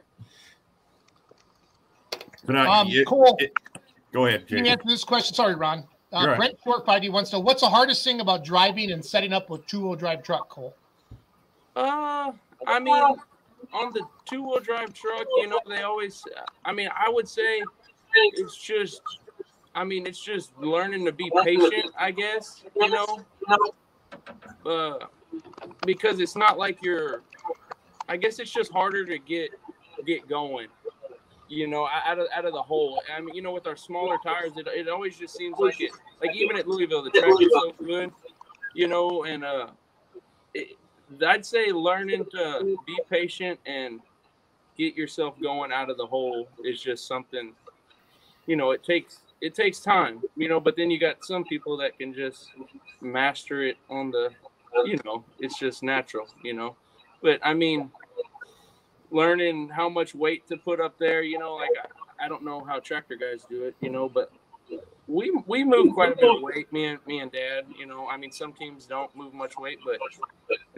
But, 2.46 2.54
uh, 2.54 2.70
Um, 2.70 2.86
you- 2.88 3.04
Cole, 3.04 3.36
it- 3.40 3.52
go 4.12 4.26
ahead, 4.26 4.46
can 4.46 4.64
you 4.64 4.70
answer 4.70 4.84
this 4.86 5.02
question? 5.04 5.34
Sorry, 5.34 5.56
Ron. 5.56 5.84
Uh, 6.16 6.20
You're 6.20 6.30
right. 6.30 6.38
Brent 6.38 6.58
Shortfighty 6.64 7.12
wants 7.12 7.30
to 7.30 7.36
know 7.36 7.40
what's 7.40 7.60
the 7.60 7.68
hardest 7.68 8.02
thing 8.02 8.20
about 8.20 8.42
driving 8.42 8.90
and 8.90 9.04
setting 9.04 9.34
up 9.34 9.50
a 9.50 9.58
two-wheel 9.58 9.96
drive 9.96 10.22
truck, 10.22 10.48
Cole? 10.48 10.74
Uh, 11.74 12.32
I 12.66 12.80
mean, 12.80 12.94
on 12.94 13.92
the 13.92 14.02
two-wheel 14.24 14.60
drive 14.60 14.94
truck, 14.94 15.26
you 15.36 15.46
know, 15.46 15.60
they 15.68 15.82
always. 15.82 16.22
I 16.64 16.72
mean, 16.72 16.88
I 16.96 17.10
would 17.10 17.28
say 17.28 17.62
it's 18.32 18.56
just. 18.56 19.02
I 19.74 19.84
mean, 19.84 20.06
it's 20.06 20.22
just 20.22 20.58
learning 20.58 21.04
to 21.04 21.12
be 21.12 21.30
patient. 21.44 21.92
I 21.98 22.12
guess 22.12 22.64
you 22.74 22.88
know. 22.88 23.24
Uh, 24.64 24.98
because 25.84 26.18
it's 26.18 26.34
not 26.34 26.56
like 26.56 26.78
you're. 26.82 27.22
I 28.08 28.16
guess 28.16 28.38
it's 28.38 28.50
just 28.50 28.72
harder 28.72 29.04
to 29.04 29.18
get 29.18 29.50
get 30.06 30.26
going. 30.28 30.68
You 31.48 31.68
know, 31.68 31.86
out 31.86 32.18
of 32.18 32.26
out 32.34 32.44
of 32.44 32.52
the 32.52 32.62
hole. 32.62 33.00
I 33.14 33.20
mean, 33.20 33.34
you 33.34 33.42
know, 33.42 33.52
with 33.52 33.66
our 33.66 33.76
smaller 33.76 34.18
tires, 34.22 34.52
it, 34.56 34.66
it 34.66 34.88
always 34.88 35.16
just 35.16 35.36
seems 35.36 35.56
like 35.58 35.80
it. 35.80 35.92
Like 36.20 36.34
even 36.34 36.56
at 36.56 36.66
Louisville, 36.66 37.04
the 37.04 37.10
track 37.10 37.32
is 37.40 37.48
so 37.52 37.72
good. 37.84 38.12
You 38.74 38.88
know, 38.88 39.24
and 39.24 39.44
uh, 39.44 39.68
it, 40.54 40.76
I'd 41.24 41.46
say 41.46 41.70
learning 41.70 42.26
to 42.32 42.76
be 42.86 42.98
patient 43.08 43.60
and 43.64 44.00
get 44.76 44.96
yourself 44.96 45.40
going 45.40 45.72
out 45.72 45.88
of 45.88 45.96
the 45.96 46.06
hole 46.06 46.48
is 46.64 46.82
just 46.82 47.06
something. 47.06 47.52
You 48.46 48.56
know, 48.56 48.72
it 48.72 48.82
takes 48.82 49.20
it 49.40 49.54
takes 49.54 49.78
time. 49.78 50.22
You 50.36 50.48
know, 50.48 50.58
but 50.58 50.76
then 50.76 50.90
you 50.90 50.98
got 50.98 51.24
some 51.24 51.44
people 51.44 51.76
that 51.78 51.96
can 51.98 52.12
just 52.12 52.48
master 53.00 53.62
it 53.62 53.76
on 53.88 54.10
the. 54.10 54.30
You 54.84 54.98
know, 55.04 55.24
it's 55.38 55.58
just 55.58 55.82
natural. 55.82 56.26
You 56.42 56.54
know, 56.54 56.76
but 57.22 57.40
I 57.42 57.54
mean, 57.54 57.90
learning 59.10 59.68
how 59.68 59.88
much 59.88 60.14
weight 60.14 60.46
to 60.48 60.56
put 60.56 60.80
up 60.80 60.98
there. 60.98 61.22
You 61.22 61.38
know, 61.38 61.54
like 61.54 61.70
I, 61.82 62.26
I 62.26 62.28
don't 62.28 62.44
know 62.44 62.64
how 62.64 62.80
tractor 62.80 63.16
guys 63.16 63.44
do 63.48 63.64
it. 63.64 63.74
You 63.80 63.90
know, 63.90 64.08
but 64.08 64.32
we 65.06 65.30
we 65.46 65.64
move 65.64 65.94
quite 65.94 66.12
a 66.12 66.16
bit 66.16 66.36
of 66.36 66.42
weight. 66.42 66.72
Me 66.72 66.86
and 66.86 66.98
me 67.06 67.20
and 67.20 67.30
Dad. 67.30 67.66
You 67.78 67.86
know, 67.86 68.08
I 68.08 68.16
mean, 68.16 68.32
some 68.32 68.52
teams 68.52 68.86
don't 68.86 69.14
move 69.14 69.34
much 69.34 69.56
weight, 69.56 69.78
but 69.84 69.98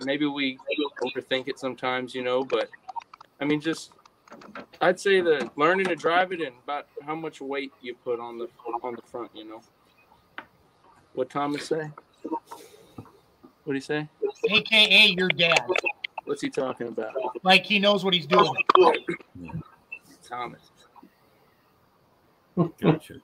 maybe 0.05 0.27
we 0.27 0.59
overthink 1.03 1.49
it 1.49 1.59
sometimes. 1.59 2.14
You 2.14 2.23
know, 2.23 2.45
but 2.45 2.69
I 3.41 3.45
mean, 3.45 3.61
just 3.61 3.93
I'd 4.81 5.01
say 5.01 5.21
the 5.21 5.51
learning 5.57 5.87
to 5.87 5.97
drive 5.97 6.33
it 6.33 6.41
and 6.41 6.55
about 6.62 6.87
how 7.05 7.14
much 7.14 7.41
weight 7.41 7.73
you 7.81 7.95
put 7.95 8.21
on 8.21 8.38
the 8.38 8.49
on 8.83 8.95
the 8.95 9.03
front. 9.03 9.31
You 9.35 9.49
know, 9.49 9.61
what 11.14 11.31
Thomas 11.31 11.67
say? 11.67 11.91
What 12.23 13.73
do 13.73 13.75
you 13.75 13.81
say? 13.81 14.09
AKA 14.51 15.14
your 15.19 15.29
dad. 15.29 15.67
What's 16.29 16.43
he 16.43 16.51
talking 16.51 16.88
about? 16.88 17.14
Like 17.43 17.64
he 17.64 17.79
knows 17.79 18.05
what 18.05 18.14
he's 18.14 18.27
doing. 18.27 18.55
Thomas. 20.29 20.61
Gotcha. 22.81 23.14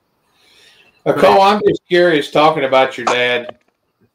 Uh, 1.04 1.12
Cole, 1.12 1.42
I'm 1.42 1.60
just 1.68 1.86
curious 1.86 2.30
talking 2.30 2.64
about 2.64 2.96
your 2.96 3.04
dad. 3.06 3.58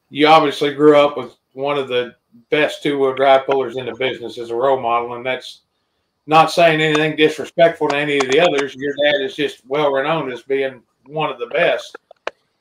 You 0.09 0.27
obviously 0.27 0.73
grew 0.73 0.97
up 0.97 1.17
with 1.17 1.35
one 1.53 1.77
of 1.77 1.87
the 1.87 2.15
best 2.49 2.81
two 2.81 2.97
wheel 2.97 3.13
drive 3.13 3.45
pullers 3.45 3.77
in 3.77 3.85
the 3.85 3.93
business 3.93 4.39
as 4.39 4.49
a 4.49 4.55
role 4.55 4.79
model, 4.79 5.13
and 5.13 5.25
that's 5.25 5.61
not 6.25 6.51
saying 6.51 6.81
anything 6.81 7.15
disrespectful 7.15 7.89
to 7.89 7.97
any 7.97 8.17
of 8.17 8.31
the 8.31 8.39
others. 8.39 8.75
Your 8.75 8.95
dad 9.03 9.21
is 9.21 9.35
just 9.35 9.61
well 9.67 9.91
renowned 9.91 10.31
as 10.31 10.41
being 10.41 10.81
one 11.05 11.29
of 11.29 11.37
the 11.37 11.47
best. 11.47 11.95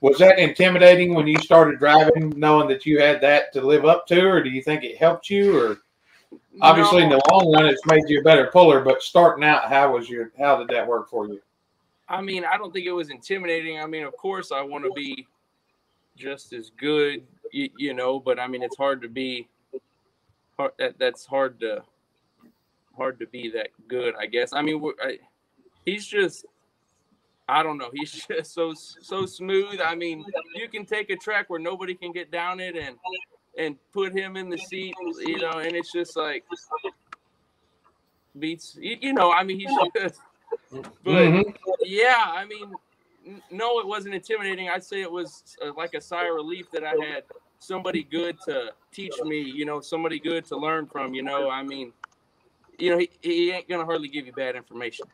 Was 0.00 0.18
that 0.18 0.38
intimidating 0.38 1.14
when 1.14 1.26
you 1.26 1.38
started 1.38 1.78
driving, 1.78 2.32
knowing 2.36 2.68
that 2.68 2.86
you 2.86 3.00
had 3.00 3.20
that 3.22 3.52
to 3.54 3.62
live 3.62 3.84
up 3.84 4.06
to, 4.08 4.26
or 4.26 4.42
do 4.42 4.50
you 4.50 4.62
think 4.62 4.84
it 4.84 4.96
helped 4.98 5.30
you? 5.30 5.58
Or 5.58 5.78
obviously, 6.60 7.02
in 7.02 7.10
the 7.10 7.20
long 7.30 7.52
run, 7.52 7.66
it's 7.66 7.84
made 7.86 8.04
you 8.08 8.20
a 8.20 8.22
better 8.22 8.46
puller. 8.46 8.80
But 8.80 9.02
starting 9.02 9.44
out, 9.44 9.68
how 9.68 9.92
was 9.92 10.08
your 10.08 10.32
how 10.38 10.56
did 10.56 10.68
that 10.68 10.86
work 10.86 11.08
for 11.08 11.26
you? 11.26 11.40
I 12.08 12.20
mean, 12.22 12.44
I 12.44 12.56
don't 12.56 12.72
think 12.72 12.86
it 12.86 12.92
was 12.92 13.10
intimidating. 13.10 13.80
I 13.80 13.86
mean, 13.86 14.04
of 14.04 14.16
course, 14.16 14.50
I 14.50 14.62
want 14.62 14.84
to 14.84 14.92
be 14.92 15.26
just 16.16 16.52
as 16.52 16.70
good, 16.76 17.22
you, 17.52 17.68
you 17.76 17.94
know, 17.94 18.18
but 18.18 18.38
I 18.38 18.46
mean, 18.46 18.62
it's 18.62 18.76
hard 18.76 19.02
to 19.02 19.08
be. 19.08 19.48
Hard, 20.56 20.72
that 20.78 20.98
that's 20.98 21.24
hard 21.24 21.60
to 21.60 21.82
hard 22.96 23.20
to 23.20 23.26
be 23.26 23.50
that 23.50 23.68
good, 23.86 24.14
I 24.18 24.26
guess. 24.26 24.52
I 24.52 24.62
mean, 24.62 24.82
I, 25.02 25.18
he's 25.84 26.06
just. 26.06 26.46
I 27.50 27.62
don't 27.62 27.78
know. 27.78 27.88
He's 27.94 28.26
just 28.26 28.52
so 28.52 28.74
so 28.74 29.24
smooth. 29.24 29.80
I 29.82 29.94
mean, 29.94 30.22
you 30.54 30.68
can 30.68 30.84
take 30.84 31.08
a 31.08 31.16
track 31.16 31.48
where 31.48 31.58
nobody 31.58 31.94
can 31.94 32.12
get 32.12 32.30
down 32.30 32.60
it 32.60 32.76
and 32.76 32.96
and 33.58 33.76
put 33.92 34.16
him 34.16 34.36
in 34.36 34.48
the 34.48 34.56
seat, 34.56 34.94
you 35.18 35.38
know, 35.38 35.58
and 35.58 35.74
it's 35.74 35.92
just 35.92 36.16
like 36.16 36.44
beats. 38.38 38.78
You, 38.80 39.12
know, 39.12 39.32
I 39.32 39.42
mean, 39.42 39.58
he's 39.58 39.70
just. 39.96 40.20
But 41.02 41.26
Mhm. 41.26 41.54
yeah, 41.80 42.24
I 42.26 42.44
mean, 42.44 42.76
no, 43.50 43.80
it 43.80 43.86
wasn't 43.86 44.14
intimidating. 44.14 44.68
I'd 44.68 44.84
say 44.84 45.02
it 45.02 45.10
was 45.10 45.56
uh, 45.64 45.72
like 45.76 45.94
a 45.94 46.00
sigh 46.00 46.28
of 46.28 46.34
relief 46.34 46.70
that 46.72 46.84
I 46.84 46.94
had 47.04 47.24
somebody 47.58 48.04
good 48.04 48.36
to 48.46 48.72
teach 48.92 49.14
me, 49.24 49.40
you 49.40 49.64
know, 49.64 49.80
somebody 49.80 50.18
good 50.18 50.44
to 50.46 50.56
learn 50.56 50.86
from, 50.86 51.14
you 51.14 51.22
know. 51.22 51.50
I 51.50 51.62
mean, 51.62 51.92
you 52.78 52.90
know, 52.90 52.98
he, 52.98 53.10
he 53.20 53.50
ain't 53.50 53.68
gonna 53.68 53.84
hardly 53.84 54.08
give 54.08 54.26
you 54.26 54.32
bad 54.32 54.56
information. 54.56 55.06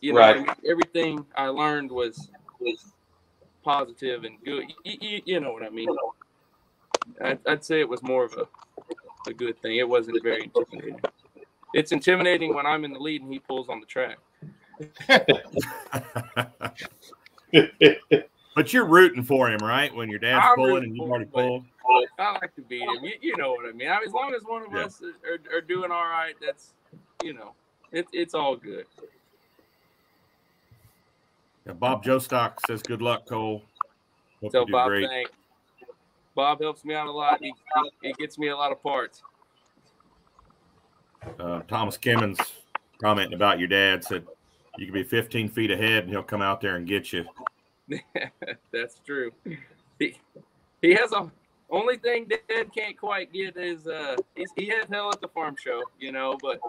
You 0.00 0.14
know, 0.14 0.20
Right. 0.20 0.36
I 0.36 0.38
mean, 0.38 0.54
everything 0.68 1.26
I 1.36 1.48
learned 1.48 1.90
was 1.90 2.30
was 2.58 2.92
positive 3.62 4.24
and 4.24 4.42
good. 4.44 4.72
You, 4.84 4.96
you, 5.00 5.22
you 5.26 5.40
know 5.40 5.52
what 5.52 5.62
I 5.62 5.70
mean? 5.70 5.88
I'd, 7.22 7.38
I'd 7.46 7.64
say 7.64 7.80
it 7.80 7.88
was 7.88 8.02
more 8.02 8.24
of 8.24 8.34
a 8.34 8.46
a 9.26 9.32
good 9.32 9.60
thing. 9.60 9.76
It 9.76 9.88
wasn't 9.88 10.22
very 10.22 10.44
intimidating. 10.44 11.00
It's 11.74 11.92
intimidating 11.92 12.54
when 12.54 12.66
I'm 12.66 12.84
in 12.84 12.92
the 12.92 12.98
lead 12.98 13.22
and 13.22 13.32
he 13.32 13.38
pulls 13.38 13.68
on 13.68 13.80
the 13.80 13.86
track. 13.86 14.18
but 18.56 18.72
you're 18.72 18.86
rooting 18.86 19.22
for 19.22 19.50
him, 19.50 19.58
right? 19.58 19.94
When 19.94 20.08
your 20.08 20.18
dad's 20.18 20.44
I'm 20.48 20.56
pulling 20.56 20.84
and 20.84 20.96
you've 20.96 21.08
already 21.08 21.26
pulled. 21.26 21.64
I 22.18 22.32
like 22.32 22.54
to 22.56 22.62
beat 22.62 22.82
him. 22.82 23.04
You, 23.04 23.12
you 23.20 23.36
know 23.36 23.52
what 23.52 23.66
I 23.66 23.72
mean. 23.72 23.88
I 23.88 23.98
mean, 23.98 24.08
as 24.08 24.12
long 24.12 24.34
as 24.34 24.42
one 24.44 24.62
of 24.62 24.72
Yeah. 24.72 24.84
us 24.84 25.02
are, 25.02 25.56
are 25.56 25.60
doing 25.60 25.90
all 25.90 26.04
right, 26.04 26.34
that's 26.40 26.72
you 27.22 27.34
know, 27.34 27.52
it, 27.92 28.06
it's 28.12 28.34
all 28.34 28.56
good. 28.56 28.86
Yeah, 31.66 31.72
Bob 31.74 32.02
Jostock 32.04 32.54
says, 32.66 32.82
"Good 32.82 33.02
luck, 33.02 33.26
Cole. 33.28 33.62
Hope 34.40 34.52
do 34.52 34.64
Bob 34.70 34.88
great." 34.88 35.06
thanks. 35.06 35.30
Bob 36.34 36.60
helps 36.60 36.84
me 36.84 36.94
out 36.94 37.06
a 37.06 37.12
lot. 37.12 37.40
He, 37.40 37.52
he, 38.02 38.12
gets 38.14 38.38
me 38.38 38.48
a 38.48 38.56
lot 38.56 38.72
of 38.72 38.82
parts. 38.82 39.22
Uh, 41.38 41.60
Thomas 41.68 41.98
Kimmons 41.98 42.38
commenting 43.00 43.34
about 43.34 43.58
your 43.58 43.68
dad 43.68 44.04
said, 44.04 44.26
"You 44.78 44.86
can 44.86 44.94
be 44.94 45.02
15 45.02 45.48
feet 45.48 45.70
ahead, 45.70 46.04
and 46.04 46.10
he'll 46.10 46.22
come 46.22 46.40
out 46.40 46.60
there 46.60 46.76
and 46.76 46.86
get 46.86 47.12
you." 47.12 47.24
That's 48.72 49.00
true. 49.04 49.32
He, 49.98 50.18
he 50.80 50.94
has 50.94 51.12
a 51.12 51.30
only 51.70 51.96
thing 51.96 52.26
Dad 52.28 52.74
can't 52.74 52.98
quite 52.98 53.32
get 53.32 53.56
is 53.56 53.86
uh 53.86 54.16
he's, 54.34 54.50
he 54.56 54.66
has 54.68 54.86
hell 54.90 55.10
at 55.12 55.20
the 55.20 55.28
farm 55.28 55.56
show, 55.62 55.82
you 55.98 56.12
know, 56.12 56.36
but 56.42 56.60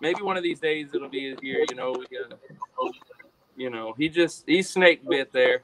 maybe 0.00 0.22
one 0.22 0.36
of 0.36 0.42
these 0.42 0.60
days 0.60 0.88
it'll 0.94 1.08
be 1.08 1.34
here, 1.40 1.64
you 1.68 1.74
know. 1.74 1.92
We 1.92 2.06
got, 2.06 2.38
you 3.56 3.70
know, 3.70 3.94
he 3.96 4.08
just 4.08 4.44
he's 4.46 4.68
snake 4.68 5.08
bit 5.08 5.32
there, 5.32 5.62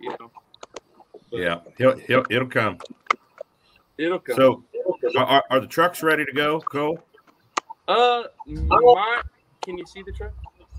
you 0.00 0.10
know. 0.20 0.30
Yeah, 1.36 1.60
he'll, 1.78 1.96
he'll 1.98 2.24
it'll 2.30 2.48
come. 2.48 2.78
it'll 3.98 4.18
come. 4.18 4.36
So, 4.36 4.64
are, 5.16 5.26
are- 5.26 5.44
are 5.50 5.60
the 5.60 5.66
trucks 5.66 6.02
ready 6.02 6.24
to 6.24 6.32
go, 6.32 6.60
Cole? 6.60 6.98
Uh, 7.88 8.24
mine. 8.46 9.22
Can 9.62 9.76
you 9.78 9.86
see 9.86 10.02
the 10.02 10.12
truck? 10.12 10.32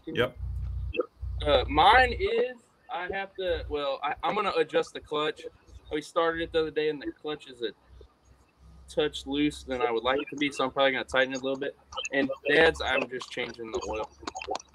Can 0.03 0.15
you- 0.15 0.21
Yep. 0.23 0.37
Uh, 1.45 1.63
mine 1.69 2.13
is. 2.19 2.57
I 2.91 3.07
have 3.13 3.33
to. 3.35 3.63
Well, 3.69 3.99
I, 4.03 4.15
I'm 4.23 4.33
gonna 4.33 4.53
adjust 4.57 4.93
the 4.93 4.99
clutch. 4.99 5.41
We 5.91 6.01
started 6.01 6.41
it 6.41 6.51
the 6.51 6.61
other 6.61 6.71
day, 6.71 6.89
and 6.89 7.01
the 7.01 7.11
clutch 7.11 7.47
is 7.47 7.61
a 7.61 7.71
touch 8.93 9.25
loose 9.27 9.63
than 9.63 9.81
I 9.81 9.91
would 9.91 10.03
like 10.03 10.19
it 10.21 10.27
to 10.31 10.35
be. 10.37 10.51
So 10.51 10.63
I'm 10.63 10.71
probably 10.71 10.93
gonna 10.93 11.03
tighten 11.03 11.33
it 11.33 11.41
a 11.41 11.43
little 11.43 11.59
bit. 11.59 11.77
And 12.13 12.29
Dad's, 12.49 12.81
I'm 12.81 13.07
just 13.09 13.29
changing 13.29 13.71
the 13.71 13.81
oil. 13.89 14.09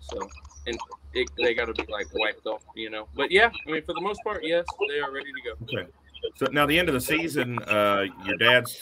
So, 0.03 0.29
and 0.66 0.79
it, 1.14 1.29
they 1.37 1.55
got 1.55 1.66
to 1.66 1.75
be 1.75 1.90
like 1.90 2.07
wiped 2.14 2.46
off, 2.46 2.62
you 2.75 2.90
know. 2.90 3.09
But 3.14 3.31
yeah, 3.31 3.51
I 3.66 3.70
mean, 3.70 3.83
for 3.83 3.94
the 3.94 4.01
most 4.01 4.20
part, 4.25 4.44
yes, 4.44 4.64
they 4.88 5.01
are 5.01 5.12
ready 5.12 5.31
to 5.33 5.42
go. 5.44 5.79
Okay. 5.79 5.90
So 6.37 6.46
now 6.53 6.66
the 6.66 6.79
end 6.79 6.88
of 6.88 6.94
the 6.94 7.01
season, 7.01 7.59
uh, 7.61 8.05
your 8.25 8.37
dad's 8.37 8.79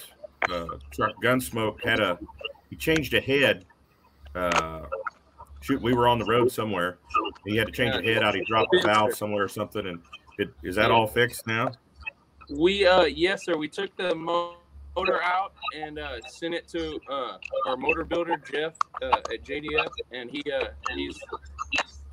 uh, 0.50 0.66
truck 0.90 1.12
Gunsmoke 1.22 1.82
had 1.82 2.00
a 2.00 2.18
he 2.68 2.76
changed 2.76 3.14
a 3.14 3.20
head. 3.20 3.64
Uh, 4.34 4.82
shoot, 5.60 5.80
we 5.80 5.94
were 5.94 6.06
on 6.06 6.18
the 6.18 6.24
road 6.24 6.52
somewhere. 6.52 6.98
He 7.44 7.56
had 7.56 7.66
to 7.66 7.72
change 7.72 7.96
a 7.96 8.02
head 8.02 8.22
out. 8.22 8.34
He 8.34 8.44
dropped 8.44 8.74
a 8.74 8.82
valve 8.82 9.14
somewhere 9.14 9.44
or 9.44 9.48
something. 9.48 9.86
And 9.86 10.00
it, 10.38 10.50
is 10.62 10.76
that 10.76 10.90
all 10.90 11.06
fixed 11.06 11.46
now? 11.46 11.72
We 12.50 12.86
uh 12.86 13.04
yes 13.04 13.44
sir, 13.44 13.56
we 13.56 13.68
took 13.68 13.96
the 13.96 14.14
motor 14.14 15.22
out 15.22 15.52
and 15.76 15.98
uh 15.98 16.20
sent 16.28 16.54
it 16.54 16.68
to 16.68 16.98
uh 17.10 17.36
our 17.66 17.76
motor 17.76 18.04
builder 18.04 18.36
Jeff 18.50 18.74
uh, 19.02 19.18
at 19.32 19.44
JDF 19.44 19.88
and 20.12 20.30
he 20.30 20.42
uh 20.52 20.66
he's 20.94 21.18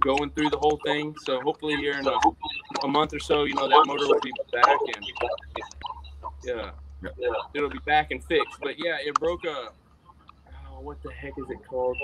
going 0.02 0.30
through 0.32 0.50
the 0.50 0.58
whole 0.58 0.80
thing. 0.86 1.15
So 1.26 1.41
hopefully 1.41 1.76
here 1.78 1.98
in 2.00 2.08
a, 2.08 2.17
a 2.84 2.88
month 2.88 3.13
or 3.13 3.20
so, 3.20 3.43
you 3.46 3.54
know, 3.56 3.67
that 3.67 3.84
motor 3.88 4.08
will 4.08 4.22
be 4.22 4.32
back 4.54 4.78
and 4.96 5.06
yeah, 6.43 6.72
it'll 7.54 7.70
be 7.70 7.80
back 7.86 8.12
and 8.12 8.24
fixed. 8.24 8.60
But 8.62 8.76
yeah, 8.78 8.98
it 9.00 9.13
broke 9.15 9.43
a 9.46 9.70
oh, 10.70 10.82
what 10.82 11.02
the 11.04 11.12
heck 11.12 11.34
is 11.38 11.50
it 11.50 11.60
called? 11.67 11.98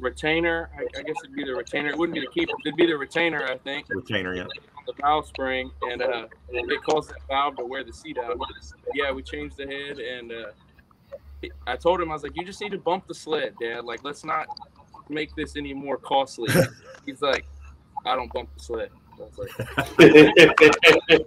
Retainer. 0.00 0.70
I, 0.76 0.82
I 0.98 1.02
guess 1.02 1.16
it'd 1.22 1.36
be 1.36 1.44
the 1.44 1.54
retainer. 1.54 1.90
It 1.90 1.98
wouldn't 1.98 2.14
be 2.14 2.20
the 2.20 2.28
keeper. 2.32 2.52
It'd 2.64 2.76
be 2.76 2.86
the 2.86 2.96
retainer, 2.96 3.44
I 3.44 3.58
think 3.58 3.86
Retainer, 3.88 4.34
yeah. 4.34 4.42
on 4.44 4.48
the 4.86 4.92
valve 5.00 5.26
spring, 5.26 5.70
and 5.82 6.02
uh, 6.02 6.26
it 6.48 6.82
caused 6.82 7.10
that 7.10 7.18
valve 7.28 7.56
to 7.56 7.64
wear 7.64 7.84
the 7.84 7.92
seat 7.92 8.18
out. 8.18 8.38
Yeah, 8.94 9.12
we 9.12 9.22
changed 9.22 9.56
the 9.56 9.66
head, 9.66 9.98
and 9.98 10.32
uh, 10.32 11.48
I 11.66 11.76
told 11.76 12.00
him 12.00 12.10
I 12.10 12.14
was 12.14 12.22
like, 12.22 12.36
"You 12.36 12.44
just 12.44 12.60
need 12.60 12.72
to 12.72 12.78
bump 12.78 13.06
the 13.06 13.14
sled, 13.14 13.54
Dad. 13.60 13.84
Like, 13.84 14.04
let's 14.04 14.24
not 14.24 14.46
make 15.08 15.34
this 15.34 15.56
any 15.56 15.74
more 15.74 15.96
costly." 15.96 16.50
He's 17.06 17.22
like, 17.22 17.46
"I 18.06 18.14
don't 18.16 18.32
bump 18.32 18.48
the 18.56 18.62
sled." 18.62 18.90
Like, 19.36 19.50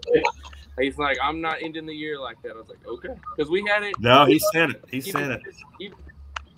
"He's 0.79 0.97
like, 0.97 1.17
I'm 1.21 1.41
not 1.41 1.57
ending 1.61 1.85
the 1.85 1.93
year 1.93 2.19
like 2.19 2.41
that." 2.41 2.53
I 2.53 2.55
was 2.55 2.69
like, 2.69 2.85
"Okay," 2.87 3.13
because 3.35 3.51
we 3.51 3.63
had 3.67 3.83
it. 3.83 3.93
No, 3.99 4.25
he 4.25 4.39
sent 4.39 4.71
it. 4.71 4.83
He 4.89 4.97
even- 4.97 5.11
sent 5.11 5.31
it. 5.31 5.41
even- 5.79 5.97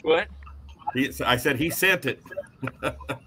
what? 0.03 0.27
He, 0.95 1.11
I 1.23 1.37
said 1.37 1.57
he 1.57 1.69
sent 1.69 2.05
it. 2.05 2.23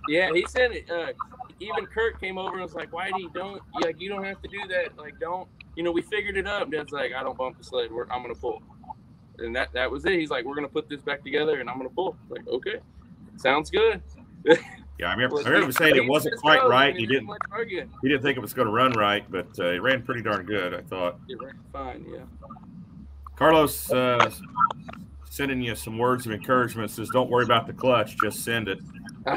Yeah, 0.09 0.31
he 0.33 0.45
sent 0.49 0.75
it. 0.75 0.91
Uh, 0.91 1.13
even 1.61 1.87
Kurt 1.87 2.19
came 2.21 2.39
over 2.39 2.55
and 2.55 2.63
was 2.63 2.75
like, 2.75 2.93
"Why 2.93 3.11
do 3.11 3.21
you 3.21 3.31
don't 3.35 3.63
like 3.83 4.01
you 4.01 4.09
don't 4.09 4.25
have 4.25 4.41
to 4.43 4.49
do 4.49 4.59
that? 4.69 4.97
Like, 4.97 5.21
don't 5.21 5.49
you 5.77 5.83
know? 5.83 5.93
We 5.93 6.03
figured 6.03 6.37
it 6.37 6.47
up." 6.47 6.71
Dad's 6.71 6.93
like, 6.93 7.13
"I 7.13 7.23
don't 7.23 7.37
bump 7.37 7.59
the 7.59 7.65
sled. 7.65 7.93
We're, 7.93 8.11
I'm 8.11 8.23
gonna 8.23 8.35
pull," 8.35 8.63
and 9.39 9.55
that 9.55 9.73
that 9.75 9.91
was 9.91 10.05
it. 10.07 10.19
He's 10.19 10.31
like, 10.31 10.45
"We're 10.45 10.55
gonna 10.55 10.69
put 10.69 10.89
this 10.89 11.03
back 11.03 11.23
together, 11.23 11.61
and 11.61 11.69
I'm 11.69 11.77
gonna 11.77 11.91
pull." 11.91 12.17
Like, 12.31 12.47
okay, 12.49 12.77
sounds 13.37 13.71
good. 13.71 14.03
Yeah, 14.99 15.11
I 15.11 15.13
remember. 15.13 15.39
I 15.39 15.49
remember 15.51 15.73
saying 15.73 15.95
it 15.95 16.09
wasn't 16.09 16.37
quite 16.39 16.61
goes. 16.61 16.71
I 16.71 16.75
right. 16.75 16.95
mean, 16.95 17.01
He 17.01 17.07
didn't. 17.07 17.31
He 18.03 18.09
didn't 18.09 18.23
think 18.23 18.37
it 18.37 18.41
was 18.41 18.53
going 18.53 18.67
to 18.67 18.73
run 18.73 18.93
right, 18.93 19.25
but 19.31 19.47
uh, 19.59 19.67
it 19.67 19.81
ran 19.81 20.03
pretty 20.03 20.23
darn 20.23 20.45
good. 20.45 20.75
I 20.75 20.81
thought. 20.81 21.21
It 21.29 21.41
ran 21.41 21.57
fine, 21.73 22.05
yeah. 22.13 22.25
Carlos 23.37 23.93
uh, 23.93 24.29
sending 25.39 25.63
you 25.63 25.77
some 25.77 25.97
words 25.97 26.27
of 26.27 26.33
encouragement. 26.33 26.91
Says, 26.91 27.09
"Don't 27.11 27.31
worry 27.31 27.45
about 27.45 27.69
the 27.69 27.73
clutch. 27.73 28.17
Just 28.21 28.45
send 28.45 28.67
it." 28.69 28.81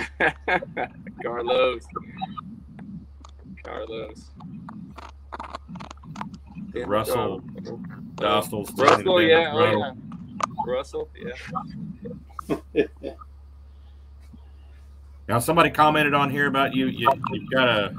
Carlos. 1.24 1.86
Carlos. 3.64 4.32
Russell. 6.74 7.44
uh, 7.58 7.72
Dostals. 8.16 8.76
Russell, 8.78 9.22
yeah, 9.22 9.52
oh, 9.54 9.78
yeah. 9.78 9.92
Russell, 10.66 11.10
yeah. 11.16 12.86
Now, 15.28 15.40
somebody 15.40 15.70
commented 15.70 16.14
on 16.14 16.30
here 16.30 16.48
about 16.48 16.76
you. 16.76 16.88
you 16.88 17.08
you've 17.32 17.50
got 17.52 17.70
a 17.70 17.96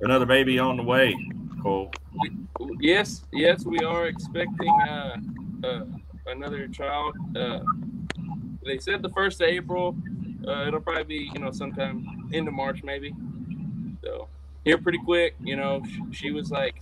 another 0.00 0.26
baby 0.26 0.58
on 0.58 0.76
the 0.76 0.82
way, 0.82 1.14
Cole. 1.62 1.92
Yes, 2.80 3.22
yes, 3.32 3.64
we 3.64 3.78
are 3.80 4.06
expecting 4.08 4.70
uh, 4.88 5.16
uh, 5.62 5.84
another 6.26 6.68
child. 6.68 7.14
Uh, 7.36 7.60
they 8.64 8.78
said 8.78 9.02
the 9.02 9.10
first 9.10 9.40
of 9.40 9.48
April. 9.48 9.96
Uh, 10.46 10.66
it'll 10.66 10.80
probably 10.80 11.04
be 11.04 11.30
you 11.32 11.40
know 11.40 11.50
sometime 11.50 12.28
into 12.32 12.50
March 12.50 12.82
maybe. 12.82 13.14
So 14.02 14.28
here 14.66 14.78
pretty 14.78 14.98
quick. 14.98 15.34
You 15.40 15.56
know, 15.56 15.82
she, 15.88 16.02
she 16.12 16.30
was 16.32 16.50
like, 16.50 16.74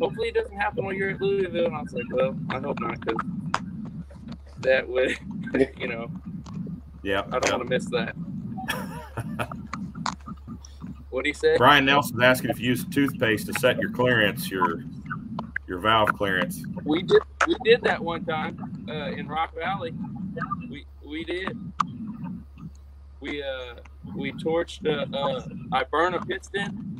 hopefully 0.00 0.28
it 0.28 0.34
doesn't 0.34 0.56
happen 0.56 0.84
when 0.84 0.96
you're 0.96 1.10
at 1.10 1.20
Louisville. 1.20 1.66
And 1.66 1.76
I 1.76 1.82
was 1.82 1.92
like, 1.92 2.04
well, 2.10 2.36
I 2.50 2.58
hope 2.58 2.80
not, 2.80 2.98
because 3.00 3.62
that 4.60 4.88
would, 4.88 5.16
you 5.78 5.86
know, 5.86 6.10
Yeah. 7.02 7.22
I 7.26 7.38
don't 7.38 7.52
want 7.52 7.62
to 7.62 7.68
miss 7.68 7.84
that. 7.90 8.16
What 11.10 11.24
do 11.24 11.28
you 11.28 11.34
say? 11.34 11.56
Brian 11.56 11.84
Nelson's 11.84 12.22
asking 12.22 12.50
if 12.50 12.58
you 12.60 12.70
use 12.70 12.84
toothpaste 12.84 13.46
to 13.46 13.54
set 13.54 13.78
your 13.78 13.90
clearance, 13.90 14.50
your 14.50 14.84
your 15.66 15.78
valve 15.78 16.12
clearance. 16.14 16.64
We 16.84 17.02
did 17.02 17.22
we 17.46 17.56
did 17.64 17.82
that 17.82 18.02
one 18.02 18.24
time 18.24 18.86
uh, 18.88 19.10
in 19.10 19.28
Rock 19.28 19.54
Valley. 19.54 19.92
We 20.70 20.86
we 21.04 21.24
did. 21.24 21.56
We 23.20 23.42
uh 23.42 23.76
we 24.14 24.32
torched 24.32 24.86
uh, 24.86 25.16
uh 25.16 25.46
I 25.72 25.84
burned 25.84 26.14
a 26.14 26.20
piston 26.20 26.96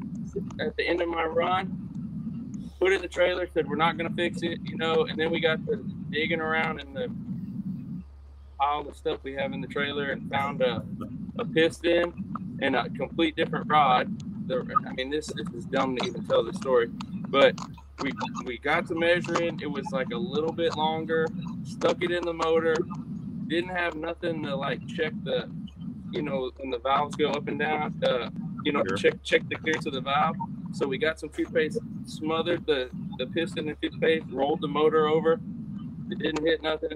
at 0.60 0.76
the 0.76 0.86
end 0.86 1.00
of 1.00 1.08
my 1.08 1.24
run, 1.24 2.70
put 2.78 2.92
it 2.92 2.96
in 2.96 3.02
the 3.02 3.08
trailer, 3.08 3.48
said 3.52 3.68
we're 3.68 3.76
not 3.76 3.96
gonna 3.96 4.10
fix 4.10 4.42
it, 4.42 4.58
you 4.64 4.76
know, 4.76 5.04
and 5.04 5.18
then 5.18 5.30
we 5.30 5.40
got 5.40 5.64
to 5.66 5.76
digging 6.10 6.40
around 6.40 6.80
in 6.80 6.92
the 6.92 7.10
pile 8.58 8.88
of 8.88 8.96
stuff 8.96 9.20
we 9.22 9.34
have 9.34 9.52
in 9.52 9.60
the 9.60 9.66
trailer 9.66 10.10
and 10.10 10.30
found 10.30 10.62
a, 10.62 10.82
a 11.38 11.44
piston 11.44 12.58
and 12.62 12.74
a 12.74 12.88
complete 12.90 13.36
different 13.36 13.68
rod. 13.68 14.10
The, 14.48 14.66
I 14.86 14.92
mean 14.92 15.10
this 15.10 15.26
this 15.26 15.48
is 15.54 15.64
dumb 15.66 15.96
to 15.96 16.06
even 16.06 16.24
tell 16.24 16.42
the 16.42 16.54
story, 16.54 16.88
but 17.28 17.54
we 18.02 18.12
we 18.44 18.58
got 18.58 18.86
to 18.88 18.94
measuring. 18.94 19.60
It 19.60 19.70
was 19.70 19.86
like 19.92 20.10
a 20.12 20.16
little 20.18 20.52
bit 20.52 20.76
longer. 20.76 21.26
Stuck 21.64 22.02
it 22.02 22.10
in 22.10 22.24
the 22.24 22.32
motor. 22.34 22.76
Didn't 23.48 23.70
have 23.70 23.94
nothing 23.94 24.42
to 24.44 24.54
like 24.56 24.86
check 24.88 25.12
the, 25.24 25.48
you 26.10 26.22
know, 26.22 26.50
when 26.56 26.70
the 26.70 26.78
valves 26.78 27.16
go 27.16 27.30
up 27.30 27.48
and 27.48 27.58
down. 27.58 28.02
Uh, 28.04 28.30
you 28.64 28.72
know, 28.72 28.82
Sure. 28.88 28.96
check 28.96 29.22
check 29.22 29.48
the 29.48 29.56
clearance 29.56 29.86
of 29.86 29.92
the 29.92 30.00
valve. 30.00 30.36
So 30.72 30.86
we 30.86 30.98
got 30.98 31.18
some 31.20 31.28
toothpaste, 31.30 31.78
smothered 32.06 32.66
the 32.66 32.90
the 33.18 33.26
piston 33.26 33.68
in 33.68 33.76
toothpaste, 33.76 34.26
rolled 34.30 34.60
the 34.60 34.68
motor 34.68 35.06
over. 35.06 35.40
It 36.10 36.18
didn't 36.18 36.44
hit 36.44 36.62
nothing. 36.62 36.92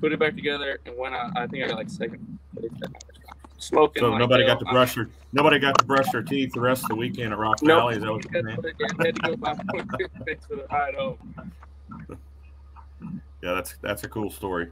Put 0.00 0.12
it 0.12 0.18
back 0.18 0.34
together 0.34 0.80
and 0.86 0.96
went 0.96 1.14
out. 1.14 1.32
I 1.36 1.46
think 1.46 1.64
I 1.64 1.68
got 1.68 1.76
like 1.78 1.90
second. 1.90 2.38
Smoking. 3.60 4.00
So 4.00 4.10
like 4.10 4.18
nobody 4.18 4.44
hell. 4.44 4.54
got 4.54 4.60
to 4.60 4.72
brush 4.72 4.94
their 4.94 5.08
nobody 5.32 5.58
got 5.58 5.78
to 5.78 5.84
brush 5.84 6.10
their 6.12 6.22
teeth 6.22 6.52
the 6.52 6.60
rest 6.60 6.82
of 6.84 6.88
the 6.88 6.94
weekend 6.96 7.32
at 7.32 7.38
Rock 7.38 7.62
Nope. 7.62 7.78
Valley. 7.78 7.96
Is 7.96 8.02
that 8.02 8.12
what 8.12 8.32
you're 8.32 8.42
saying? 8.42 8.58
I 8.98 9.06
had 9.06 9.14
to 9.16 9.22
go 9.22 9.36
buy 9.36 9.54
more 9.72 9.84
toothpaste 9.98 10.48
for 10.48 10.56
the 10.56 10.66
ride. 10.70 10.94
Yeah, 13.42 13.54
that's 13.54 13.76
that's 13.82 14.04
a 14.04 14.08
cool 14.08 14.30
story. 14.30 14.70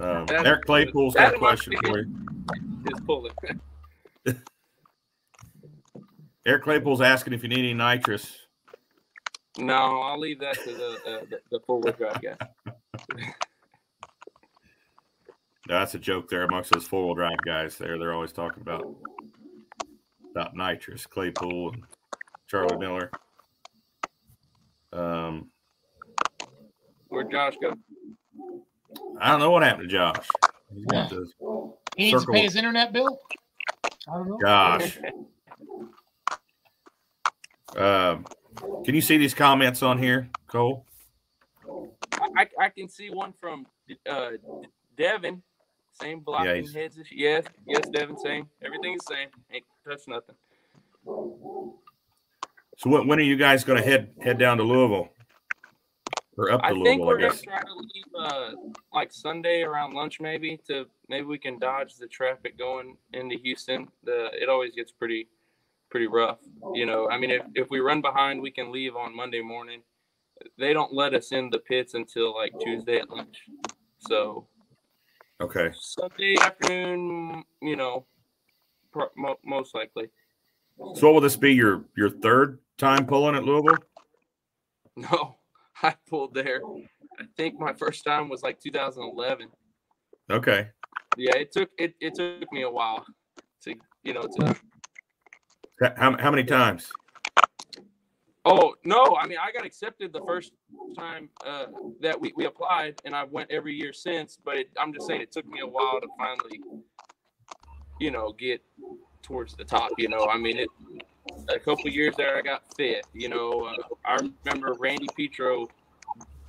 Um, 0.00 0.26
That- 0.26 0.46
Eric 0.46 0.64
Claypool's 0.64 1.14
got 1.14 1.34
a 1.34 1.38
question 1.38 1.74
for 1.84 2.00
you. 2.00 2.14
Just 2.88 3.06
pull 3.06 3.26
it. 3.26 4.36
Eric 6.46 6.64
Claypool's 6.64 7.00
asking 7.00 7.32
if 7.32 7.42
you 7.42 7.48
need 7.48 7.60
any 7.60 7.74
nitrous. 7.74 8.36
No, 9.56 10.02
I'll 10.02 10.18
leave 10.18 10.40
that 10.40 10.54
to 10.64 10.72
the 10.72 10.88
uh, 11.06 11.38
the, 11.50 11.58
the 11.58 11.92
drive 11.92 12.20
guy. 12.20 12.36
That's 15.66 15.94
a 15.94 15.98
joke 15.98 16.28
there 16.28 16.42
amongst 16.44 16.72
those 16.72 16.86
four 16.86 17.06
wheel 17.06 17.14
drive 17.14 17.38
guys. 17.44 17.76
There, 17.78 17.98
they're 17.98 18.12
always 18.12 18.32
talking 18.32 18.60
about 18.60 18.84
about 20.30 20.54
nitrous, 20.54 21.06
Claypool, 21.06 21.70
and 21.72 21.82
Charlie 22.48 22.76
Miller. 22.76 23.10
Um, 24.92 25.48
Where'd 27.08 27.30
Josh 27.30 27.54
go? 27.62 27.74
I 29.20 29.30
don't 29.30 29.40
know 29.40 29.50
what 29.50 29.62
happened 29.62 29.88
to 29.88 29.94
Josh. 29.94 30.26
He's 30.74 30.84
got 30.86 31.10
this- 31.10 31.32
He 31.96 32.04
needs 32.04 32.20
Circle. 32.20 32.34
to 32.34 32.38
pay 32.38 32.42
his 32.44 32.56
internet 32.56 32.92
bill. 32.92 33.18
I 34.08 34.12
don't 34.12 34.28
know. 34.28 34.38
Gosh. 34.38 34.98
Um, 37.76 38.24
can 38.84 38.94
you 38.94 39.00
see 39.00 39.18
these 39.18 39.34
comments 39.34 39.82
on 39.82 39.98
here, 39.98 40.28
Cole? 40.46 40.86
I, 42.36 42.46
I 42.60 42.68
can 42.68 42.88
see 42.88 43.10
one 43.10 43.32
from 43.32 43.66
uh, 44.08 44.30
Devin. 44.96 45.42
Same 46.00 46.20
blocking 46.20 46.56
he's- 46.56 46.74
heads. 46.74 46.98
Yes, 47.12 47.44
yes, 47.66 47.88
Devin. 47.92 48.18
Same. 48.18 48.48
Everything's 48.62 49.04
the 49.04 49.14
same. 49.14 49.28
Ain't 49.52 49.64
touched 49.86 50.08
nothing. 50.08 50.34
So 52.76 52.90
when, 52.90 53.06
when 53.06 53.18
are 53.18 53.22
you 53.22 53.36
guys 53.36 53.62
going 53.64 53.80
to 53.82 53.88
head 53.88 54.12
head 54.20 54.38
down 54.38 54.56
to 54.58 54.64
Louisville 54.64 55.08
or 56.36 56.50
up 56.50 56.60
to 56.62 56.66
I 56.66 56.70
think 56.70 56.84
Louisville? 56.84 57.06
we're 57.06 57.18
I 57.18 57.20
gonna 57.20 57.32
guess. 57.32 57.42
try 57.42 57.60
to 57.60 57.74
leave 57.74 58.04
uh, 58.18 58.50
like 58.92 59.12
Sunday 59.12 59.62
around 59.62 59.94
lunch, 59.94 60.20
maybe 60.20 60.58
to 60.66 60.86
maybe 61.08 61.26
we 61.26 61.38
can 61.38 61.58
dodge 61.58 61.94
the 61.96 62.08
traffic 62.08 62.58
going 62.58 62.96
into 63.12 63.36
Houston. 63.36 63.88
The 64.02 64.30
it 64.32 64.48
always 64.48 64.74
gets 64.74 64.90
pretty 64.90 65.28
pretty 65.90 66.08
rough. 66.08 66.38
You 66.72 66.86
know, 66.86 67.08
I 67.08 67.18
mean, 67.18 67.30
if 67.30 67.42
if 67.54 67.70
we 67.70 67.78
run 67.78 68.00
behind, 68.00 68.40
we 68.42 68.50
can 68.50 68.72
leave 68.72 68.96
on 68.96 69.14
Monday 69.14 69.40
morning. 69.42 69.82
They 70.58 70.72
don't 70.72 70.92
let 70.92 71.14
us 71.14 71.30
in 71.30 71.48
the 71.50 71.60
pits 71.60 71.94
until 71.94 72.34
like 72.34 72.52
Tuesday 72.60 72.98
at 72.98 73.08
lunch. 73.08 73.42
So 73.98 74.48
Okay. 75.44 75.70
Sunday 75.78 76.36
afternoon, 76.40 77.44
you 77.60 77.76
know, 77.76 78.06
pro- 78.90 79.10
mo- 79.14 79.38
most 79.44 79.74
likely. 79.74 80.08
So 80.94 81.06
what 81.06 81.14
will 81.14 81.20
this 81.20 81.36
be 81.36 81.52
your 81.52 81.84
your 81.98 82.08
third 82.08 82.60
time 82.78 83.06
pulling 83.06 83.36
at 83.36 83.44
Louisville? 83.44 83.78
No, 84.96 85.38
I 85.82 85.96
pulled 86.08 86.34
there. 86.34 86.62
I 87.18 87.24
think 87.36 87.58
my 87.58 87.72
first 87.72 88.04
time 88.04 88.28
was 88.28 88.44
like 88.44 88.60
2011. 88.60 89.48
Okay. 90.30 90.68
Yeah, 91.16 91.34
it 91.34 91.50
took 91.50 91.68
it, 91.76 91.94
it 92.00 92.14
took 92.14 92.52
me 92.52 92.62
a 92.62 92.70
while 92.70 93.04
to 93.64 93.74
you 94.04 94.14
know 94.14 94.22
to 94.22 94.56
How, 95.80 96.16
how 96.16 96.30
many 96.30 96.44
times? 96.44 96.92
Oh 98.44 98.74
no 98.84 99.16
I 99.20 99.26
mean 99.26 99.38
I 99.40 99.52
got 99.52 99.64
accepted 99.64 100.12
the 100.12 100.20
first 100.26 100.52
time 100.96 101.28
uh, 101.46 101.66
that 102.00 102.20
we, 102.20 102.32
we 102.36 102.46
applied 102.46 103.00
and 103.04 103.14
I've 103.14 103.30
went 103.30 103.50
every 103.50 103.74
year 103.74 103.92
since 103.92 104.38
but 104.44 104.56
it, 104.56 104.70
I'm 104.78 104.92
just 104.92 105.06
saying 105.06 105.20
it 105.20 105.32
took 105.32 105.46
me 105.46 105.60
a 105.60 105.66
while 105.66 106.00
to 106.00 106.08
finally 106.18 106.60
you 108.00 108.10
know 108.10 108.32
get 108.32 108.62
towards 109.22 109.54
the 109.54 109.64
top 109.64 109.90
you 109.98 110.08
know 110.08 110.26
I 110.26 110.36
mean 110.36 110.58
it 110.58 110.68
a 111.48 111.58
couple 111.58 111.88
years 111.88 112.14
there 112.16 112.36
I 112.36 112.42
got 112.42 112.62
fifth 112.76 113.08
you 113.14 113.28
know 113.28 113.66
uh, 113.66 113.94
I 114.04 114.18
remember 114.44 114.74
Randy 114.78 115.08
Petro 115.16 115.68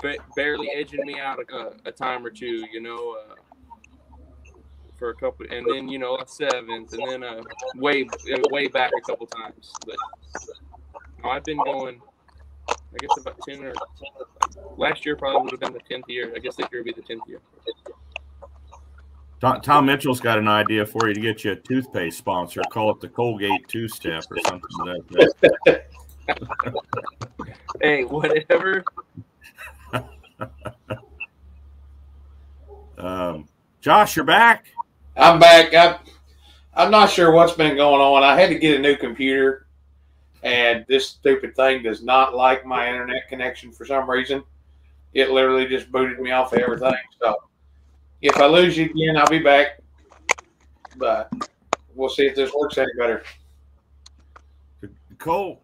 ba- 0.01 0.17
barely 0.35 0.69
edging 0.71 1.05
me 1.05 1.19
out 1.19 1.39
a, 1.39 1.73
a 1.85 1.91
time 1.91 2.25
or 2.25 2.29
two 2.29 2.65
you 2.71 2.81
know 2.81 3.17
uh, 3.17 3.35
for 4.97 5.09
a 5.09 5.15
couple, 5.15 5.45
and 5.49 5.65
then 5.69 5.89
you 5.89 5.99
know 5.99 6.17
seventh, 6.25 6.93
and 6.93 7.03
then 7.07 7.23
uh, 7.23 7.41
way 7.75 8.07
way 8.51 8.67
back 8.67 8.91
a 8.97 9.01
couple 9.01 9.27
times. 9.27 9.73
But 9.85 9.97
I've 11.29 11.43
been 11.43 11.57
going. 11.57 12.01
I 12.69 12.97
guess 12.99 13.09
about 13.19 13.39
ten 13.47 13.63
or 13.63 13.73
last 14.77 15.05
year 15.05 15.15
probably 15.15 15.41
would 15.41 15.51
have 15.51 15.59
been 15.59 15.73
the 15.73 15.79
tenth 15.79 16.05
year. 16.07 16.31
I 16.35 16.39
guess 16.39 16.55
this 16.55 16.67
year 16.71 16.81
would 16.81 16.95
be 16.95 17.01
the 17.01 17.05
tenth 17.05 17.23
year. 17.27 17.41
Tom, 19.41 19.61
Tom 19.61 19.85
Mitchell's 19.85 20.21
got 20.21 20.37
an 20.37 20.47
idea 20.47 20.85
for 20.85 21.07
you 21.07 21.13
to 21.13 21.19
get 21.19 21.43
you 21.43 21.51
a 21.51 21.55
toothpaste 21.55 22.17
sponsor. 22.17 22.61
Call 22.71 22.91
it 22.91 23.01
the 23.01 23.09
Colgate 23.09 23.67
Two 23.67 23.87
Step 23.87 24.23
or 24.31 24.37
something 24.47 24.85
like 24.85 25.07
that. 25.09 25.85
Hey, 27.81 28.03
whatever. 28.03 28.83
Um, 32.97 33.47
Josh, 33.81 34.15
you're 34.15 34.25
back. 34.25 34.67
I'm 35.17 35.39
back. 35.39 35.73
I'm, 35.73 35.97
I'm 36.73 36.91
not 36.91 37.09
sure 37.09 37.31
what's 37.31 37.53
been 37.53 37.75
going 37.75 38.01
on. 38.01 38.23
I 38.23 38.39
had 38.39 38.49
to 38.49 38.57
get 38.57 38.77
a 38.77 38.81
new 38.81 38.95
computer, 38.95 39.64
and 40.45 40.85
this 40.87 41.09
stupid 41.09 41.55
thing 41.55 41.81
does 41.81 42.03
not 42.03 42.35
like 42.35 42.65
my 42.65 42.87
internet 42.87 43.27
connection 43.27 43.71
for 43.71 43.83
some 43.83 44.07
reason. 44.07 44.43
It 45.13 45.31
literally 45.31 45.65
just 45.65 45.91
booted 45.91 46.19
me 46.19 46.31
off 46.31 46.53
of 46.53 46.59
everything. 46.59 46.93
So 47.19 47.35
if 48.21 48.37
I 48.37 48.45
lose 48.45 48.77
you 48.77 48.85
again, 48.85 49.17
I'll 49.17 49.27
be 49.27 49.39
back. 49.39 49.81
But 50.97 51.33
we'll 51.95 52.09
see 52.09 52.27
if 52.27 52.35
this 52.35 52.53
works 52.53 52.77
any 52.77 52.91
better. 52.97 53.23
Cole, 55.17 55.63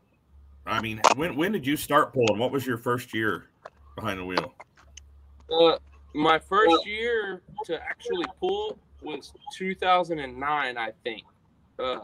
I 0.66 0.82
mean, 0.82 1.00
when 1.16 1.36
when 1.36 1.52
did 1.52 1.68
you 1.68 1.78
start 1.78 2.12
pulling? 2.12 2.40
What 2.40 2.52
was 2.52 2.66
your 2.66 2.78
first 2.78 3.14
year 3.14 3.50
behind 3.96 4.20
the 4.20 4.26
wheel? 4.26 4.56
Uh, 5.52 5.78
my 6.16 6.40
first 6.40 6.88
year 6.88 7.42
to 7.66 7.80
actually 7.84 8.26
pull 8.40 8.80
was 9.04 9.32
2009, 9.56 10.78
I 10.78 10.92
think. 11.04 11.24
Uh, 11.78 12.00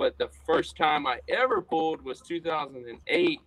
but 0.00 0.16
the 0.16 0.30
first 0.46 0.78
time 0.78 1.06
I 1.06 1.20
ever 1.28 1.60
pulled 1.60 2.02
was 2.02 2.22
2008. 2.22 3.38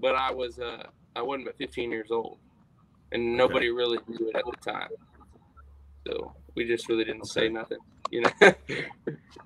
But 0.00 0.16
I 0.16 0.32
was 0.32 0.58
uh, 0.58 0.82
I 1.14 1.22
wasn't 1.22 1.44
but 1.46 1.56
15 1.56 1.88
years 1.92 2.10
old, 2.10 2.38
and 3.12 3.36
nobody 3.36 3.70
really 3.70 3.98
knew 4.08 4.28
it 4.28 4.34
at 4.34 4.42
the 4.44 4.70
time. 4.72 4.88
So 6.04 6.34
we 6.56 6.66
just 6.66 6.88
really 6.88 7.04
didn't 7.04 7.26
say 7.26 7.48
nothing, 7.48 7.78
you 8.10 8.22
know. 8.22 8.30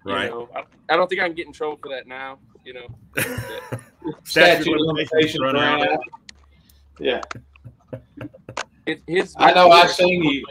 You 0.06 0.14
Right. 0.14 0.30
know, 0.30 0.48
I, 0.56 0.62
I 0.88 0.96
don't 0.96 1.06
think 1.08 1.20
I 1.20 1.26
can 1.26 1.34
get 1.34 1.46
in 1.48 1.52
trouble 1.52 1.76
for 1.82 1.90
that 1.90 2.06
now. 2.06 2.38
You 2.64 2.74
know. 2.74 2.86
Statute 4.24 4.72
of 4.74 4.80
limitations 4.86 5.40
run 5.40 5.54
ran 5.54 5.82
out. 5.82 5.92
out. 5.92 6.00
Yeah. 6.98 7.20
It, 8.86 9.02
his 9.06 9.34
I 9.36 9.52
know 9.52 9.70
I 9.70 9.86
seen 9.86 10.22
you. 10.22 10.46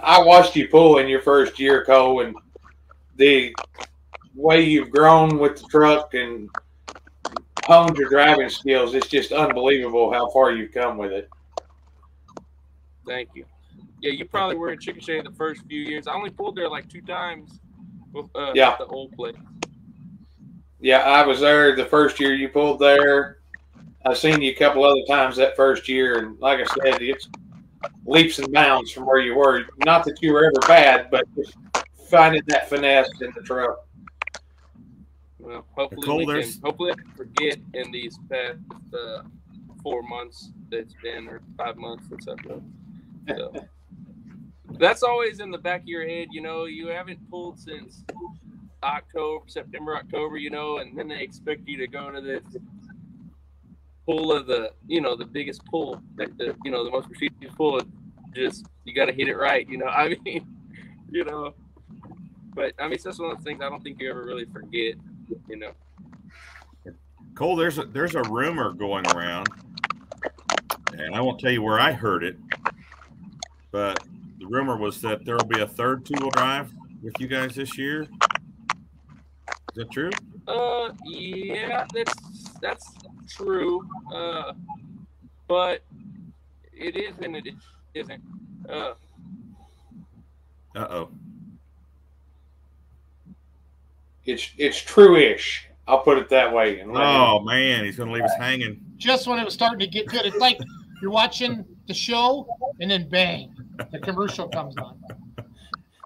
I 0.00 0.22
watched 0.22 0.54
you 0.54 0.68
pull 0.68 0.98
in 0.98 1.08
your 1.08 1.22
first 1.22 1.58
year, 1.58 1.84
Cole, 1.84 2.20
and 2.20 2.36
the 3.16 3.52
way 4.34 4.62
you've 4.62 4.90
grown 4.90 5.38
with 5.38 5.60
the 5.60 5.68
truck 5.68 6.14
and 6.14 6.48
honed 7.64 7.96
your 7.96 8.08
driving 8.08 8.48
skills. 8.48 8.94
It's 8.94 9.08
just 9.08 9.32
unbelievable 9.32 10.12
how 10.12 10.28
far 10.30 10.52
you've 10.52 10.72
come 10.72 10.98
with 10.98 11.12
it. 11.12 11.28
Thank 13.06 13.30
you. 13.34 13.44
Yeah, 14.00 14.12
you 14.12 14.24
probably 14.26 14.56
were 14.56 14.70
in 14.70 14.78
Chickasha 14.78 15.22
the 15.24 15.32
first 15.32 15.62
few 15.66 15.80
years. 15.80 16.06
I 16.06 16.14
only 16.14 16.30
pulled 16.30 16.56
there 16.56 16.68
like 16.68 16.88
two 16.88 17.00
times 17.02 17.58
with 18.12 18.26
uh, 18.34 18.52
Yeah. 18.54 18.76
the 18.78 18.86
old 18.86 19.12
place. 19.12 19.36
Yeah, 20.80 20.98
I 20.98 21.26
was 21.26 21.40
there 21.40 21.74
the 21.74 21.86
first 21.86 22.20
year 22.20 22.34
you 22.34 22.48
pulled 22.48 22.78
there. 22.80 23.38
I've 24.04 24.18
seen 24.18 24.42
you 24.42 24.50
a 24.50 24.54
couple 24.54 24.84
other 24.84 25.00
times 25.08 25.36
that 25.36 25.56
first 25.56 25.88
year, 25.88 26.18
and 26.18 26.38
like 26.38 26.60
I 26.60 26.64
said, 26.82 27.00
it's 27.00 27.28
leaps 28.04 28.38
and 28.38 28.52
bounds 28.52 28.92
from 28.92 29.06
where 29.06 29.20
you 29.20 29.34
were. 29.34 29.64
Not 29.86 30.04
that 30.04 30.20
you 30.20 30.32
were 30.34 30.44
ever 30.44 30.60
bad, 30.68 31.10
but 31.10 31.24
just 31.34 31.56
finding 32.10 32.42
that 32.48 32.68
finesse 32.68 33.08
in 33.22 33.32
the 33.34 33.40
truck. 33.40 33.86
Well, 35.44 35.66
hopefully 35.76 36.00
Nicole, 36.00 36.18
we 36.18 36.26
there's- 36.26 36.54
can. 36.54 36.62
Hopefully, 36.62 36.92
I 36.92 36.94
can 36.94 37.10
forget 37.12 37.58
in 37.74 37.92
these 37.92 38.18
past 38.30 38.58
uh, 38.92 39.22
four 39.82 40.02
months 40.02 40.50
that 40.70 40.78
it's 40.78 40.94
been, 41.02 41.28
or 41.28 41.40
five 41.58 41.76
months 41.76 42.08
since 42.08 42.26
I've 42.26 42.42
done. 42.42 42.72
So 43.28 43.52
that's 44.78 45.02
always 45.02 45.40
in 45.40 45.50
the 45.50 45.58
back 45.58 45.82
of 45.82 45.88
your 45.88 46.06
head. 46.08 46.28
You 46.30 46.40
know, 46.40 46.64
you 46.64 46.88
haven't 46.88 47.18
pulled 47.30 47.60
since 47.60 48.04
October, 48.82 49.44
September, 49.48 49.96
October. 49.96 50.38
You 50.38 50.50
know, 50.50 50.78
and 50.78 50.96
then 50.96 51.08
they 51.08 51.20
expect 51.20 51.68
you 51.68 51.76
to 51.76 51.86
go 51.86 52.10
to 52.10 52.20
this 52.20 52.42
pull 54.06 54.32
of 54.32 54.46
the, 54.46 54.70
you 54.86 55.00
know, 55.00 55.16
the 55.16 55.24
biggest 55.24 55.64
pull, 55.66 56.00
the, 56.16 56.26
the 56.38 56.54
you 56.64 56.70
know, 56.70 56.84
the 56.84 56.90
most 56.90 57.08
prestigious 57.08 57.54
pull. 57.56 57.80
Just 58.34 58.66
you 58.84 58.94
got 58.94 59.06
to 59.06 59.12
hit 59.12 59.28
it 59.28 59.36
right. 59.36 59.68
You 59.68 59.76
know, 59.78 59.86
I 59.88 60.16
mean, 60.24 60.46
you 61.10 61.24
know. 61.24 61.54
But 62.54 62.72
I 62.78 62.88
mean, 62.88 62.98
just 63.02 63.18
one 63.20 63.30
of 63.32 63.36
those 63.36 63.44
things 63.44 63.60
I 63.60 63.68
don't 63.68 63.82
think 63.82 64.00
you 64.00 64.08
ever 64.08 64.24
really 64.24 64.46
forget. 64.46 64.94
You 65.48 65.56
know. 65.56 65.72
Cole, 67.34 67.56
there's 67.56 67.78
a, 67.78 67.84
there's 67.84 68.14
a 68.14 68.22
rumor 68.24 68.72
going 68.72 69.06
around, 69.08 69.48
and 70.92 71.14
I 71.16 71.20
won't 71.20 71.40
tell 71.40 71.50
you 71.50 71.62
where 71.62 71.80
I 71.80 71.90
heard 71.92 72.22
it, 72.22 72.36
but 73.72 73.98
the 74.38 74.46
rumor 74.46 74.76
was 74.76 75.00
that 75.00 75.24
there 75.24 75.36
will 75.36 75.46
be 75.46 75.60
a 75.60 75.66
third 75.66 76.06
two 76.06 76.14
wheel 76.20 76.30
drive 76.30 76.72
with 77.02 77.14
you 77.18 77.26
guys 77.26 77.56
this 77.56 77.76
year. 77.76 78.02
Is 78.02 78.08
that 79.74 79.90
true? 79.90 80.10
Uh, 80.46 80.90
yeah, 81.04 81.86
that's 81.92 82.14
that's 82.62 82.94
true. 83.28 83.84
Uh, 84.14 84.52
but 85.48 85.82
it 86.72 86.96
is 86.96 87.18
and 87.20 87.34
it 87.36 87.48
isn't. 87.94 88.22
Uh, 88.68 88.92
Uh 90.76 90.86
oh. 90.90 91.08
It's 94.26 94.50
it's 94.58 94.78
true-ish. 94.80 95.68
I'll 95.86 96.00
put 96.00 96.16
it 96.18 96.28
that 96.30 96.52
way. 96.52 96.80
And 96.80 96.92
let 96.92 97.02
him 97.02 97.08
Oh 97.08 97.40
man, 97.40 97.84
he's 97.84 97.96
going 97.96 98.08
to 98.08 98.14
leave 98.14 98.24
us 98.24 98.32
hanging. 98.38 98.80
just 98.96 99.26
when 99.26 99.38
it 99.38 99.44
was 99.44 99.52
starting 99.54 99.78
to 99.80 99.86
get 99.86 100.06
good. 100.06 100.24
It's 100.24 100.36
like 100.36 100.58
you're 101.02 101.10
watching 101.10 101.64
the 101.86 101.94
show 101.94 102.46
and 102.80 102.90
then 102.90 103.08
bang, 103.08 103.54
the 103.92 103.98
commercial 103.98 104.48
comes 104.48 104.76
on. 104.78 104.98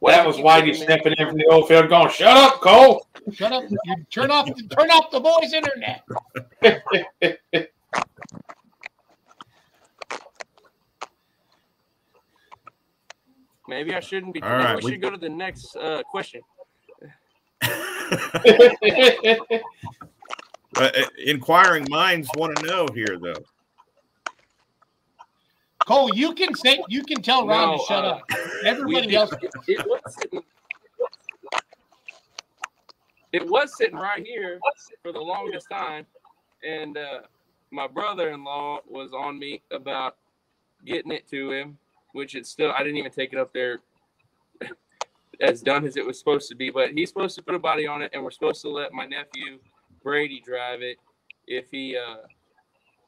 Well, 0.01 0.17
that 0.17 0.27
was 0.27 0.37
Whitey 0.37 0.75
stepping 0.77 1.13
in 1.19 1.27
from 1.29 1.37
the 1.37 1.47
old 1.47 1.67
field, 1.69 1.89
going, 1.89 2.09
"Shut 2.11 2.37
up, 2.37 2.61
Cole." 2.61 3.07
Shut 3.33 3.53
up! 3.53 3.65
You 3.69 3.97
turn 4.11 4.31
off 4.31 4.49
turn 4.71 4.91
off 4.91 5.11
the 5.11 5.21
boys' 5.21 5.53
internet. 5.53 6.03
Maybe 13.69 13.95
I 13.95 14.01
shouldn't 14.01 14.35
be. 14.35 14.43
All 14.43 14.49
maybe 14.51 14.65
right, 14.65 14.77
we 14.77 14.85
we- 14.85 14.91
should 14.93 15.03
go 15.03 15.11
to 15.11 15.17
the 15.19 15.29
next 15.29 15.77
uh, 15.77 16.03
question. 16.11 16.41
Uh, 20.77 20.83
uh, 20.97 21.07
inquiring 21.25 21.87
minds 21.89 22.29
want 22.37 22.55
to 22.57 22.67
know 22.67 22.87
here, 22.95 23.19
though. 23.21 23.43
Cole, 25.87 26.15
you 26.15 26.35
can 26.35 26.55
say 26.55 26.81
you 26.89 27.03
can 27.03 27.23
tell 27.23 27.47
Ron 27.47 27.71
No, 27.71 27.79
to 27.79 27.85
shut 27.85 28.05
uh, 28.05 28.09
up. 28.09 28.31
Everybody 28.65 29.09
We- 29.09 29.17
else. 29.17 29.33
It 29.67 29.87
was 29.87 30.01
sitting. 30.21 30.43
It 33.33 33.47
was 33.49 33.77
sitting 33.77 33.97
right 33.97 34.25
here 34.25 34.61
for 35.03 35.13
the 35.13 35.21
longest 35.21 35.69
time, 35.71 36.07
and 36.63 36.97
uh, 36.97 37.21
my 37.71 37.87
brother-in-law 37.87 38.81
was 38.89 39.13
on 39.13 39.39
me 39.39 39.63
about 39.71 40.17
getting 40.87 41.13
it 41.13 41.29
to 41.31 41.51
him, 41.51 41.79
which 42.13 42.35
it's 42.35 42.49
still. 42.51 42.73
I 42.73 42.79
didn't 42.79 42.97
even 42.99 43.13
take 43.13 43.33
it 43.33 43.39
up 43.39 43.53
there 43.53 43.81
as 45.41 45.63
done 45.63 45.87
as 45.87 45.97
it 45.97 46.05
was 46.05 46.19
supposed 46.19 46.49
to 46.49 46.55
be, 46.55 46.71
but 46.71 46.91
he's 46.93 47.09
supposed 47.09 47.37
to 47.37 47.43
put 47.43 47.55
a 47.55 47.59
body 47.59 47.87
on 47.87 48.03
it, 48.03 48.11
and 48.13 48.23
we're 48.23 48.31
supposed 48.31 48.61
to 48.63 48.69
let 48.69 48.93
my 48.93 49.07
nephew 49.07 49.59
Brady 50.03 50.41
drive 50.45 50.83
it 50.83 50.99
if 51.47 51.71
he, 51.71 51.97
uh, 51.97 52.27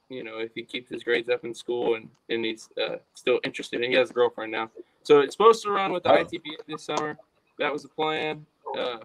you 0.09 0.23
know, 0.25 0.39
if 0.39 0.53
he 0.55 0.63
keeps 0.63 0.91
his 0.91 1.03
grades 1.03 1.29
up 1.29 1.45
in 1.45 1.55
school 1.55 1.95
and 1.95 2.09
and 2.29 2.45
he's 2.45 2.69
uh, 2.81 2.97
still 3.15 3.41
interested. 3.45 3.81
And 3.83 3.93
he 3.93 3.99
has 3.99 4.11
a 4.11 4.13
girlfriend 4.13 4.53
now, 4.53 4.71
so 5.03 5.21
it's 5.21 5.35
supposed 5.35 5.63
to 5.65 5.71
run 5.71 5.93
with 5.93 6.05
the 6.05 6.13
Oh. 6.13 6.25
ITP 6.25 6.43
this 6.67 6.85
summer. 6.85 7.17
That 7.59 7.73
was 7.73 7.83
the 7.83 7.89
plan. 7.89 8.47
Uh, 8.77 8.99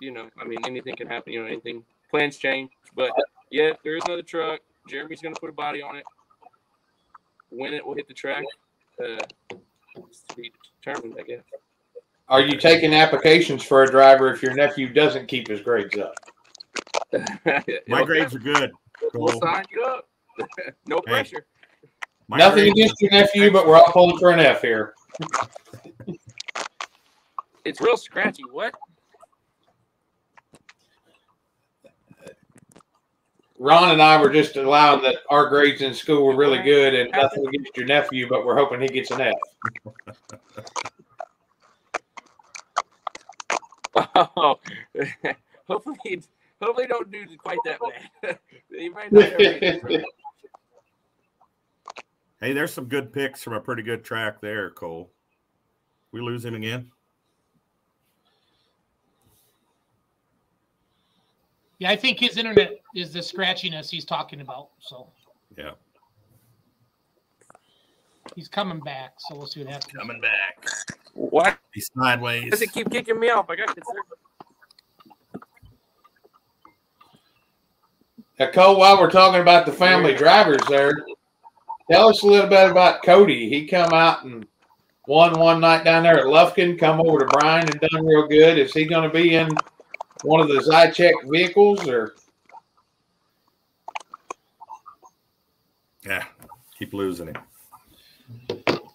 you 0.00 0.10
know, 0.10 0.28
I 0.40 0.44
mean, 0.44 0.58
anything 0.66 0.96
can 0.96 1.06
happen. 1.06 1.32
You 1.32 1.40
know, 1.42 1.46
anything 1.46 1.84
plans 2.10 2.36
change, 2.36 2.70
but 2.94 3.10
yeah, 3.50 3.72
there 3.84 3.96
is 3.96 4.02
another 4.04 4.22
truck. 4.22 4.60
Jeremy's 4.88 5.20
gonna 5.22 5.36
put 5.36 5.50
a 5.50 5.52
body 5.54 5.82
on 5.82 5.96
it. 5.96 6.04
When 7.50 7.74
it 7.74 7.84
will 7.86 7.94
hit 7.94 8.08
the 8.08 8.14
track, 8.14 8.44
uh, 8.98 9.18
to 9.50 10.36
be 10.36 10.52
determined, 10.82 11.16
I 11.18 11.22
guess. 11.22 11.42
Are 12.28 12.40
you 12.40 12.56
taking 12.56 12.94
applications 12.94 13.62
for 13.62 13.82
a 13.82 13.90
driver 13.90 14.32
if 14.32 14.42
your 14.42 14.54
nephew 14.54 14.92
doesn't 14.92 15.26
keep 15.26 15.48
his 15.48 15.60
grades 15.60 15.96
up? 15.98 16.14
My 17.88 18.04
grades 18.04 18.34
are 18.34 18.38
good. 18.38 18.70
We'll 19.12 19.32
Cole. 19.32 19.40
sign 19.40 19.66
you 19.70 19.82
up. 19.82 20.08
no 20.86 21.02
Hey. 21.06 21.12
pressure. 21.12 21.46
My 22.28 22.38
Nothing 22.38 22.68
against 22.68 23.00
your 23.02 23.10
nephew, 23.10 23.50
but 23.50 23.66
we're 23.66 23.76
all 23.76 23.92
pulling 23.92 24.18
for 24.18 24.30
an 24.30 24.40
F 24.40 24.62
here. 24.62 24.94
It's 27.64 27.80
real 27.80 27.96
scratchy. 27.96 28.42
What? 28.50 28.74
Ron 33.56 33.92
and 33.92 34.02
I 34.02 34.20
were 34.20 34.30
just 34.32 34.56
allowing 34.56 35.02
that 35.02 35.18
our 35.30 35.48
grades 35.48 35.80
in 35.82 35.94
school 35.94 36.24
were 36.26 36.34
really 36.34 36.60
good 36.60 36.92
and 36.92 37.12
nothing 37.12 37.46
against 37.46 37.76
your 37.76 37.86
nephew, 37.86 38.28
but 38.28 38.44
we're 38.44 38.56
hoping 38.56 38.80
he 38.80 38.88
gets 38.88 39.12
an 39.12 39.20
F. 39.20 39.34
Oh, 43.94 44.58
hopefully, 45.66 46.22
hopefully, 46.60 46.86
don't 46.86 47.10
do 47.10 47.26
quite 47.36 47.58
that 47.64 47.78
bad. 48.22 48.38
he 48.70 48.88
might 48.88 49.12
not 49.12 49.24
ever 49.24 49.38
get 49.38 49.62
it 49.62 49.84
right. 49.84 50.04
Hey, 52.40 52.52
there's 52.52 52.72
some 52.72 52.86
good 52.86 53.12
picks 53.12 53.42
from 53.42 53.52
a 53.52 53.60
pretty 53.60 53.82
good 53.82 54.02
track 54.02 54.40
there, 54.40 54.70
Cole. 54.70 55.12
We 56.10 56.20
lose 56.20 56.44
him 56.44 56.54
again? 56.54 56.90
Yeah, 61.78 61.90
I 61.90 61.96
think 61.96 62.20
his 62.20 62.36
internet 62.36 62.80
is 62.94 63.12
the 63.12 63.20
scratchiness 63.20 63.90
he's 63.90 64.04
talking 64.04 64.40
about. 64.40 64.70
So 64.80 65.08
Yeah. 65.56 65.72
He's 68.34 68.48
coming 68.48 68.80
back. 68.80 69.14
So 69.18 69.36
we'll 69.36 69.46
see 69.46 69.60
what 69.60 69.72
happens. 69.72 69.92
Coming 69.92 70.20
back. 70.20 70.66
What? 71.14 71.58
He's 71.72 71.90
sideways. 71.96 72.50
does 72.50 72.62
it 72.62 72.72
keep 72.72 72.90
kicking 72.90 73.18
me 73.18 73.30
off? 73.30 73.50
I 73.50 73.56
got 73.56 73.66
concerned. 73.68 74.06
Now, 78.38 78.50
Cole, 78.50 78.78
while 78.78 78.98
we're 78.98 79.10
talking 79.10 79.40
about 79.40 79.66
the 79.66 79.72
family 79.72 80.14
drivers 80.14 80.62
there, 80.68 80.92
tell 81.90 82.08
us 82.08 82.22
a 82.22 82.26
little 82.26 82.48
bit 82.48 82.70
about 82.70 83.02
Cody. 83.02 83.48
He 83.48 83.66
come 83.66 83.92
out 83.92 84.24
and 84.24 84.46
won 85.06 85.38
one 85.38 85.60
night 85.60 85.84
down 85.84 86.04
there 86.04 86.18
at 86.18 86.26
Lufkin, 86.26 86.78
come 86.78 87.00
over 87.00 87.20
to 87.20 87.26
Brian 87.26 87.68
and 87.68 87.80
done 87.80 88.06
real 88.06 88.26
good. 88.26 88.58
Is 88.58 88.72
he 88.72 88.84
going 88.84 89.08
to 89.08 89.14
be 89.14 89.34
in 89.34 89.48
one 90.24 90.40
of 90.40 90.48
the 90.48 90.60
Sychak 90.60 91.12
vehicles 91.30 91.86
or? 91.86 92.14
Yeah. 96.04 96.24
Keep 96.78 96.94
losing 96.94 97.28
him. 97.28 97.36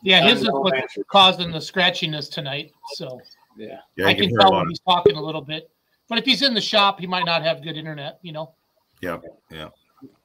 Yeah, 0.07 0.21
his 0.21 0.39
is 0.39 0.47
No 0.47 0.61
what's 0.61 0.77
answer. 0.77 1.03
causing 1.11 1.51
the 1.51 1.57
scratchiness 1.57 2.31
tonight. 2.31 2.71
So 2.93 3.19
Yeah. 3.57 3.79
Yeah, 3.97 4.07
I 4.07 4.11
you 4.11 4.27
can 4.27 4.39
tell 4.39 4.53
a 4.53 4.57
when 4.59 4.69
he's 4.69 4.79
talking 4.79 5.17
a 5.17 5.21
little 5.21 5.41
bit. 5.41 5.69
But 6.07 6.17
if 6.17 6.23
he's 6.23 6.43
in 6.43 6.53
the 6.53 6.61
shop, 6.61 7.01
he 7.01 7.07
might 7.07 7.25
not 7.25 7.43
have 7.43 7.61
good 7.61 7.75
internet. 7.75 8.17
You 8.21 8.31
know. 8.31 8.53
Yeah, 9.01 9.17
yeah. 9.51 9.67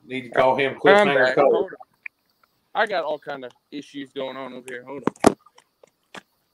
Need 0.07 0.21
to 0.23 0.29
call 0.29 0.55
him 0.55 0.75
I'm 0.75 0.81
Cliffhanger 0.81 1.35
Hold 1.35 1.55
on. 1.55 1.71
I 2.77 2.87
got 2.87 3.03
all 3.03 3.19
kind 3.19 3.45
of 3.45 3.51
issues 3.73 4.13
going 4.13 4.37
on 4.37 4.53
over 4.53 4.67
here. 4.69 4.85
Hold 4.85 5.03
on. 5.27 5.37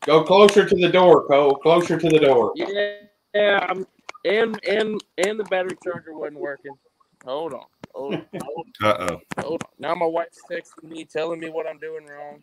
Go 0.07 0.25
closer 0.25 0.67
to 0.67 0.75
the 0.75 0.89
door, 0.89 1.27
Cole. 1.27 1.57
Closer 1.57 1.99
to 1.99 2.09
the 2.09 2.19
door. 2.21 2.53
Yeah, 2.57 2.95
yeah. 3.35 3.67
I'm, 3.69 3.87
and 4.25 4.59
and 4.67 4.99
and 5.19 5.39
the 5.39 5.45
battery 5.45 5.77
charger 5.85 6.17
wasn't 6.17 6.41
working. 6.41 6.73
Hold 7.27 7.53
on. 7.53 7.67
Hold 7.95 8.15
on. 8.15 8.27
Uh-oh. 8.83 9.21
Hold 9.43 9.63
on. 9.65 9.71
Now 9.79 9.95
my 9.95 10.07
wife's 10.07 10.41
texting 10.51 10.85
me, 10.85 11.05
telling 11.05 11.41
me 11.41 11.51
what 11.51 11.67
I'm 11.67 11.79
doing 11.79 12.07
wrong. 12.07 12.41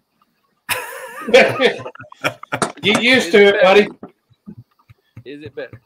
Get 1.31 3.01
used 3.01 3.31
to 3.31 3.45
it, 3.47 3.61
buddy. 3.61 3.87
Is 5.23 5.43
it 5.43 5.55
better? 5.55 5.81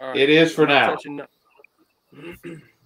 All 0.00 0.16
It 0.16 0.30
is 0.30 0.54
for 0.54 0.66
now. 0.66 0.96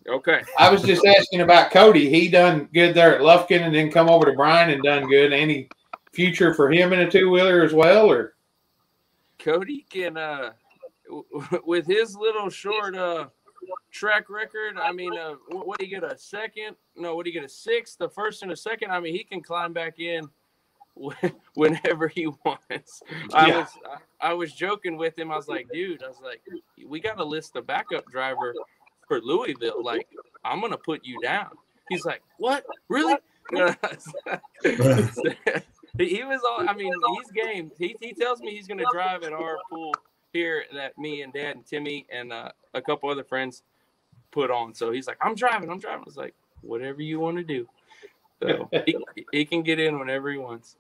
Okay. 0.09 0.43
I 0.59 0.69
was 0.69 0.83
just 0.83 1.07
asking 1.07 1.43
about 1.43 1.71
Cody. 1.71 2.11
He 2.11 2.29
done 2.29 2.69
good 2.75 2.95
there 2.95 3.15
at 3.15 3.21
Lufkin 3.21 3.63
and 3.63 3.73
then 3.73 3.91
come 3.91 4.09
over 4.09 4.27
to 4.27 4.33
Brian 4.33 4.71
and 4.71 4.83
done 4.83 5.07
good. 5.09 5.33
Any 5.33 5.69
future 6.13 6.55
for 6.55 6.73
him 6.73 6.93
in 6.93 7.01
a 7.01 7.11
two 7.11 7.31
wheeler 7.31 7.63
as 7.63 7.73
well, 7.73 8.11
or 8.11 8.35
Cody 9.39 9.87
can 9.89 10.17
uh 10.17 10.51
with 11.65 11.87
his 11.87 12.17
little 12.17 12.51
short 12.51 12.97
uh 12.97 13.29
track 13.93 14.29
record, 14.29 14.77
I 14.77 14.91
mean 14.93 15.17
uh 15.17 15.35
what, 15.51 15.79
do 15.79 15.87
you 15.87 16.01
get 16.01 16.11
a 16.11 16.19
second? 16.19 16.77
No, 16.97 17.15
what 17.15 17.25
do 17.25 17.31
you 17.31 17.41
get 17.41 17.47
a 17.47 17.53
sixth, 17.53 17.97
the 17.99 18.09
first 18.09 18.43
and 18.43 18.51
a 18.51 18.57
second? 18.57 18.91
I 18.91 18.99
mean 18.99 19.15
he 19.15 19.23
can 19.23 19.41
climb 19.41 19.73
back 19.73 20.01
in 20.01 20.29
whenever 21.55 22.09
he 22.09 22.27
wants. 22.27 23.03
I 23.33 23.49
Yeah. 23.49 23.59
was 23.59 23.69
I, 24.21 24.33
was 24.35 24.53
joking 24.53 24.97
with 24.97 25.19
him. 25.19 25.31
I 25.31 25.37
was 25.37 25.49
like, 25.49 25.69
dude, 25.73 26.03
I 26.03 26.09
was 26.09 26.21
like, 26.23 26.43
we 26.87 27.01
got 27.01 27.17
to 27.17 27.25
list 27.25 27.57
a 27.57 27.63
backup 27.63 28.07
driver 28.07 28.55
for 29.09 29.21
Louisville. 29.21 29.83
Like, 29.83 30.09
I'm 30.45 30.61
gonna 30.61 30.77
put 30.77 31.05
you 31.05 31.21
down. 31.23 31.51
He's 31.89 32.05
like, 32.05 32.23
what? 32.39 32.65
Really? 32.89 33.17
he, 33.53 33.59
he 35.99 36.25
was 36.25 36.41
all. 36.49 36.69
I 36.69 36.75
mean, 36.75 36.93
he's 37.17 37.31
game. 37.33 37.71
He, 37.79 37.97
he 38.01 38.13
tells 38.13 38.41
me 38.41 38.53
he's 38.53 38.69
gonna 38.69 38.85
drive 38.93 39.25
at 39.25 39.33
our 39.33 39.59
pool 39.71 39.95
here 40.33 40.65
that 40.75 40.97
me 40.97 41.23
and 41.23 41.33
Dad 41.33 41.57
and 41.57 41.67
Timmy 41.67 42.07
and 42.11 42.33
uh, 42.33 42.51
a 42.75 42.81
couple 42.81 43.11
other 43.11 43.25
friends 43.25 43.63
put 44.31 44.51
on. 44.51 44.75
So 44.75 44.93
he's 44.93 45.07
like, 45.07 45.19
I'm 45.21 45.35
driving. 45.35 45.71
I'm 45.71 45.79
driving. 45.79 46.01
I 46.01 46.07
was 46.07 46.17
like, 46.17 46.35
whatever 46.63 47.03
you 47.03 47.21
want 47.21 47.37
to 47.37 47.45
do. 47.45 47.69
So 48.43 48.69
he, 48.87 48.97
he 49.33 49.45
can 49.45 49.63
get 49.63 49.79
in 49.79 49.99
whenever 49.99 50.31
he 50.31 50.39
wants. 50.39 50.77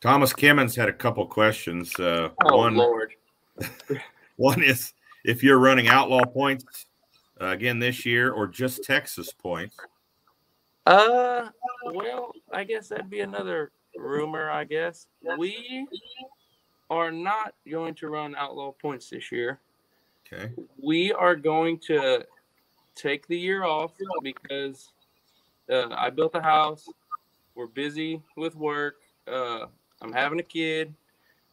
Thomas 0.00 0.32
Kimmons 0.32 0.74
had 0.74 0.88
a 0.88 0.92
couple 0.92 1.26
questions. 1.26 1.94
Uh, 1.98 2.30
Oh 2.44 2.56
one, 2.56 2.76
Lord. 2.76 3.12
one 4.36 4.62
is 4.62 4.94
if 5.24 5.42
you're 5.42 5.58
running 5.58 5.88
outlaw 5.88 6.24
points 6.24 6.86
uh, 7.40 7.46
again 7.46 7.78
this 7.78 8.06
year 8.06 8.32
or 8.32 8.46
just 8.46 8.82
Texas 8.84 9.32
points. 9.32 9.76
Uh, 10.86 11.48
well, 11.92 12.32
I 12.52 12.64
guess 12.64 12.88
that'd 12.88 13.10
be 13.10 13.20
another 13.20 13.70
rumor. 13.96 14.50
I 14.50 14.64
guess 14.64 15.06
we 15.38 15.86
are 16.88 17.12
not 17.12 17.54
going 17.70 17.94
to 17.96 18.08
run 18.08 18.34
outlaw 18.34 18.72
points 18.72 19.10
this 19.10 19.30
year. 19.30 19.60
Okay. 20.32 20.52
We 20.82 21.12
are 21.12 21.36
going 21.36 21.78
to 21.86 22.24
take 22.94 23.26
the 23.26 23.38
year 23.38 23.64
off 23.64 23.92
because 24.22 24.92
uh, 25.70 25.88
I 25.90 26.10
built 26.10 26.34
a 26.34 26.42
house. 26.42 26.88
We're 27.54 27.66
busy 27.66 28.22
with 28.36 28.54
work. 28.56 28.96
Uh, 29.26 29.66
I'm 30.02 30.12
having 30.12 30.40
a 30.40 30.44
kid, 30.44 30.94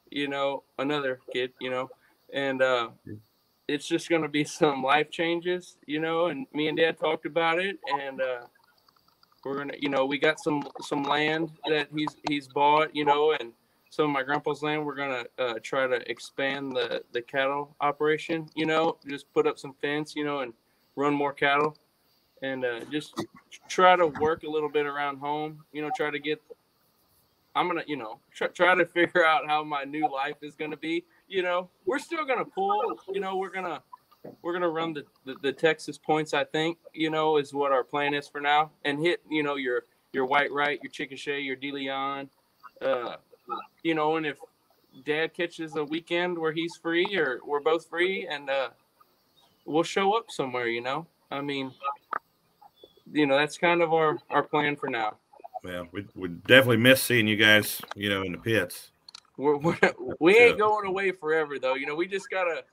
you 0.09 0.27
know, 0.27 0.63
another 0.79 1.19
kid, 1.33 1.51
you 1.59 1.69
know, 1.69 1.89
and 2.33 2.61
uh, 2.61 2.89
it's 3.67 3.87
just 3.87 4.09
going 4.09 4.21
to 4.21 4.29
be 4.29 4.43
some 4.45 4.83
life 4.83 5.09
changes, 5.09 5.77
you 5.85 5.99
know. 5.99 6.27
And 6.27 6.47
me 6.53 6.67
and 6.67 6.77
Dad 6.77 6.97
talked 6.97 7.25
about 7.25 7.59
it, 7.59 7.77
and 7.99 8.21
uh, 8.21 8.41
we're 9.43 9.57
gonna, 9.57 9.75
you 9.79 9.89
know, 9.89 10.05
we 10.05 10.17
got 10.17 10.39
some 10.39 10.67
some 10.81 11.03
land 11.03 11.51
that 11.69 11.87
he's 11.95 12.15
he's 12.27 12.47
bought, 12.47 12.95
you 12.95 13.05
know, 13.05 13.35
and 13.39 13.53
some 13.89 14.05
of 14.05 14.11
my 14.11 14.23
grandpa's 14.23 14.61
land. 14.61 14.85
We're 14.85 14.95
gonna 14.95 15.25
uh, 15.37 15.55
try 15.63 15.87
to 15.87 16.09
expand 16.09 16.75
the 16.75 17.03
the 17.13 17.21
cattle 17.21 17.75
operation, 17.81 18.49
you 18.55 18.65
know, 18.65 18.97
just 19.07 19.31
put 19.33 19.47
up 19.47 19.59
some 19.59 19.73
fence, 19.81 20.15
you 20.15 20.25
know, 20.25 20.39
and 20.39 20.53
run 20.95 21.13
more 21.13 21.33
cattle, 21.33 21.77
and 22.41 22.65
uh, 22.65 22.79
just 22.91 23.13
try 23.67 23.95
to 23.95 24.07
work 24.07 24.43
a 24.43 24.49
little 24.49 24.69
bit 24.69 24.85
around 24.85 25.17
home, 25.17 25.63
you 25.71 25.81
know, 25.81 25.89
try 25.95 26.11
to 26.11 26.19
get. 26.19 26.41
I'm 27.55 27.67
gonna, 27.67 27.83
you 27.87 27.97
know, 27.97 28.19
try, 28.33 28.47
try 28.47 28.75
to 28.75 28.85
figure 28.97 29.25
out 29.25 29.47
how 29.47 29.63
my 29.63 29.83
new 29.83 30.07
life 30.11 30.37
is 30.41 30.55
gonna 30.55 30.77
be. 30.77 31.03
You 31.27 31.43
know, 31.43 31.69
we're 31.85 31.99
still 31.99 32.25
gonna 32.25 32.45
pull. 32.45 32.99
You 33.09 33.19
know, 33.19 33.37
we're 33.37 33.49
gonna 33.49 33.81
we're 34.41 34.53
gonna 34.53 34.69
run 34.69 34.93
the, 34.93 35.05
the, 35.25 35.35
the 35.41 35.51
Texas 35.51 35.97
points. 35.97 36.33
I 36.33 36.43
think 36.43 36.77
you 36.93 37.09
know 37.09 37.37
is 37.37 37.53
what 37.53 37.71
our 37.71 37.83
plan 37.83 38.13
is 38.13 38.27
for 38.27 38.41
now, 38.41 38.71
and 38.85 38.99
hit 38.99 39.21
you 39.29 39.43
know 39.43 39.55
your 39.55 39.83
your 40.13 40.25
white 40.25 40.51
right, 40.51 40.79
your 40.81 40.91
Chickasha, 40.91 41.43
your 41.43 41.55
De 41.55 41.71
Leon, 41.71 42.29
uh, 42.81 43.17
you 43.83 43.95
know, 43.95 44.15
and 44.15 44.25
if 44.25 44.37
Dad 45.05 45.33
catches 45.33 45.75
a 45.75 45.83
weekend 45.83 46.37
where 46.37 46.51
he's 46.51 46.75
free 46.75 47.15
or 47.15 47.39
we're 47.45 47.59
both 47.59 47.87
free, 47.87 48.27
and 48.27 48.49
uh, 48.49 48.69
we'll 49.65 49.83
show 49.83 50.17
up 50.17 50.31
somewhere. 50.31 50.67
You 50.67 50.81
know, 50.81 51.07
I 51.31 51.41
mean, 51.41 51.71
you 53.11 53.25
know, 53.25 53.37
that's 53.37 53.57
kind 53.57 53.81
of 53.81 53.93
our 53.93 54.17
our 54.29 54.43
plan 54.43 54.75
for 54.75 54.89
now. 54.89 55.17
Well, 55.63 55.87
we 55.91 56.05
we 56.15 56.29
definitely 56.29 56.77
miss 56.77 57.01
seeing 57.01 57.27
you 57.27 57.35
guys, 57.35 57.81
you 57.95 58.09
know, 58.09 58.23
in 58.23 58.31
the 58.31 58.37
pits. 58.37 58.91
We're, 59.37 59.57
we're 59.57 59.77
we 60.19 60.37
ain't 60.37 60.57
going 60.57 60.87
away 60.87 61.11
forever 61.11 61.59
though. 61.59 61.75
You 61.75 61.85
know, 61.85 61.95
we 61.95 62.07
just 62.07 62.29
gotta 62.29 62.63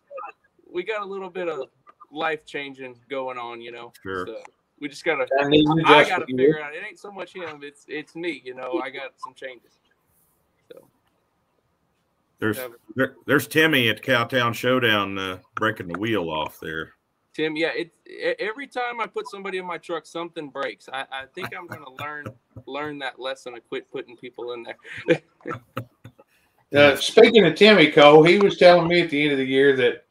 we 0.70 0.82
got 0.82 1.03
a 1.03 1.05
little 1.05 1.30
bit 1.30 1.49
of 1.49 1.68
life 2.11 2.45
changing 2.45 2.99
going 3.09 3.39
on, 3.39 3.61
you 3.61 3.72
know. 3.72 3.93
Sure. 4.03 4.26
So 4.26 4.43
we 4.80 4.89
just 4.89 5.05
gotta. 5.05 5.26
I, 5.41 5.49
need 5.49 5.62
you 5.62 5.82
I 5.87 6.09
gotta 6.09 6.24
for 6.24 6.30
you. 6.30 6.37
figure 6.37 6.62
out. 6.62 6.74
It 6.74 6.82
ain't 6.87 6.99
so 6.99 7.11
much 7.11 7.35
him. 7.35 7.61
It's 7.62 7.85
it's 7.89 8.14
me. 8.16 8.43
You 8.45 8.55
know. 8.55 8.80
I 8.82 8.91
got 8.91 9.12
some 9.16 9.35
changes. 9.35 9.72
So 10.70 10.87
There's 12.39 12.59
there, 12.97 13.14
there's 13.26 13.47
Timmy 13.47 13.89
at 13.89 14.03
Cowtown 14.03 14.55
Showdown 14.55 15.18
uh, 15.18 15.39
breaking 15.55 15.89
the 15.89 15.99
wheel 15.99 16.28
off 16.28 16.59
there. 16.61 16.93
Tim, 17.35 17.57
yeah. 17.57 17.70
It, 17.74 17.93
every 18.39 18.66
time 18.68 19.01
I 19.01 19.07
put 19.07 19.28
somebody 19.28 19.59
in 19.59 19.66
my 19.66 19.76
truck, 19.76 20.07
something 20.07 20.49
breaks. 20.49 20.89
I, 20.93 21.01
I 21.11 21.24
think 21.35 21.49
I'm 21.57 21.66
gonna 21.66 21.91
learn 22.01 22.26
learn 22.66 22.99
that 23.01 23.18
lesson 23.20 23.55
and 23.55 23.68
quit 23.68 23.91
putting 23.91 24.16
people 24.16 24.53
in 24.53 24.62
there. 24.62 25.20
Uh, 26.74 26.97
speaking 26.97 27.47
of 27.47 27.55
Timmy 27.55 27.89
Cole, 27.89 28.24
he 28.24 28.37
was 28.39 28.57
telling 28.59 28.89
me 28.89 29.01
at 29.03 29.09
the 29.11 29.22
end 29.22 29.30
of 29.30 29.39
the 29.39 29.45
year 29.45 29.76
that 29.76 30.07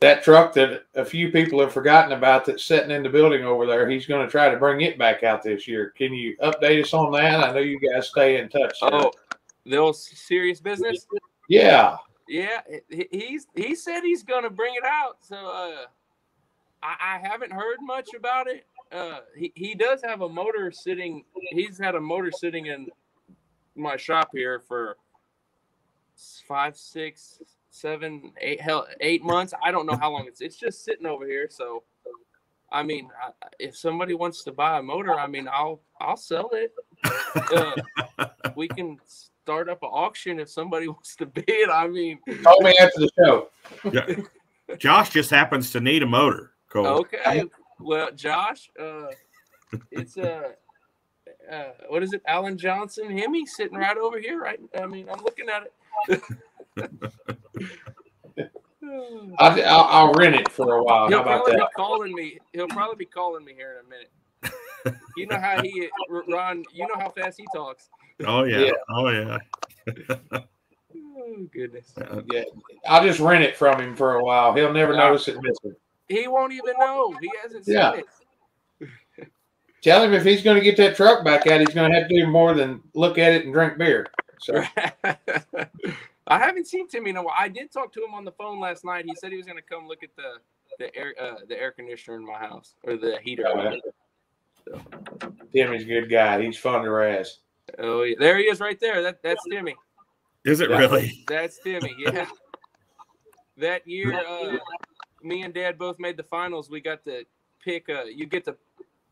that 0.00 0.24
truck 0.24 0.52
that 0.54 0.82
a 0.96 1.04
few 1.04 1.30
people 1.30 1.60
have 1.60 1.72
forgotten 1.72 2.10
about 2.12 2.44
that's 2.44 2.64
sitting 2.64 2.90
in 2.90 3.04
the 3.04 3.08
building 3.08 3.44
over 3.44 3.66
there, 3.66 3.88
he's 3.88 4.04
going 4.04 4.24
to 4.26 4.30
try 4.30 4.48
to 4.48 4.56
bring 4.56 4.80
it 4.80 4.98
back 4.98 5.22
out 5.22 5.44
this 5.44 5.68
year. 5.68 5.92
Can 5.96 6.12
you 6.12 6.36
update 6.38 6.82
us 6.82 6.92
on 6.92 7.12
that? 7.12 7.40
I 7.40 7.52
know 7.52 7.60
you 7.60 7.78
guys 7.78 8.08
stay 8.08 8.38
in 8.40 8.48
touch. 8.48 8.80
there. 8.80 8.90
Oh, 8.94 9.12
the 9.64 9.76
old 9.76 9.96
serious 9.96 10.60
business. 10.60 11.06
yeah. 11.48 11.96
Yeah, 12.28 12.60
he- 12.90 13.08
he's 13.12 13.46
he 13.54 13.76
said 13.76 14.00
he's 14.00 14.24
gonna 14.24 14.50
bring 14.50 14.74
it 14.74 14.84
out. 14.84 15.18
So 15.20 15.36
uh, 15.36 15.86
I, 16.82 16.96
I 17.00 17.28
haven't 17.28 17.52
heard 17.52 17.78
much 17.80 18.14
about 18.14 18.48
it. 18.48 18.66
Uh, 18.92 19.20
he 19.36 19.52
he 19.54 19.74
does 19.74 20.00
have 20.02 20.20
a 20.20 20.28
motor 20.28 20.70
sitting. 20.70 21.24
He's 21.50 21.78
had 21.78 21.94
a 21.94 22.00
motor 22.00 22.30
sitting 22.30 22.66
in 22.66 22.88
my 23.74 23.96
shop 23.96 24.30
here 24.32 24.60
for 24.60 24.96
five, 26.46 26.76
six, 26.76 27.40
seven, 27.70 28.32
eight, 28.40 28.60
hell, 28.60 28.86
eight 29.00 29.22
months. 29.22 29.52
I 29.62 29.70
don't 29.70 29.86
know 29.86 29.96
how 29.96 30.12
long 30.12 30.26
it's. 30.26 30.40
It's 30.40 30.56
just 30.56 30.84
sitting 30.84 31.06
over 31.06 31.26
here. 31.26 31.48
So, 31.50 31.82
I 32.70 32.82
mean, 32.82 33.08
I, 33.22 33.30
if 33.58 33.76
somebody 33.76 34.14
wants 34.14 34.44
to 34.44 34.52
buy 34.52 34.78
a 34.78 34.82
motor, 34.82 35.18
I 35.18 35.26
mean, 35.26 35.48
I'll 35.48 35.80
I'll 36.00 36.16
sell 36.16 36.50
it. 36.52 36.72
Uh, 37.52 38.26
we 38.56 38.68
can 38.68 38.98
start 39.06 39.68
up 39.68 39.82
an 39.82 39.90
auction 39.92 40.40
if 40.40 40.48
somebody 40.48 40.88
wants 40.88 41.16
to 41.16 41.26
bid. 41.26 41.68
I 41.70 41.88
mean, 41.88 42.18
Call 42.42 42.60
me 42.62 42.76
after 42.78 43.00
the 43.00 43.10
show. 43.18 43.50
Yeah. 43.92 44.76
Josh 44.78 45.10
just 45.10 45.30
happens 45.30 45.70
to 45.72 45.80
need 45.80 46.02
a 46.02 46.06
motor. 46.06 46.55
Cole. 46.84 47.00
okay. 47.00 47.44
Well, 47.80 48.10
Josh, 48.12 48.70
uh, 48.80 49.08
it's 49.90 50.16
uh, 50.16 50.52
uh, 51.50 51.64
what 51.88 52.02
is 52.02 52.12
it? 52.12 52.22
Alan 52.26 52.56
Johnson, 52.56 53.16
Hemi, 53.16 53.46
sitting 53.46 53.76
right 53.76 53.96
over 53.96 54.18
here. 54.18 54.40
Right. 54.40 54.60
I 54.80 54.86
mean, 54.86 55.08
I'm 55.10 55.22
looking 55.22 55.46
at 55.48 55.68
it. 56.08 56.22
I, 59.38 59.62
I'll, 59.62 59.84
I'll 59.84 60.12
rent 60.12 60.36
it 60.36 60.50
for 60.50 60.76
a 60.76 60.82
while. 60.82 61.08
He'll 61.08 61.20
about 61.20 61.44
probably 61.44 61.56
be 61.56 61.66
calling 61.74 62.14
me. 62.14 62.38
He'll 62.52 62.68
probably 62.68 62.96
be 62.96 63.04
calling 63.04 63.44
me 63.44 63.52
here 63.54 63.80
in 63.80 63.86
a 63.86 63.88
minute. 63.88 64.10
You 65.16 65.26
know 65.26 65.38
how 65.40 65.60
he, 65.60 65.88
Ron. 66.28 66.62
You 66.72 66.86
know 66.86 66.94
how 66.96 67.08
fast 67.10 67.38
he 67.38 67.46
talks. 67.52 67.88
Oh 68.24 68.44
yeah. 68.44 68.58
Yeah. 68.58 68.70
Oh 68.88 69.08
yeah. 69.08 69.38
Oh 71.18 71.46
goodness. 71.52 71.92
Yeah. 72.32 72.44
I'll 72.86 73.02
just 73.02 73.18
rent 73.18 73.42
it 73.42 73.56
from 73.56 73.80
him 73.80 73.96
for 73.96 74.16
a 74.16 74.24
while. 74.24 74.54
He'll 74.54 74.72
never 74.72 74.92
Yeah. 74.92 75.00
notice 75.00 75.26
it 75.26 75.36
missing. 75.42 75.74
He 76.08 76.28
won't 76.28 76.52
even 76.52 76.74
know. 76.78 77.12
He 77.20 77.30
hasn't 77.42 77.64
seen 77.64 77.74
Yeah. 77.76 78.00
it. 78.80 78.88
Tell 79.82 80.02
him 80.02 80.12
if 80.14 80.24
he's 80.24 80.42
going 80.42 80.56
to 80.56 80.64
get 80.64 80.76
that 80.78 80.96
truck 80.96 81.24
back 81.24 81.46
out, 81.46 81.60
he's 81.60 81.68
going 81.74 81.90
to 81.92 81.98
have 81.98 82.08
to 82.08 82.16
do 82.16 82.26
more 82.26 82.54
than 82.54 82.82
look 82.94 83.18
at 83.18 83.32
it 83.32 83.44
and 83.44 83.52
drink 83.54 83.78
beer. 83.78 84.06
So 84.40 84.62
I 85.04 86.38
haven't 86.38 86.66
seen 86.66 86.88
Timmy 86.88 87.10
in 87.10 87.16
a 87.16 87.22
while. 87.22 87.34
I 87.38 87.48
did 87.48 87.70
talk 87.70 87.92
to 87.92 88.04
him 88.04 88.14
on 88.14 88.24
the 88.24 88.32
phone 88.32 88.58
last 88.58 88.84
night. 88.84 89.04
He 89.06 89.14
said 89.14 89.30
he 89.30 89.36
was 89.36 89.46
going 89.46 89.58
to 89.58 89.62
come 89.62 89.86
look 89.86 90.02
at 90.02 90.10
the 90.16 90.34
the 90.78 90.94
air 90.96 91.14
uh, 91.20 91.36
the 91.48 91.58
air 91.58 91.70
conditioner 91.70 92.16
in 92.16 92.26
my 92.26 92.38
house 92.38 92.74
or 92.82 92.96
the 92.96 93.18
heater. 93.22 93.46
Uh, 93.46 93.76
Timmy's 95.52 95.82
a 95.82 95.86
good 95.86 96.10
guy. 96.10 96.42
He's 96.42 96.58
fun 96.58 96.82
to 96.82 96.90
razz. 96.90 97.38
Oh, 97.78 98.02
yeah. 98.02 98.16
there 98.18 98.36
he 98.38 98.44
is, 98.44 98.60
right 98.60 98.78
there. 98.80 99.02
That 99.02 99.22
that's 99.22 99.42
Timmy. 99.50 99.76
Is 100.44 100.60
it 100.60 100.70
Yeah. 100.70 100.78
really? 100.78 101.24
That's 101.28 101.58
Timmy. 101.60 101.94
Yeah. 101.98 102.26
that 103.58 103.86
year, 103.86 104.12
uh, 104.14 104.56
me 105.26 105.42
and 105.42 105.52
Dad 105.52 105.78
both 105.78 105.98
made 105.98 106.16
the 106.16 106.22
finals. 106.22 106.70
We 106.70 106.80
got 106.80 107.04
to 107.04 107.24
pick. 107.62 107.88
Uh, 107.88 108.04
you 108.04 108.26
get 108.26 108.44
to 108.46 108.56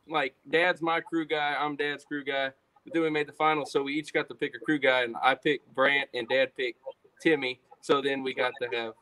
like 0.08 0.34
Dad's 0.50 0.80
my 0.80 1.00
crew 1.00 1.26
guy. 1.26 1.56
I'm 1.58 1.76
Dad's 1.76 2.04
crew 2.04 2.24
guy. 2.24 2.50
But 2.84 2.92
then 2.92 3.02
we 3.02 3.10
made 3.10 3.26
the 3.26 3.32
finals, 3.32 3.72
so 3.72 3.82
we 3.82 3.94
each 3.94 4.12
got 4.12 4.28
to 4.28 4.34
pick 4.34 4.54
a 4.54 4.58
crew 4.58 4.78
guy, 4.78 5.04
and 5.04 5.16
I 5.22 5.34
picked 5.34 5.74
Brant, 5.74 6.10
and 6.12 6.28
Dad 6.28 6.54
picked 6.54 6.78
Timmy. 7.22 7.60
So 7.80 8.02
then 8.02 8.22
we 8.22 8.34
got 8.34 8.52
to 8.60 8.68
have. 8.76 8.92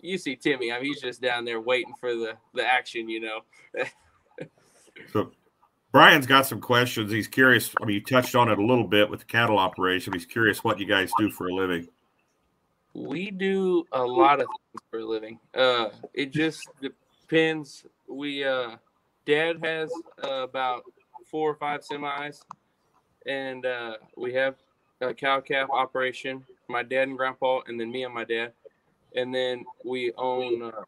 You 0.00 0.18
see 0.18 0.36
Timmy. 0.36 0.70
I 0.70 0.76
mean, 0.80 0.92
he's 0.92 1.00
just 1.00 1.22
down 1.22 1.46
there 1.46 1.60
waiting 1.60 1.94
for 1.98 2.14
the 2.14 2.34
the 2.54 2.66
action. 2.66 3.08
You 3.08 3.20
know. 3.20 3.40
So 5.12 5.32
Brian's 5.92 6.26
got 6.26 6.46
some 6.46 6.60
questions. 6.60 7.10
He's 7.12 7.28
curious. 7.28 7.70
I 7.80 7.84
mean, 7.84 7.94
you 7.94 8.02
touched 8.02 8.34
on 8.34 8.48
it 8.48 8.58
a 8.58 8.64
little 8.64 8.86
bit 8.86 9.10
with 9.10 9.20
the 9.20 9.26
cattle 9.26 9.58
operation. 9.58 10.12
He's 10.12 10.26
curious 10.26 10.62
what 10.64 10.78
you 10.78 10.86
guys 10.86 11.10
do 11.18 11.30
for 11.30 11.48
a 11.48 11.54
living. 11.54 11.88
We 12.94 13.30
do 13.30 13.84
a 13.92 14.02
lot 14.02 14.40
of 14.40 14.46
things 14.46 14.82
for 14.90 15.00
a 15.00 15.04
living. 15.04 15.40
Uh, 15.52 15.88
it 16.12 16.32
just 16.32 16.68
depends. 16.80 17.84
We 18.08 18.44
uh, 18.44 18.76
Dad 19.26 19.64
has 19.64 19.90
uh, 20.22 20.44
about 20.44 20.84
four 21.30 21.50
or 21.50 21.56
five 21.56 21.80
semis, 21.80 22.42
and 23.26 23.66
uh, 23.66 23.94
we 24.16 24.32
have 24.34 24.54
a 25.00 25.12
cow 25.12 25.40
calf 25.40 25.68
operation. 25.72 26.44
My 26.68 26.82
dad 26.82 27.08
and 27.08 27.16
grandpa, 27.16 27.60
and 27.66 27.80
then 27.80 27.90
me 27.90 28.04
and 28.04 28.14
my 28.14 28.24
dad, 28.24 28.52
and 29.16 29.34
then 29.34 29.64
we 29.84 30.12
own. 30.16 30.62
Uh, 30.62 30.82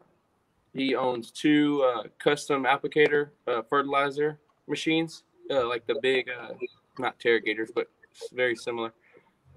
he 0.72 0.94
owns 0.94 1.30
two 1.30 1.82
uh, 1.82 2.02
custom 2.18 2.64
applicator 2.64 3.30
uh, 3.46 3.62
fertilizer 3.62 4.38
machines, 4.68 5.24
uh, 5.50 5.66
like 5.66 5.86
the 5.86 5.98
big, 6.02 6.28
uh, 6.28 6.52
not 6.98 7.18
Terragators, 7.18 7.70
but 7.74 7.88
very 8.34 8.54
similar. 8.54 8.92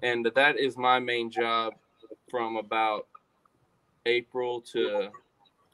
And 0.02 0.26
that 0.34 0.58
is 0.58 0.78
my 0.78 0.98
main 0.98 1.30
job 1.30 1.74
from 2.30 2.56
about 2.56 3.06
April 4.06 4.60
to, 4.72 5.10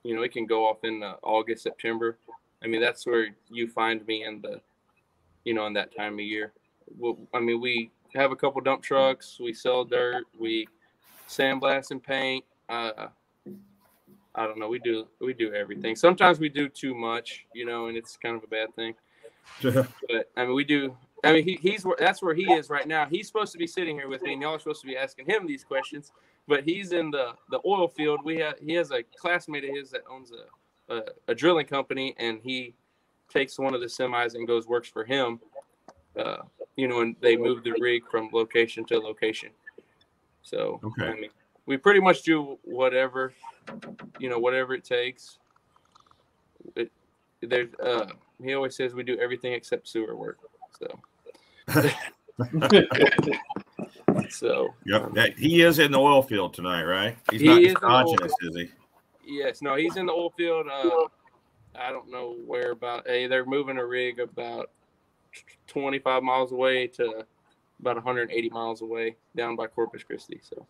you 0.02 0.14
know, 0.14 0.22
it 0.22 0.32
can 0.32 0.46
go 0.46 0.66
off 0.66 0.84
in 0.84 1.02
August, 1.22 1.62
September. 1.62 2.18
I 2.62 2.66
mean, 2.66 2.80
that's 2.80 3.06
where 3.06 3.28
you 3.50 3.68
find 3.68 4.06
me 4.06 4.24
in 4.24 4.40
the, 4.40 4.60
you 5.44 5.54
know, 5.54 5.66
in 5.66 5.72
that 5.74 5.94
time 5.94 6.14
of 6.14 6.20
year. 6.20 6.52
Well, 6.98 7.18
I 7.34 7.40
mean, 7.40 7.60
we 7.60 7.90
have 8.14 8.32
a 8.32 8.36
couple 8.36 8.60
dump 8.60 8.82
trucks. 8.82 9.38
We 9.40 9.52
sell 9.52 9.84
dirt. 9.84 10.24
We 10.38 10.66
sandblast 11.28 11.90
and 11.90 12.02
paint. 12.02 12.44
Uh, 12.68 13.08
I 14.34 14.46
don't 14.46 14.58
know. 14.58 14.68
We 14.68 14.78
do 14.78 15.06
we 15.20 15.32
do 15.32 15.52
everything. 15.54 15.96
Sometimes 15.96 16.38
we 16.38 16.48
do 16.48 16.68
too 16.68 16.94
much, 16.94 17.46
you 17.54 17.64
know, 17.64 17.86
and 17.86 17.96
it's 17.96 18.16
kind 18.16 18.36
of 18.36 18.44
a 18.44 18.46
bad 18.46 18.74
thing. 18.74 18.94
But 19.62 20.30
I 20.36 20.44
mean, 20.44 20.54
we 20.54 20.64
do. 20.64 20.96
I 21.24 21.32
mean, 21.32 21.44
he, 21.44 21.58
he's 21.60 21.86
that's 21.98 22.22
where 22.22 22.34
he 22.34 22.52
is 22.52 22.68
right 22.68 22.86
now. 22.86 23.06
He's 23.06 23.26
supposed 23.26 23.52
to 23.52 23.58
be 23.58 23.66
sitting 23.66 23.96
here 23.96 24.08
with 24.08 24.22
me, 24.22 24.34
and 24.34 24.42
y'all 24.42 24.54
are 24.54 24.58
supposed 24.58 24.82
to 24.82 24.86
be 24.86 24.96
asking 24.96 25.26
him 25.26 25.46
these 25.46 25.64
questions. 25.64 26.12
But 26.48 26.64
he's 26.64 26.92
in 26.92 27.10
the 27.10 27.34
the 27.50 27.60
oil 27.66 27.88
field. 27.88 28.20
We 28.24 28.36
have 28.36 28.54
he 28.60 28.72
has 28.74 28.90
a 28.90 29.02
classmate 29.02 29.64
of 29.64 29.74
his 29.74 29.90
that 29.90 30.02
owns 30.10 30.30
a 30.30 30.94
a, 30.94 31.02
a 31.28 31.34
drilling 31.34 31.66
company, 31.66 32.14
and 32.18 32.40
he 32.42 32.74
takes 33.28 33.58
one 33.58 33.74
of 33.74 33.80
the 33.80 33.86
semis 33.86 34.34
and 34.34 34.46
goes 34.46 34.66
works 34.66 34.88
for 34.88 35.04
him. 35.04 35.40
Uh, 36.16 36.42
you 36.76 36.88
know, 36.88 37.00
and 37.00 37.16
they 37.20 37.36
move 37.36 37.64
the 37.64 37.74
rig 37.80 38.02
from 38.10 38.30
location 38.32 38.84
to 38.84 38.98
location. 38.98 39.50
So 40.42 40.80
Okay. 40.82 41.06
I 41.06 41.14
mean, 41.14 41.30
we 41.66 41.76
pretty 41.76 42.00
much 42.00 42.22
do 42.22 42.58
whatever, 42.62 43.32
you 44.18 44.30
know, 44.30 44.38
whatever 44.38 44.74
it 44.74 44.84
takes. 44.84 45.38
It, 46.76 46.90
there's 47.40 47.74
uh, 47.74 48.06
he 48.42 48.54
always 48.54 48.76
says 48.76 48.94
we 48.94 49.02
do 49.02 49.18
everything 49.18 49.52
except 49.52 49.88
sewer 49.88 50.16
work. 50.16 50.38
So, 50.78 50.98
so 54.30 54.74
Yep. 54.86 55.02
um, 55.02 55.12
that- 55.14 55.38
he 55.38 55.62
is 55.62 55.78
in 55.78 55.90
the 55.92 55.98
oil 55.98 56.22
field 56.22 56.54
tonight, 56.54 56.84
right? 56.84 57.16
He's 57.30 57.40
He 57.40 57.46
not 57.48 57.62
is 57.62 57.68
in 57.68 57.74
the 57.80 57.86
oil 57.86 58.00
exogenous, 58.14 58.34
is 58.42 58.56
he? 58.56 58.70
yes, 59.24 59.62
no, 59.62 59.74
he's 59.74 59.96
in 59.96 60.06
the 60.06 60.12
oil 60.12 60.30
field. 60.36 60.66
Uh, 60.68 61.06
I 61.78 61.90
don't 61.92 62.10
know 62.10 62.36
where 62.46 62.70
about. 62.72 63.06
Hey, 63.06 63.26
they're 63.26 63.44
moving 63.44 63.76
a 63.78 63.84
rig 63.84 64.18
about 64.20 64.70
25 65.66 66.22
miles 66.22 66.52
away 66.52 66.86
to 66.88 67.26
about 67.80 67.96
180 67.96 68.48
miles 68.50 68.80
away 68.80 69.16
down 69.36 69.56
by 69.56 69.66
Corpus 69.66 70.02
Christi. 70.02 70.40
So. 70.42 70.66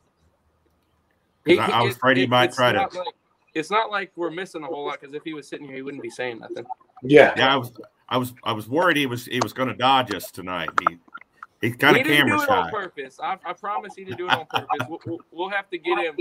'Cause 1.46 1.58
I- 1.58 1.78
I 1.78 1.82
was 1.82 1.94
afraid 1.94 2.16
he 2.16 2.26
might 2.26 2.46
it's 2.46 2.56
try 2.56 2.72
to- 2.72 2.78
not 2.78 2.94
Like, 2.94 3.14
it's 3.54 3.70
not 3.70 3.90
like 3.90 4.10
we're 4.16 4.30
missing 4.30 4.62
a 4.64 4.66
whole 4.66 4.84
lot 4.86 5.00
because 5.00 5.14
if 5.14 5.22
he 5.22 5.32
was 5.32 5.46
sitting 5.46 5.66
here, 5.66 5.76
he 5.76 5.82
wouldn't 5.82 6.02
be 6.02 6.10
saying 6.10 6.40
nothing. 6.40 6.66
Yeah. 7.02 7.32
Yeah, 7.36 7.54
I 7.54 7.56
was, 7.56 7.72
I 8.08 8.16
was, 8.18 8.34
I 8.42 8.52
was 8.52 8.68
worried 8.68 8.96
he 8.96 9.06
was, 9.06 9.26
he 9.26 9.38
was 9.40 9.52
going 9.52 9.68
to 9.68 9.74
dodge 9.76 10.12
us 10.12 10.30
tonight. 10.32 10.70
He, 10.88 10.98
he's 11.60 11.76
kind 11.76 11.96
he 11.96 12.02
of 12.02 12.06
didn't 12.06 12.28
camera 12.28 12.38
do 12.38 12.42
it 12.44 12.50
on 12.50 12.70
purpose. 12.70 13.18
I, 13.22 13.36
I 13.44 13.52
promise 13.52 13.94
he 13.94 14.04
didn't 14.04 14.18
do 14.18 14.26
it 14.26 14.32
on 14.32 14.46
purpose. 14.50 14.86
We'll, 14.88 15.00
we'll, 15.06 15.20
we'll 15.30 15.48
have 15.50 15.68
to 15.70 15.78
get 15.78 15.98
him. 15.98 16.16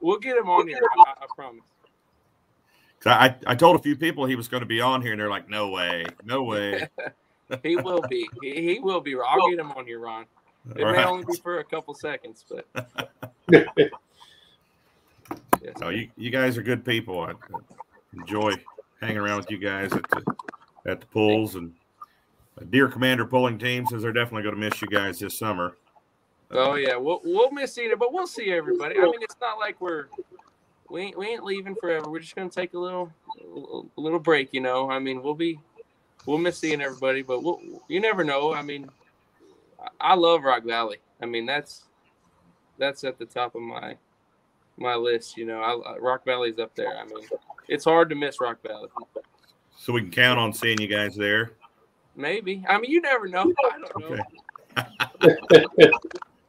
We'll 0.00 0.18
get 0.18 0.36
him 0.36 0.48
on 0.48 0.68
here. 0.68 0.80
I, 1.06 1.10
I 1.22 1.26
promise. 1.34 1.64
I, 3.06 3.34
I 3.46 3.54
told 3.54 3.76
a 3.76 3.82
few 3.82 3.96
people 3.96 4.26
he 4.26 4.36
was 4.36 4.48
going 4.48 4.60
to 4.60 4.66
be 4.66 4.80
on 4.80 5.00
here, 5.00 5.12
and 5.12 5.20
they're 5.20 5.30
like, 5.30 5.48
"No 5.48 5.68
way, 5.70 6.04
no 6.24 6.42
way." 6.42 6.88
He 7.64 7.74
will 7.74 8.00
be. 8.08 8.28
He, 8.40 8.74
he 8.74 8.78
will 8.78 9.00
be. 9.00 9.16
I'll 9.16 9.50
get 9.50 9.58
him 9.58 9.72
on 9.72 9.84
here, 9.84 9.98
Ron. 9.98 10.24
It 10.76 10.84
All 10.84 10.92
may 10.92 11.04
only 11.04 11.24
be 11.24 11.36
for 11.42 11.58
a 11.58 11.64
couple 11.64 11.94
seconds, 11.94 12.44
but 12.48 12.64
yes. 13.50 13.88
No, 15.80 15.88
you, 15.88 16.08
you 16.16 16.30
guys 16.30 16.56
are 16.56 16.62
good 16.62 16.84
people. 16.84 17.20
I, 17.20 17.32
enjoy 18.16 18.52
hanging 19.00 19.18
around 19.18 19.38
with 19.38 19.50
you 19.50 19.58
guys 19.58 19.92
at 19.92 20.08
the 20.10 20.24
at 20.86 21.00
the 21.00 21.06
pools 21.06 21.54
and 21.54 21.72
Deer 22.68 22.88
Commander 22.88 23.24
pulling 23.24 23.58
team 23.58 23.86
says 23.86 24.02
they're 24.02 24.12
definitely 24.12 24.42
going 24.42 24.54
to 24.54 24.60
miss 24.60 24.80
you 24.82 24.88
guys 24.88 25.18
this 25.18 25.38
summer. 25.38 25.76
Oh 26.50 26.74
yeah, 26.74 26.96
we'll 26.96 27.20
we'll 27.24 27.50
miss 27.52 27.74
seeing 27.74 27.90
it, 27.90 27.98
but 27.98 28.12
we'll 28.12 28.26
see 28.26 28.50
everybody. 28.50 28.98
I 28.98 29.02
mean, 29.02 29.22
it's 29.22 29.36
not 29.40 29.58
like 29.58 29.80
we're 29.80 30.06
we 30.88 31.02
ain't, 31.02 31.16
we 31.18 31.28
ain't 31.28 31.44
leaving 31.44 31.76
forever. 31.76 32.10
We're 32.10 32.18
just 32.18 32.34
gonna 32.34 32.50
take 32.50 32.74
a 32.74 32.78
little 32.78 33.12
a 33.96 34.00
little 34.00 34.18
break, 34.18 34.52
you 34.52 34.60
know. 34.60 34.90
I 34.90 34.98
mean, 34.98 35.22
we'll 35.22 35.34
be 35.34 35.60
we'll 36.26 36.38
miss 36.38 36.58
seeing 36.58 36.80
everybody, 36.80 37.22
but 37.22 37.42
we'll, 37.42 37.60
you 37.88 38.00
never 38.00 38.24
know. 38.24 38.52
I 38.52 38.62
mean, 38.62 38.90
I- 39.80 40.12
I 40.12 40.14
love 40.14 40.42
Rock 40.42 40.64
Valley. 40.64 40.98
I 41.22 41.26
mean, 41.26 41.46
that's 41.46 41.84
that's 42.78 43.04
at 43.04 43.18
the 43.18 43.26
top 43.26 43.54
of 43.54 43.62
my 43.62 43.96
my 44.76 44.96
list. 44.96 45.36
You 45.36 45.46
know, 45.46 45.60
I, 45.60 45.98
Rock 45.98 46.24
Valley's 46.24 46.58
up 46.58 46.74
there. 46.74 46.96
I 46.98 47.04
mean, 47.04 47.28
it's 47.68 47.84
hard 47.84 48.08
to 48.10 48.16
miss 48.16 48.40
Rock 48.40 48.58
Valley. 48.66 48.88
So 49.78 49.92
we 49.92 50.02
can 50.02 50.10
count 50.10 50.38
on 50.40 50.52
seeing 50.52 50.80
you 50.80 50.88
guys 50.88 51.14
there. 51.14 51.52
Maybe. 52.16 52.64
I 52.68 52.78
mean, 52.78 52.90
you 52.90 53.00
never 53.00 53.28
know. 53.28 53.52
I 53.72 53.78
don't 53.78 54.10
know. 54.10 54.24
Okay. 55.24 55.90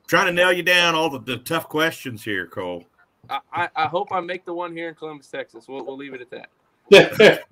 Trying 0.08 0.26
to 0.28 0.34
nail 0.34 0.52
you 0.52 0.64
down 0.64 0.94
all 0.96 1.10
the, 1.10 1.20
the 1.20 1.38
tough 1.38 1.70
questions 1.70 2.24
here, 2.24 2.46
Cole. 2.46 2.84
I, 3.30 3.40
I, 3.54 3.70
I 3.76 3.86
hope 3.88 4.10
I 4.12 4.20
make 4.20 4.44
the 4.46 4.54
one 4.54 4.76
here 4.76 4.90
in 4.90 4.96
Columbus, 4.96 5.28
Texas. 5.28 5.68
We'll, 5.68 5.86
we'll 5.86 5.96
leave 5.96 6.14
it 6.14 6.22
at 6.22 6.30
that. 6.32 6.50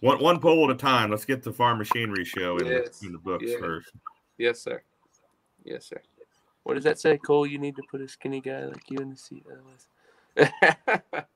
one 0.00 0.18
one 0.22 0.40
poll 0.40 0.64
at 0.70 0.74
a 0.74 0.78
time. 0.78 1.10
Let's 1.10 1.26
get 1.26 1.42
the 1.42 1.52
farm 1.52 1.78
machinery 1.78 2.24
show 2.24 2.56
in, 2.58 2.66
Yes. 2.66 3.00
the, 3.00 3.06
in 3.08 3.12
the 3.12 3.18
books 3.18 3.52
first. 3.60 3.90
Yes, 4.38 4.60
sir. 4.60 4.80
Yes, 5.64 5.84
sir. 5.84 6.00
What 6.62 6.74
does 6.74 6.84
that 6.84 6.98
say, 6.98 7.18
Cole? 7.18 7.46
You 7.46 7.58
need 7.58 7.76
to 7.76 7.82
put 7.90 8.00
a 8.00 8.08
skinny 8.08 8.40
guy 8.40 8.64
like 8.64 8.90
you 8.90 8.98
in 8.98 9.10
the 9.10 9.16
seat. 9.16 9.44
otherwise- 9.50 9.88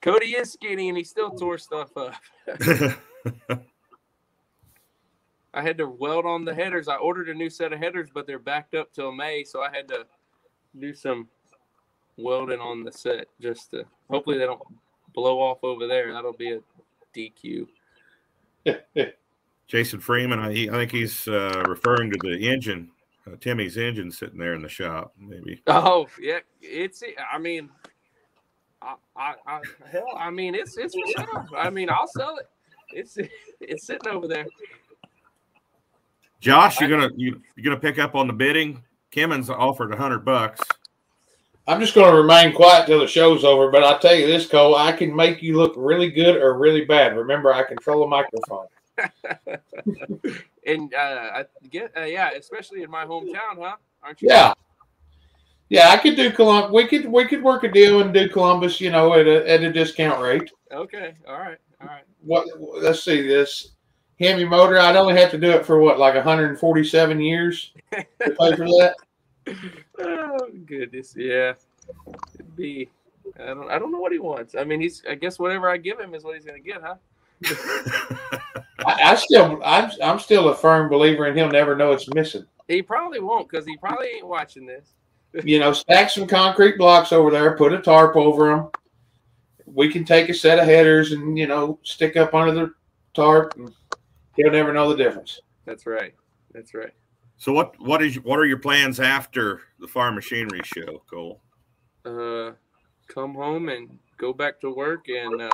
Cody 0.00 0.36
is 0.36 0.52
skinny 0.52 0.88
and 0.88 0.96
he 0.96 1.04
still 1.04 1.30
tore 1.30 1.58
stuff 1.58 1.90
up. 1.96 2.14
I 5.54 5.62
had 5.62 5.78
to 5.78 5.88
weld 5.88 6.24
on 6.24 6.44
the 6.44 6.54
headers. 6.54 6.88
I 6.88 6.96
ordered 6.96 7.28
a 7.28 7.34
new 7.34 7.50
set 7.50 7.72
of 7.72 7.80
headers, 7.80 8.08
but 8.12 8.26
they're 8.26 8.38
backed 8.38 8.74
up 8.74 8.92
till 8.92 9.10
May, 9.10 9.42
so 9.44 9.62
I 9.62 9.70
had 9.74 9.88
to 9.88 10.06
do 10.78 10.94
some 10.94 11.28
welding 12.16 12.60
on 12.60 12.84
the 12.84 12.92
set 12.92 13.26
just 13.40 13.70
to 13.70 13.84
hopefully 14.10 14.38
they 14.38 14.46
don't 14.46 14.62
blow 15.14 15.40
off 15.40 15.58
over 15.62 15.86
there. 15.86 16.12
That'll 16.12 16.32
be 16.32 16.52
a 16.52 16.60
DQ. 17.16 17.66
Jason 19.66 20.00
Freeman, 20.00 20.38
I, 20.38 20.52
he, 20.52 20.68
I 20.68 20.72
think 20.72 20.92
he's 20.92 21.26
uh, 21.28 21.64
referring 21.68 22.10
to 22.10 22.18
the 22.22 22.48
engine, 22.48 22.90
uh, 23.26 23.36
Timmy's 23.40 23.76
engine 23.76 24.10
sitting 24.10 24.38
there 24.38 24.54
in 24.54 24.62
the 24.62 24.68
shop. 24.68 25.12
Maybe 25.18 25.62
Oh 25.66 26.06
yeah, 26.20 26.38
it's. 26.60 27.02
I 27.30 27.38
mean, 27.38 27.68
I, 28.80 28.94
I, 29.16 29.34
I 29.46 29.60
hell, 29.90 30.06
I 30.16 30.30
mean, 30.30 30.54
it's 30.54 30.76
it's 30.76 30.94
for 30.94 31.06
sale. 31.16 31.46
I 31.56 31.70
mean, 31.70 31.90
I'll 31.90 32.06
sell 32.06 32.36
it. 32.36 32.48
It's 32.90 33.18
it's 33.60 33.86
sitting 33.86 34.08
over 34.12 34.28
there. 34.28 34.46
Josh, 36.40 36.80
you're 36.80 36.88
gonna 36.88 37.10
you, 37.16 37.40
you're 37.56 37.64
gonna 37.64 37.80
pick 37.80 37.98
up 37.98 38.14
on 38.14 38.26
the 38.26 38.32
bidding. 38.32 38.82
Kimmons 39.10 39.50
offered 39.50 39.92
a 39.92 39.96
hundred 39.96 40.24
bucks. 40.24 40.60
I'm 41.66 41.80
just 41.80 41.94
going 41.94 42.10
to 42.10 42.16
remain 42.16 42.54
quiet 42.54 42.86
till 42.86 43.00
the 43.00 43.06
show's 43.06 43.44
over, 43.44 43.70
but 43.70 43.84
I'll 43.84 43.98
tell 43.98 44.14
you 44.14 44.26
this, 44.26 44.46
Cole, 44.46 44.74
I 44.74 44.90
can 44.90 45.14
make 45.14 45.42
you 45.42 45.58
look 45.58 45.74
really 45.76 46.10
good 46.10 46.36
or 46.36 46.56
really 46.56 46.86
bad. 46.86 47.14
Remember, 47.14 47.52
I 47.52 47.62
control 47.62 48.04
a 48.04 48.08
microphone. 48.08 48.68
And 50.68 50.92
uh, 50.92 51.30
I 51.34 51.44
get 51.70 51.96
uh, 51.96 52.02
yeah, 52.02 52.30
especially 52.32 52.82
in 52.82 52.90
my 52.90 53.06
hometown, 53.06 53.56
huh? 53.58 53.76
Aren't 54.02 54.20
you? 54.20 54.28
Yeah. 54.28 54.52
Yeah, 55.70 55.90
I 55.90 55.98
could 55.98 56.16
do 56.16 56.30
Columbus. 56.30 56.72
We 56.72 56.86
could 56.86 57.06
we 57.06 57.26
could 57.26 57.42
work 57.42 57.64
a 57.64 57.70
deal 57.70 58.00
and 58.00 58.12
do 58.12 58.28
Columbus, 58.28 58.80
you 58.80 58.90
know, 58.90 59.14
at 59.14 59.26
a 59.26 59.48
at 59.48 59.62
a 59.62 59.72
discount 59.72 60.20
rate. 60.20 60.50
Okay. 60.72 61.14
All 61.26 61.38
right. 61.38 61.58
All 61.80 61.88
right. 61.88 62.04
What? 62.24 62.46
Let's 62.82 63.02
see 63.02 63.26
this. 63.26 63.72
Hemi 64.18 64.44
motor. 64.44 64.78
I'd 64.78 64.96
only 64.96 65.18
have 65.20 65.30
to 65.30 65.38
do 65.38 65.50
it 65.50 65.64
for 65.64 65.78
what, 65.78 65.98
like 65.98 66.14
147 66.14 67.20
years 67.20 67.72
to 67.92 68.04
pay 68.20 68.34
for 68.36 68.66
that. 68.66 68.94
Oh 70.00 70.50
goodness, 70.66 71.14
yeah. 71.16 71.54
It'd 72.34 72.54
be. 72.54 72.88
I 73.40 73.46
don't. 73.46 73.70
I 73.70 73.78
don't 73.78 73.90
know 73.90 73.98
what 73.98 74.12
he 74.12 74.18
wants. 74.18 74.54
I 74.54 74.62
mean, 74.62 74.80
he's. 74.80 75.02
I 75.08 75.14
guess 75.14 75.38
whatever 75.38 75.70
I 75.70 75.78
give 75.78 75.98
him 75.98 76.14
is 76.14 76.22
what 76.22 76.34
he's 76.34 76.44
gonna 76.44 76.60
get, 76.60 76.82
huh? 76.82 76.96
I, 78.86 79.02
I 79.02 79.14
still, 79.14 79.60
I'm, 79.64 79.90
I'm 80.02 80.18
still 80.18 80.48
a 80.50 80.54
firm 80.54 80.88
believer 80.88 81.26
in 81.26 81.36
he'll 81.36 81.48
never 81.48 81.76
know 81.76 81.92
it's 81.92 82.12
missing. 82.14 82.46
He 82.68 82.82
probably 82.82 83.20
won't 83.20 83.48
because 83.48 83.64
he 83.66 83.76
probably 83.76 84.08
ain't 84.08 84.26
watching 84.26 84.66
this. 84.66 84.94
You 85.44 85.58
know, 85.58 85.72
stack 85.72 86.10
some 86.10 86.26
concrete 86.26 86.78
blocks 86.78 87.12
over 87.12 87.30
there, 87.30 87.56
put 87.56 87.72
a 87.72 87.80
tarp 87.80 88.16
over 88.16 88.48
them. 88.48 88.70
We 89.66 89.92
can 89.92 90.04
take 90.04 90.28
a 90.30 90.34
set 90.34 90.58
of 90.58 90.64
headers 90.64 91.12
and 91.12 91.38
you 91.38 91.46
know 91.46 91.78
stick 91.82 92.16
up 92.16 92.34
under 92.34 92.52
the 92.52 92.74
tarp, 93.14 93.54
and 93.56 93.70
he'll 94.36 94.50
never 94.50 94.72
know 94.72 94.88
the 94.88 94.96
difference. 94.96 95.40
That's 95.66 95.86
right. 95.86 96.14
That's 96.52 96.72
right. 96.74 96.92
so 97.36 97.52
what 97.52 97.78
what 97.78 98.02
is 98.02 98.16
what 98.20 98.38
are 98.38 98.46
your 98.46 98.58
plans 98.58 99.00
after 99.00 99.60
the 99.78 99.86
farm 99.86 100.14
machinery 100.14 100.62
show, 100.64 101.02
Cole? 101.10 101.42
uh, 102.04 102.52
come 103.08 103.34
home 103.34 103.68
and 103.68 103.98
go 104.16 104.32
back 104.32 104.60
to 104.60 104.70
work 104.70 105.08
and 105.08 105.42
uh, 105.42 105.50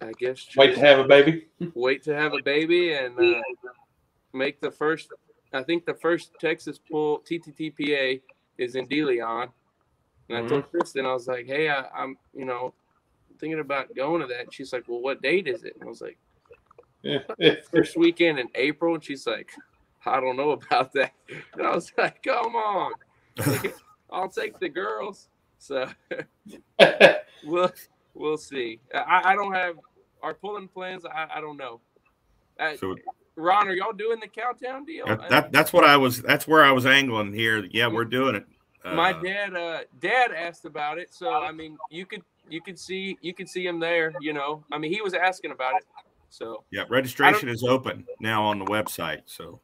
I 0.00 0.12
guess 0.18 0.46
Wait 0.56 0.74
to 0.74 0.80
have 0.80 0.98
a 0.98 1.04
baby. 1.04 1.46
wait 1.74 2.02
to 2.04 2.14
have 2.14 2.32
a 2.32 2.42
baby 2.42 2.94
and 2.94 3.18
uh, 3.18 3.40
make 4.32 4.60
the 4.60 4.70
first. 4.70 5.12
I 5.52 5.62
think 5.62 5.84
the 5.84 5.94
first 5.94 6.32
Texas 6.40 6.78
pull 6.78 7.20
TTTPA 7.20 8.20
is 8.58 8.76
in 8.76 8.86
DeLeon, 8.86 9.48
and 10.28 10.38
I 10.38 10.46
told 10.46 10.70
Kristen 10.70 11.06
I 11.06 11.12
was 11.12 11.26
like, 11.26 11.46
"Hey, 11.46 11.68
I, 11.68 11.86
I'm 11.94 12.16
you 12.34 12.44
know 12.44 12.72
thinking 13.38 13.60
about 13.60 13.94
going 13.96 14.20
to 14.20 14.26
that." 14.28 14.40
And 14.40 14.54
she's 14.54 14.72
like, 14.72 14.84
"Well, 14.86 15.00
what 15.00 15.22
date 15.22 15.48
is 15.48 15.64
it?" 15.64 15.74
And 15.74 15.84
I 15.84 15.88
was 15.88 16.02
like, 16.02 16.18
"First 17.70 17.96
weekend 17.96 18.38
in 18.38 18.48
April," 18.54 18.94
and 18.94 19.02
she's 19.02 19.26
like, 19.26 19.50
"I 20.06 20.20
don't 20.20 20.36
know 20.36 20.50
about 20.52 20.92
that." 20.92 21.12
And 21.54 21.66
I 21.66 21.74
was 21.74 21.92
like, 21.98 22.22
"Come 22.22 22.54
on, 22.54 22.92
I'll 24.10 24.28
take 24.28 24.58
the 24.60 24.68
girls." 24.68 25.28
So 25.58 25.88
we'll 27.44 27.72
we'll 28.14 28.38
see. 28.38 28.80
I, 28.94 29.32
I 29.32 29.34
don't 29.34 29.54
have 29.54 29.76
our 30.22 30.34
pulling 30.34 30.68
plans. 30.68 31.04
I, 31.04 31.26
I 31.34 31.40
don't 31.40 31.56
know. 31.56 31.80
Uh, 32.58 32.76
So 32.76 32.94
Ron, 33.36 33.68
are 33.68 33.74
y'all 33.74 33.92
doing 33.92 34.20
the 34.20 34.28
countdown 34.28 34.84
deal? 34.84 35.06
that, 35.06 35.28
that 35.28 35.52
that's 35.52 35.72
what 35.72 35.84
I 35.84 35.96
was 35.96 36.20
that's 36.22 36.46
where 36.46 36.62
I 36.62 36.72
was 36.72 36.86
angling 36.86 37.32
here. 37.32 37.66
Yeah, 37.70 37.86
we're 37.86 38.04
doing 38.04 38.34
it. 38.36 38.46
Uh, 38.84 38.94
My 38.94 39.12
dad, 39.12 39.54
uh, 39.54 39.80
dad 40.00 40.32
asked 40.32 40.64
about 40.64 40.98
it, 40.98 41.12
so 41.12 41.32
I 41.32 41.52
mean, 41.52 41.76
you 41.90 42.06
could 42.06 42.22
you 42.48 42.60
could 42.60 42.78
see 42.78 43.16
you 43.20 43.34
could 43.34 43.48
see 43.48 43.66
him 43.66 43.78
there. 43.80 44.12
You 44.20 44.32
know, 44.32 44.64
I 44.72 44.78
mean, 44.78 44.92
he 44.92 45.00
was 45.00 45.14
asking 45.14 45.52
about 45.52 45.76
it. 45.76 45.84
So 46.30 46.64
yeah, 46.70 46.84
registration 46.88 47.48
is 47.48 47.62
open 47.62 48.06
now 48.20 48.44
on 48.44 48.58
the 48.58 48.64
website. 48.66 49.22
So 49.26 49.60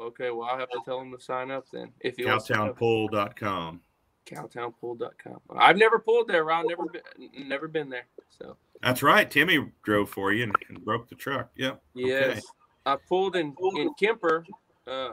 okay, 0.00 0.30
well, 0.30 0.48
I'll 0.50 0.58
have 0.58 0.70
to 0.70 0.80
tell 0.84 1.00
him 1.00 1.12
to 1.16 1.22
sign 1.22 1.50
up 1.50 1.66
then 1.72 1.92
if 2.00 2.16
he 2.16 2.24
wants 2.24 2.46
to. 2.46 2.54
know. 2.54 2.74
cowtownpull.com. 2.74 3.80
Cowtownpool.com. 4.26 5.40
I've 5.56 5.78
never 5.78 5.98
pulled 5.98 6.28
there, 6.28 6.44
Ron. 6.44 6.66
Never 6.66 6.84
been, 6.86 7.48
never 7.48 7.68
been 7.68 7.88
there. 7.88 8.06
So 8.38 8.56
That's 8.82 9.02
right. 9.02 9.30
Timmy 9.30 9.70
drove 9.82 10.10
for 10.10 10.32
you 10.32 10.44
and, 10.44 10.54
and 10.68 10.84
broke 10.84 11.08
the 11.08 11.14
truck. 11.14 11.50
Yep. 11.56 11.80
yes, 11.94 12.42
I 12.86 12.96
pulled 13.08 13.36
in 13.36 13.54
in 13.76 13.92
Kemper 13.94 14.44
uh, 14.86 15.10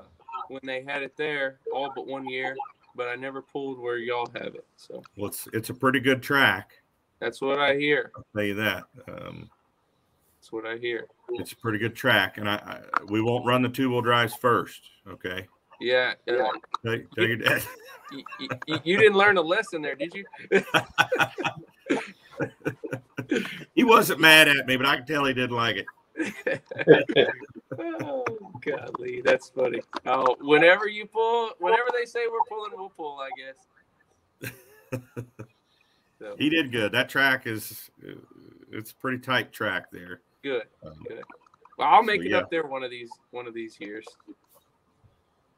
when 0.47 0.61
they 0.63 0.83
had 0.83 1.03
it 1.03 1.15
there, 1.17 1.59
all 1.73 1.91
but 1.95 2.07
one 2.07 2.27
year. 2.27 2.55
But 2.95 3.07
I 3.09 3.15
never 3.15 3.41
pulled 3.41 3.77
where 3.79 3.97
y'all 3.97 4.29
have 4.35 4.55
it. 4.55 4.65
So 4.77 5.03
Well, 5.17 5.27
it's 5.27 5.47
it's 5.53 5.69
a 5.69 5.73
pretty 5.73 5.99
good 5.99 6.21
track. 6.23 6.71
That's 7.19 7.41
what 7.41 7.59
I 7.59 7.75
hear. 7.75 8.11
I'll 8.15 8.25
tell 8.35 8.43
you 8.45 8.53
that. 8.55 8.83
Um, 9.09 9.49
That's 10.39 10.51
what 10.51 10.65
I 10.65 10.77
hear. 10.77 11.07
it's 11.31 11.51
a 11.53 11.55
pretty 11.57 11.77
good 11.79 11.95
track, 11.95 12.37
and 12.37 12.49
I, 12.49 12.55
I 12.55 13.03
we 13.09 13.21
won't 13.21 13.45
run 13.45 13.61
the 13.61 13.69
two 13.69 13.89
wheel 13.89 14.01
drives 14.01 14.33
first. 14.35 14.81
Okay, 15.09 15.45
Yeah. 15.81 16.13
yeah. 16.25 16.47
tell, 16.85 16.99
your 17.17 17.35
dad. 17.37 17.63
You, 18.11 18.23
you, 18.67 18.79
you 18.83 18.97
didn't 18.97 19.17
learn 19.17 19.37
a 19.37 19.41
lesson 19.41 19.81
there, 19.81 19.95
did 19.95 20.13
you? 20.13 20.23
he 23.73 23.83
wasn't 23.83 24.19
mad 24.19 24.47
at 24.47 24.67
me, 24.67 24.77
but 24.77 24.85
I 24.85 24.97
can 24.97 25.05
tell 25.05 25.25
he 25.25 25.33
didn't 25.33 25.55
like 25.55 25.77
it. 25.77 25.85
oh, 27.79 28.25
golly, 28.65 29.21
that's 29.23 29.49
funny. 29.49 29.81
Oh, 30.05 30.35
whenever 30.41 30.87
you 30.87 31.05
pull, 31.05 31.51
whenever 31.59 31.89
they 31.97 32.05
say 32.05 32.21
we're 32.31 32.39
pulling, 32.47 32.71
we'll 32.75 32.89
pull. 32.89 33.19
I 33.19 33.29
guess. 33.37 34.51
So, 36.19 36.35
He 36.37 36.49
did 36.49 36.71
good. 36.71 36.91
That 36.93 37.09
track 37.09 37.45
is 37.45 37.89
it's 38.71 38.91
a 38.91 38.95
pretty 38.95 39.19
tight 39.19 39.51
track 39.51 39.91
there. 39.91 40.21
good. 40.43 40.63
Um, 40.85 40.93
Good. 41.07 41.23
Well, 41.77 41.89
I'll 41.89 42.03
make 42.03 42.21
So, 42.21 42.25
it 42.27 42.31
yeah. 42.31 42.37
up 42.37 42.49
there 42.49 42.63
one 42.65 42.83
of 42.83 42.89
these 42.89 43.09
one 43.31 43.47
of 43.47 43.53
these 43.53 43.77
years. 43.79 44.05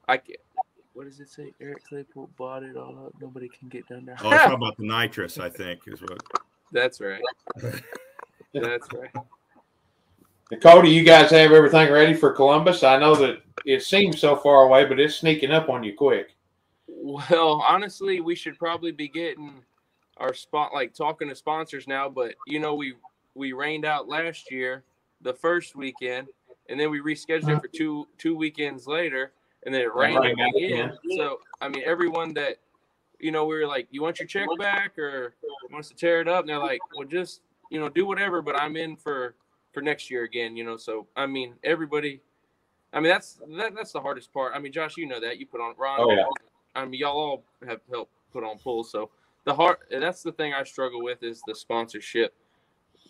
I 0.07 0.17
can. 0.17 0.35
What 0.93 1.05
does 1.05 1.19
it 1.19 1.29
say? 1.29 1.53
Eric 1.61 1.83
Claypool 1.87 2.31
bought 2.37 2.63
it 2.63 2.75
all 2.75 3.05
up. 3.05 3.13
Nobody 3.21 3.47
can 3.49 3.69
get 3.69 3.87
down 3.87 4.03
there. 4.05 4.15
oh, 4.23 4.31
it's 4.31 4.45
about 4.53 4.75
the 4.77 4.85
nitrous, 4.87 5.37
I 5.37 5.47
think, 5.49 5.81
is 5.85 6.01
what. 6.01 6.23
That's 6.71 6.99
right. 6.99 7.21
That's 8.53 8.87
right. 8.93 9.11
Cody, 10.55 10.89
you 10.89 11.03
guys 11.03 11.29
have 11.31 11.51
everything 11.51 11.91
ready 11.91 12.13
for 12.13 12.31
Columbus? 12.31 12.83
I 12.83 12.97
know 12.97 13.15
that 13.15 13.41
it 13.65 13.83
seems 13.83 14.19
so 14.19 14.35
far 14.37 14.63
away, 14.63 14.85
but 14.85 14.99
it's 14.99 15.15
sneaking 15.15 15.51
up 15.51 15.69
on 15.69 15.83
you 15.83 15.93
quick. 15.93 16.35
Well, 16.87 17.63
honestly, 17.67 18.21
we 18.21 18.33
should 18.33 18.57
probably 18.57 18.91
be 18.91 19.09
getting 19.09 19.61
our 20.17 20.33
spot, 20.33 20.73
like 20.73 20.93
talking 20.93 21.27
to 21.27 21.35
sponsors 21.35 21.87
now. 21.87 22.07
But 22.07 22.35
you 22.45 22.59
know, 22.59 22.75
we 22.75 22.93
we 23.35 23.51
rained 23.51 23.83
out 23.85 24.07
last 24.07 24.49
year, 24.49 24.83
the 25.21 25.33
first 25.33 25.75
weekend, 25.75 26.27
and 26.69 26.79
then 26.79 26.89
we 26.89 27.01
rescheduled 27.01 27.57
it 27.57 27.61
for 27.61 27.67
two 27.67 28.07
two 28.17 28.35
weekends 28.35 28.87
later, 28.87 29.33
and 29.65 29.75
then 29.75 29.81
it 29.81 29.93
rained 29.93 30.25
again. 30.25 30.97
So 31.17 31.39
I 31.59 31.67
mean, 31.67 31.83
everyone 31.85 32.33
that 32.35 32.57
you 33.19 33.31
know, 33.31 33.45
we 33.45 33.55
were 33.55 33.67
like, 33.67 33.87
"You 33.91 34.01
want 34.01 34.19
your 34.19 34.27
check 34.27 34.47
back, 34.57 34.97
or 34.97 35.35
wants 35.71 35.89
to 35.89 35.95
tear 35.95 36.21
it 36.21 36.27
up?" 36.29 36.41
And 36.41 36.49
they're 36.49 36.57
like, 36.57 36.79
"Well, 36.95 37.07
just 37.07 37.41
you 37.69 37.81
know, 37.81 37.89
do 37.89 38.05
whatever." 38.05 38.41
But 38.41 38.59
I'm 38.59 38.77
in 38.77 38.95
for 38.95 39.35
for 39.77 39.83
next 39.83 40.09
year 40.09 40.23
again. 40.23 40.57
You 40.57 40.63
know, 40.63 40.75
so 40.75 41.05
I 41.15 41.27
mean, 41.27 41.53
everybody. 41.63 42.19
I 42.93 42.99
mean, 42.99 43.11
that's 43.11 43.39
that, 43.57 43.75
that's 43.75 43.91
the 43.91 44.01
hardest 44.01 44.33
part. 44.33 44.53
I 44.55 44.59
mean, 44.59 44.71
Josh, 44.71 44.97
you 44.97 45.05
know 45.05 45.19
that 45.19 45.37
you 45.37 45.45
put 45.45 45.61
on 45.61 45.75
Ron. 45.77 45.99
Oh, 45.99 46.09
yeah. 46.09 46.25
I 46.73 46.83
mean, 46.85 46.99
y'all 46.99 47.15
all 47.15 47.43
have 47.67 47.81
helped 47.91 48.11
put 48.33 48.43
on 48.43 48.57
pulls. 48.57 48.89
So 48.89 49.11
the 49.45 49.53
hard 49.53 49.77
that's 49.91 50.23
the 50.23 50.31
thing 50.31 50.55
I 50.55 50.63
struggle 50.63 51.03
with 51.03 51.21
is 51.21 51.43
the 51.45 51.53
sponsorship 51.53 52.33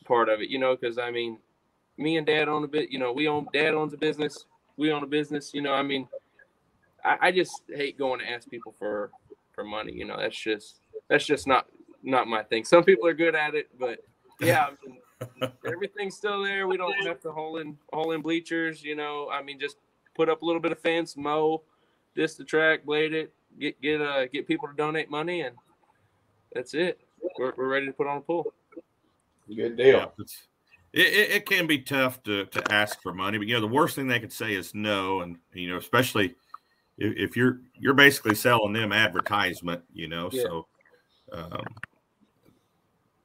part 0.04 0.28
of 0.28 0.42
it. 0.42 0.50
You 0.50 0.60
know, 0.60 0.76
because 0.76 0.98
I 0.98 1.10
mean, 1.10 1.38
me 1.98 2.18
and 2.18 2.28
Dad 2.28 2.50
own 2.50 2.66
a 2.66 2.68
bit. 2.68 2.92
You 2.92 3.00
know, 3.00 3.14
we 3.14 3.30
own 3.30 3.48
Dad 3.54 3.74
owns 3.74 3.94
a 3.94 3.98
business. 3.98 4.44
We 4.76 4.92
own 4.92 5.04
a 5.04 5.08
business. 5.08 5.54
You 5.54 5.62
know, 5.62 5.72
I 5.72 5.84
mean, 5.84 6.06
I, 7.06 7.18
I 7.22 7.32
just 7.32 7.62
hate 7.74 7.98
going 7.98 8.20
to 8.20 8.30
ask 8.30 8.50
people 8.50 8.76
for 8.78 9.12
for 9.54 9.64
money. 9.64 9.94
You 9.94 10.04
know, 10.04 10.18
that's 10.20 10.38
just 10.38 10.82
that's 11.08 11.26
just 11.26 11.48
not 11.48 11.68
not 12.04 12.28
my 12.28 12.44
thing. 12.44 12.66
Some 12.66 12.84
people 12.84 13.08
are 13.08 13.14
good 13.14 13.36
at 13.36 13.56
it, 13.56 13.70
but 13.80 14.00
yeah, 14.42 14.66
I 14.66 14.72
mean, 14.86 14.98
everything's 15.66 16.16
still 16.16 16.44
there. 16.44 16.68
We 16.68 16.78
don't 16.78 16.94
have 17.06 17.22
to 17.22 17.32
haul 17.32 17.58
in 17.58 17.78
haul 17.94 18.12
in 18.12 18.22
bleachers. 18.22 18.84
You 18.84 18.96
know, 18.96 19.30
I 19.32 19.42
mean, 19.42 19.60
just 19.60 19.78
put 20.16 20.30
up 20.30 20.42
a 20.42 20.46
little 20.46 20.62
bit 20.62 20.72
of 20.72 20.80
fence, 20.80 21.18
mow, 21.18 21.62
this 22.16 22.36
the 22.36 22.44
track, 22.44 22.86
blade 22.86 23.14
it, 23.14 23.34
get 23.60 23.80
get 23.82 24.02
uh 24.02 24.28
get 24.28 24.48
people 24.48 24.68
to 24.68 24.74
donate 24.74 25.10
money, 25.10 25.42
and 25.42 25.56
that's 26.54 26.74
it. 26.74 27.00
We're, 27.40 27.54
we're 27.58 27.68
ready 27.68 27.86
to 27.88 27.94
put 27.94 28.08
on 28.08 28.18
a 28.18 28.22
pool. 28.22 28.54
Good 29.54 29.78
deal. 29.78 29.88
Yeah, 29.88 30.06
it's, 30.20 30.48
it, 30.94 31.08
it, 31.08 31.32
it 31.32 31.46
can 31.46 31.68
be 31.68 31.80
tough 31.80 32.22
to, 32.24 32.46
to 32.46 32.72
ask 32.72 33.02
for 33.02 33.14
money, 33.14 33.38
but 33.38 33.48
you 33.48 33.54
know 33.54 33.62
the 33.62 33.68
worst 33.68 33.96
thing 33.96 34.08
they 34.08 34.20
could 34.20 34.34
say 34.34 34.54
is 34.54 34.74
no, 34.74 35.22
and 35.22 35.38
you 35.54 35.70
know 35.70 35.78
especially 35.78 36.36
if, 36.98 37.14
if 37.18 37.38
you're 37.38 37.60
you're 37.80 37.94
basically 37.94 38.36
selling 38.36 38.74
them 38.74 38.92
advertisement, 38.92 39.84
you 39.94 40.08
know. 40.08 40.30
Yeah. 40.32 40.44
So 40.44 40.68
um, 41.32 41.62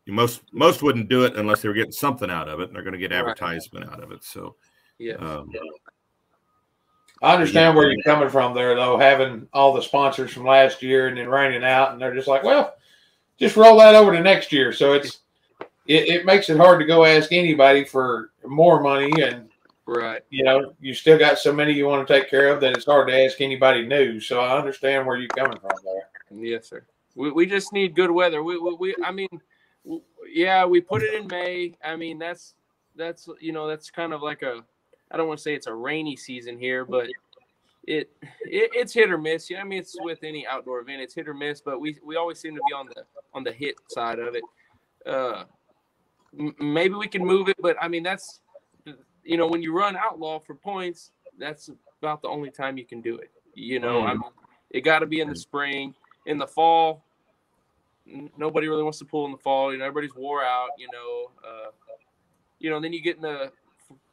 most 0.07 0.43
most 0.53 0.83
wouldn't 0.83 1.09
do 1.09 1.25
it 1.25 1.37
unless 1.37 1.63
they 1.63 1.69
were 1.69 1.75
getting 1.75 1.93
something 1.93 2.31
out 2.31 2.49
of 2.49 2.61
it, 2.61 2.69
and 2.69 2.75
they're 2.75 2.83
going 2.83 2.93
to 2.93 2.99
get 2.99 3.13
Right. 3.13 3.21
advertisement 3.21 3.91
out 3.91 4.03
of 4.03 4.11
it. 4.11 4.25
So 4.25 4.57
Yeah. 4.99 5.15
um, 5.15 5.51
I 7.23 7.35
understand 7.35 7.77
where 7.77 7.89
you're 7.89 8.03
coming 8.03 8.29
from 8.29 8.53
there, 8.53 8.75
though, 8.75 8.99
having 8.99 9.49
all 9.53 9.73
the 9.73 9.83
sponsors 9.83 10.33
from 10.33 10.45
last 10.45 10.83
year 10.83 11.07
and 11.07 11.17
then 11.17 11.29
raining 11.29 11.63
out, 11.63 11.93
and 11.93 12.03
they're 12.03 12.15
just 12.15 12.27
like, 12.27 12.43
well, 12.43 12.75
just 13.39 13.57
roll 13.57 13.79
that 13.79 13.95
over 13.95 14.13
to 14.13 14.21
next 14.21 14.53
year. 14.53 14.73
So 14.73 14.95
it's 14.95 15.21
it, 15.87 16.09
it 16.09 16.27
makes 16.27 16.49
it 16.49 16.57
hard 16.57 16.81
to 16.81 16.87
go 16.87 17.05
ask 17.05 17.31
anybody 17.33 17.85
for 17.85 18.31
more 18.45 18.81
money, 18.81 19.23
and 19.23 19.49
Right. 19.85 20.23
you 20.31 20.45
know 20.45 20.75
you 20.81 20.95
still 20.95 21.19
got 21.19 21.39
so 21.39 21.53
many 21.53 21.73
you 21.73 21.87
want 21.87 22.07
to 22.07 22.13
take 22.13 22.31
care 22.31 22.49
of 22.49 22.61
that 22.61 22.77
it's 22.77 22.87
hard 22.87 23.09
to 23.09 23.25
ask 23.25 23.41
anybody 23.41 23.87
new. 23.87 24.21
So 24.21 24.41
I 24.41 24.57
understand 24.57 25.07
where 25.07 25.17
you're 25.17 25.29
coming 25.29 25.59
from 25.59 25.71
there. 25.85 26.09
Yes, 26.41 26.69
sir. 26.69 26.85
We, 27.15 27.31
we 27.31 27.47
just 27.47 27.73
need 27.73 27.95
good 27.95 28.11
weather. 28.11 28.43
We, 28.43 28.59
we, 28.59 28.75
we 28.75 28.97
I 29.05 29.11
mean, 29.11 29.29
w- 29.31 29.45
yeah, 30.31 30.65
we 30.65 30.81
put 30.81 31.03
it 31.03 31.15
in 31.15 31.27
May. 31.27 31.77
I 31.85 31.97
mean, 31.97 32.19
that's 32.19 32.55
that's 32.97 33.29
you 33.41 33.53
know 33.53 33.67
that's 33.67 33.91
kind 33.91 34.13
of 34.13 34.23
like 34.23 34.43
a 34.43 34.63
I 35.11 35.17
don't 35.17 35.29
want 35.29 35.39
to 35.39 35.43
say 35.43 35.55
it's 35.55 35.67
a 35.67 35.75
rainy 35.75 36.17
season 36.17 36.59
here, 36.59 36.85
but 36.85 37.07
it, 37.85 38.11
it 38.41 38.71
it's 38.75 38.93
hit 38.93 39.11
or 39.11 39.19
miss. 39.19 39.51
Yeah, 39.51 39.61
I 39.61 39.65
mean 39.65 39.81
it's 39.81 39.97
with 40.01 40.23
any 40.23 40.47
outdoor 40.47 40.81
event, 40.81 41.03
it's 41.03 41.15
hit 41.15 41.29
or 41.29 41.35
miss. 41.35 41.61
But 41.61 41.81
we 41.81 41.99
we 42.05 42.17
always 42.17 42.39
seem 42.39 42.55
to 42.55 42.61
be 42.69 42.75
on 42.75 42.87
the 42.87 43.05
on 43.35 43.45
the 43.45 43.53
hit 43.53 43.77
side 43.89 44.19
of 44.19 44.35
it. 44.35 44.45
Uh, 45.07 45.45
m- 46.39 46.55
maybe 46.61 46.95
we 46.95 47.09
can 47.09 47.25
move 47.25 47.49
it, 47.49 47.57
but 47.61 47.77
I 47.81 47.89
mean 47.89 48.03
that's 48.03 48.41
you 49.25 49.37
know 49.37 49.47
when 49.47 49.63
you 49.63 49.73
run 49.77 49.97
outlaw 49.97 50.39
for 50.39 50.55
points, 50.55 51.13
that's 51.39 51.71
about 52.01 52.23
the 52.23 52.29
only 52.29 52.51
time 52.51 52.79
you 52.79 52.85
can 52.85 53.01
do 53.01 53.17
it. 53.17 53.31
You 53.55 53.81
know, 53.81 54.03
I 54.03 54.15
mean, 54.15 54.23
it 54.71 54.81
got 54.81 55.01
to 55.01 55.07
be 55.07 55.21
in 55.21 55.29
the 55.29 55.37
spring. 55.37 55.95
In 56.25 56.39
the 56.39 56.47
fall, 56.47 57.05
nobody 58.37 58.69
really 58.69 58.83
wants 58.83 58.99
to 58.99 59.05
pull 59.05 59.27
in 59.27 59.33
the 59.33 59.39
fall. 59.39 59.73
You 59.73 59.79
know, 59.79 59.85
everybody's 59.85 60.15
wore 60.15 60.45
out. 60.45 60.71
You 60.79 60.89
know, 60.93 61.31
uh, 61.47 61.71
you 62.59 62.71
know. 62.71 62.81
Then 62.81 62.93
you 62.93 63.01
get 63.01 63.17
in 63.17 63.23
the 63.23 63.53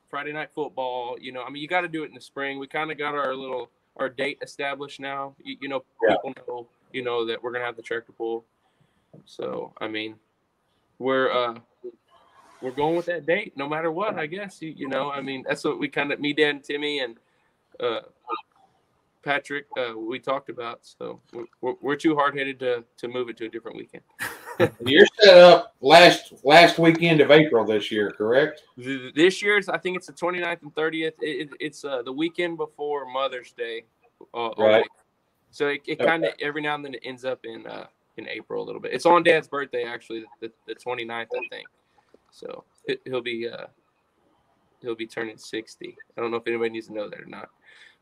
Friday 0.09 0.33
night 0.33 0.49
football. 0.53 1.17
You 1.19 1.31
know, 1.31 1.43
I 1.43 1.49
mean, 1.49 1.61
you 1.61 1.67
got 1.67 1.81
to 1.81 1.87
do 1.87 2.03
it 2.03 2.07
in 2.07 2.15
the 2.15 2.21
spring. 2.21 2.59
We 2.59 2.67
kind 2.67 2.91
of 2.91 2.97
got 2.97 3.15
our 3.15 3.35
little 3.35 3.69
our 3.97 4.09
date 4.09 4.39
established 4.41 4.99
now. 4.99 5.35
You, 5.43 5.57
you 5.61 5.69
know, 5.69 5.83
Yeah. 6.03 6.15
people 6.15 6.33
know 6.47 6.67
you 6.91 7.03
know 7.03 7.25
that 7.25 7.41
we're 7.41 7.51
gonna 7.51 7.65
have 7.65 7.75
the 7.75 7.81
tractor 7.81 8.11
pull. 8.11 8.45
So 9.25 9.73
I 9.79 9.87
mean, 9.87 10.15
we're 10.97 11.31
uh 11.31 11.55
we're 12.61 12.71
going 12.71 12.95
with 12.95 13.05
that 13.05 13.25
date 13.25 13.55
no 13.55 13.67
matter 13.67 13.91
what. 13.91 14.15
I 14.17 14.25
guess 14.25 14.61
you, 14.61 14.69
you 14.69 14.87
know. 14.87 15.11
I 15.11 15.21
mean, 15.21 15.43
that's 15.47 15.63
what 15.63 15.79
we 15.79 15.87
kind 15.87 16.11
of 16.11 16.19
me, 16.19 16.33
Dad, 16.33 16.49
and 16.49 16.63
Timmy, 16.63 16.99
and 16.99 17.17
uh, 17.79 18.01
Patrick 19.23 19.65
uh, 19.77 19.97
we 19.97 20.19
talked 20.19 20.49
about. 20.49 20.79
So 20.81 21.19
we're- 21.33 21.75
we're, 21.81 21.95
too 21.95 22.15
hard 22.15 22.37
headed 22.37 22.59
to 22.59 22.83
to 22.97 23.07
move 23.07 23.29
it 23.29 23.37
to 23.37 23.45
a 23.45 23.49
different 23.49 23.77
weekend. 23.77 24.03
You're 24.85 25.05
set 25.21 25.37
up 25.37 25.75
last 25.81 26.33
last 26.43 26.79
weekend 26.79 27.21
of 27.21 27.31
April 27.31 27.65
this 27.65 27.91
year, 27.91 28.11
correct? 28.11 28.63
This 28.77 29.41
year's, 29.41 29.69
I 29.69 29.77
think 29.77 29.97
it's 29.97 30.07
the 30.07 30.13
29th 30.13 30.61
and 30.61 30.73
30th. 30.75 30.93
It, 30.93 31.13
it, 31.21 31.49
it's 31.59 31.83
uh, 31.83 32.01
the 32.01 32.13
weekend 32.13 32.57
before 32.57 33.05
Mother's 33.05 33.51
Day. 33.53 33.83
Uh, 34.33 34.51
Right. 34.57 34.85
So 35.51 35.67
it, 35.67 35.81
it 35.87 35.99
kind 35.99 36.23
of 36.25 36.33
every 36.41 36.61
now 36.61 36.75
and 36.75 36.85
then 36.85 36.93
it 36.93 37.01
ends 37.03 37.25
up 37.25 37.39
in 37.43 37.65
uh, 37.65 37.87
in 38.17 38.27
April 38.29 38.63
a 38.63 38.65
little 38.65 38.81
bit. 38.81 38.93
It's 38.93 39.05
on 39.05 39.23
Dad's 39.23 39.47
birthday 39.47 39.83
actually, 39.83 40.23
the, 40.41 40.51
the 40.67 40.75
29th, 40.75 41.09
I 41.11 41.25
think. 41.49 41.67
So 42.31 42.63
it, 42.85 43.01
he'll 43.05 43.21
be 43.21 43.49
uh, 43.49 43.67
he'll 44.81 44.95
be 44.95 45.07
turning 45.07 45.37
60. 45.37 45.97
I 46.17 46.21
don't 46.21 46.31
know 46.31 46.37
if 46.37 46.47
anybody 46.47 46.69
needs 46.69 46.87
to 46.87 46.93
know 46.93 47.09
that 47.09 47.19
or 47.19 47.25
not. 47.25 47.49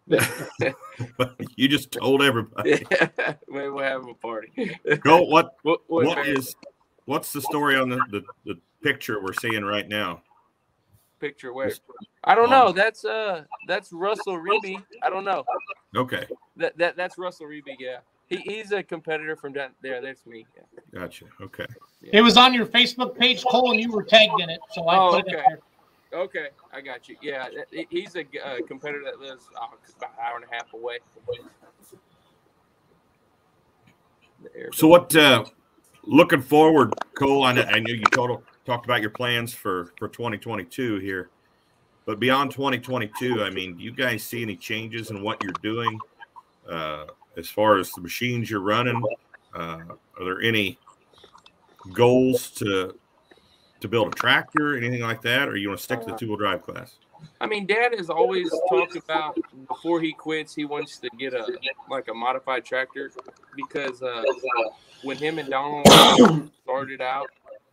you 1.55 1.68
just 1.68 1.91
told 1.91 2.22
everybody. 2.22 2.86
Maybe 3.47 3.70
we'll 3.70 3.84
have 3.84 4.08
a 4.08 4.14
party. 4.14 4.80
Go. 5.01 5.24
What 5.24 5.55
What, 5.64 5.82
what, 5.88 6.05
what 6.05 6.28
is 6.28 6.55
what's 7.05 7.34
the 7.34 7.41
story 7.41 7.76
on 7.78 7.89
the, 7.89 7.97
the, 8.12 8.24
the 8.45 8.60
picture 8.82 9.22
we're 9.22 9.34
seeing 9.34 9.64
right 9.64 9.88
now? 9.88 10.22
picture 11.20 11.51
where? 11.51 11.72
I 12.24 12.36
don't 12.36 12.45
Um, 12.45 12.51
know. 12.51 12.72
That's 12.72 13.03
uh 13.03 13.43
that's 13.68 13.91
Russell 13.91 14.38
Reeby. 14.38 14.84
I 15.01 15.10
don't 15.10 15.26
know. 15.26 15.43
Okay, 15.95 16.28
That, 16.58 16.78
that 16.78 16.95
that's 16.95 17.18
Russell 17.18 17.47
Reeby. 17.47 17.76
Yeah, 17.80 17.97
he, 18.28 18.38
he's 18.38 18.72
a 18.72 18.84
competitor 18.84 19.36
from 19.36 19.53
down 19.53 19.72
there. 19.82 19.99
That's 20.01 20.26
me. 20.26 20.45
Yeah. 20.55 20.99
gotcha. 20.99 21.26
Okay. 21.41 21.66
It 22.03 22.22
was 22.22 22.38
on 22.38 22.53
your 22.53 22.66
Facebook 22.68 23.18
page, 23.18 23.43
Cole, 23.49 23.72
and 23.72 23.80
you 23.80 23.91
were 23.91 24.03
tagged 24.03 24.39
in 24.39 24.49
it. 24.49 24.60
So 24.74 24.88
I 24.88 24.97
Oh, 24.97 25.12
put 25.12 25.28
it 25.28 25.34
okay. 25.36 25.38
up 25.39 25.45
there. 25.47 25.60
Okay, 26.14 26.47
I 26.72 26.82
got 26.82 27.10
you. 27.10 27.18
Yeah, 27.22 27.47
he's 27.89 28.16
a 28.16 28.22
uh, 28.22 28.58
competitor 28.68 29.03
that 29.03 29.20
lives 29.20 29.45
oh, 29.55 29.68
about 29.97 30.12
an 30.12 30.26
hour 30.26 30.36
and 30.38 30.45
a 30.45 30.55
half 30.55 30.74
away. 30.74 30.99
So 34.74 34.88
what? 34.88 35.14
Uh, 35.16 35.45
looking 36.03 36.41
forward, 36.41 36.93
Cole. 37.18 37.43
I 37.43 37.53
know, 37.53 37.64
I 37.64 37.80
knew 37.80 37.93
you 37.93 38.03
total, 38.12 38.41
talked 38.66 38.86
about 38.86 39.01
your 39.01 39.10
plans 39.10 39.53
for 39.53 39.91
for 39.97 40.08
2022 40.08 40.99
here, 40.99 41.30
but 42.05 42.20
beyond 42.20 42.51
2022, 42.51 43.43
I 43.43 43.49
mean, 43.49 43.76
do 43.76 43.84
you 43.84 43.91
guys 43.91 44.24
see 44.24 44.41
any 44.41 44.55
changes 44.55 45.10
in 45.10 45.22
what 45.22 45.43
you're 45.43 45.51
doing 45.62 45.99
uh, 46.70 47.05
as 47.36 47.49
far 47.49 47.80
as 47.80 47.91
the 47.91 48.01
machines 48.01 48.49
you're 48.49 48.62
running? 48.62 49.03
Uh, 49.53 49.80
are 50.18 50.24
there 50.24 50.41
any 50.41 50.80
goals 51.93 52.49
to 52.51 52.97
to 53.80 53.88
build 53.88 54.07
a 54.07 54.11
tractor, 54.11 54.73
or 54.73 54.78
anything 54.78 55.01
like 55.01 55.21
that, 55.21 55.47
or 55.47 55.55
you 55.55 55.69
want 55.69 55.80
to 55.80 55.84
stick 55.84 56.01
to 56.01 56.07
the 56.07 56.17
two 56.17 56.28
wheel 56.28 56.38
drive 56.38 56.61
class? 56.61 56.95
I 57.41 57.47
mean, 57.47 57.65
Dad 57.65 57.93
has 57.97 58.09
always 58.09 58.49
talked 58.69 58.95
about 58.95 59.38
before 59.67 59.99
he 60.01 60.13
quits, 60.13 60.53
he 60.53 60.65
wants 60.65 60.97
to 60.99 61.09
get 61.17 61.34
a 61.34 61.57
like 61.89 62.07
a 62.07 62.13
modified 62.13 62.65
tractor 62.65 63.11
because 63.55 64.01
uh, 64.03 64.23
when 65.03 65.17
him 65.17 65.39
and 65.39 65.49
Donald 65.49 65.88
started 66.63 67.01
out 67.01 67.30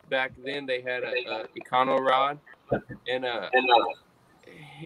back 0.09 0.32
then, 0.44 0.66
they 0.66 0.80
had 0.80 1.02
a, 1.02 1.12
a 1.28 1.48
Econo 1.59 1.98
rod, 1.98 2.38
and 3.09 3.24
uh, 3.24 3.48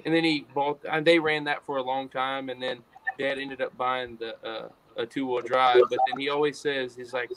and 0.05 0.15
then 0.15 0.25
he 0.25 0.47
bought. 0.55 0.81
And 0.91 1.07
they 1.07 1.19
ran 1.19 1.45
that 1.45 1.65
for 1.65 1.79
a 1.79 1.83
long 1.83 2.09
time, 2.09 2.49
and 2.49 2.63
then 2.63 2.79
Dad 3.19 3.39
ended 3.39 3.61
up 3.61 3.77
buying 3.77 4.17
the 4.17 4.37
uh, 4.47 4.69
a 4.97 5.07
two 5.07 5.27
wheel 5.27 5.43
drive. 5.43 5.83
But 5.89 5.99
then 6.09 6.19
he 6.19 6.29
always 6.29 6.59
says 6.59 6.97
he's 6.97 7.13
like, 7.13 7.31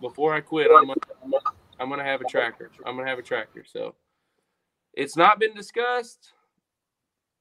before 0.00 0.34
I 0.34 0.40
quit, 0.40 0.68
I'm 0.74 0.86
gonna, 0.86 1.40
I'm 1.80 1.88
gonna 1.88 2.04
have 2.04 2.20
a 2.20 2.24
tracker. 2.24 2.70
I'm 2.86 2.96
gonna 2.96 3.08
have 3.08 3.18
a 3.18 3.22
tracker. 3.22 3.64
So 3.64 3.94
it's 4.94 5.16
not 5.16 5.40
been 5.40 5.54
discussed 5.54 6.32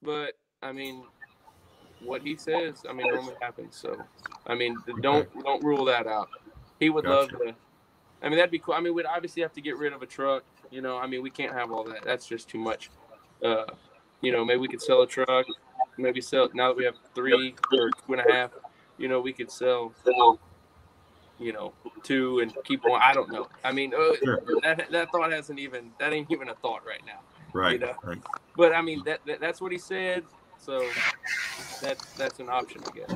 but 0.01 0.33
I 0.61 0.71
mean, 0.71 1.03
what 2.03 2.21
he 2.21 2.35
says, 2.35 2.83
I 2.89 2.93
mean, 2.93 3.07
normally 3.07 3.35
happens. 3.41 3.75
So, 3.75 3.97
I 4.47 4.55
mean, 4.55 4.75
don't 5.01 5.27
don't 5.43 5.63
rule 5.63 5.85
that 5.85 6.07
out. 6.07 6.29
He 6.79 6.89
would 6.89 7.05
love 7.05 7.29
to. 7.29 7.53
I 8.23 8.29
mean, 8.29 8.37
that'd 8.37 8.51
be 8.51 8.59
cool. 8.59 8.73
I 8.75 8.79
mean, 8.79 8.93
we'd 8.93 9.05
obviously 9.05 9.41
have 9.41 9.53
to 9.53 9.61
get 9.61 9.77
rid 9.77 9.93
of 9.93 10.01
a 10.01 10.05
truck. 10.05 10.43
You 10.69 10.81
know, 10.81 10.97
I 10.97 11.07
mean, 11.07 11.21
we 11.21 11.29
can't 11.29 11.53
have 11.53 11.71
all 11.71 11.83
that. 11.85 12.03
That's 12.03 12.27
just 12.27 12.49
too 12.49 12.59
much. 12.59 12.89
Uh, 13.43 13.65
you 14.21 14.31
know, 14.31 14.45
maybe 14.45 14.59
we 14.59 14.67
could 14.67 14.81
sell 14.81 15.01
a 15.01 15.07
truck. 15.07 15.45
Maybe 15.97 16.21
sell 16.21 16.49
now 16.53 16.69
that 16.69 16.77
we 16.77 16.85
have 16.85 16.95
three 17.13 17.33
or 17.33 17.89
two 17.89 18.13
and 18.13 18.21
a 18.21 18.31
half. 18.31 18.51
You 18.97 19.07
know, 19.07 19.19
we 19.19 19.33
could 19.33 19.51
sell. 19.51 19.93
You 21.41 21.53
know, 21.53 21.73
two 22.03 22.39
and 22.39 22.53
keep 22.63 22.83
one. 22.83 23.01
I 23.03 23.13
don't 23.13 23.31
know. 23.31 23.47
I 23.63 23.71
mean, 23.71 23.93
uh, 23.93 24.15
Sure. 24.23 24.41
that 24.63 24.91
that 24.91 25.11
thought 25.11 25.31
hasn't 25.31 25.59
even. 25.59 25.91
That 25.99 26.13
ain't 26.13 26.31
even 26.31 26.49
a 26.49 26.55
thought 26.55 26.85
right 26.85 27.01
now. 27.05 27.19
Right. 27.53 27.79
know. 27.79 27.93
right. 28.03 28.21
But 28.55 28.73
I 28.73 28.81
mean, 28.81 29.03
that, 29.05 29.21
that 29.25 29.39
that's 29.39 29.59
what 29.59 29.71
he 29.71 29.77
said. 29.77 30.23
So 30.57 30.87
that's 31.81 32.13
that's 32.13 32.39
an 32.39 32.49
option, 32.49 32.81
I 32.85 32.97
guess. 32.97 33.11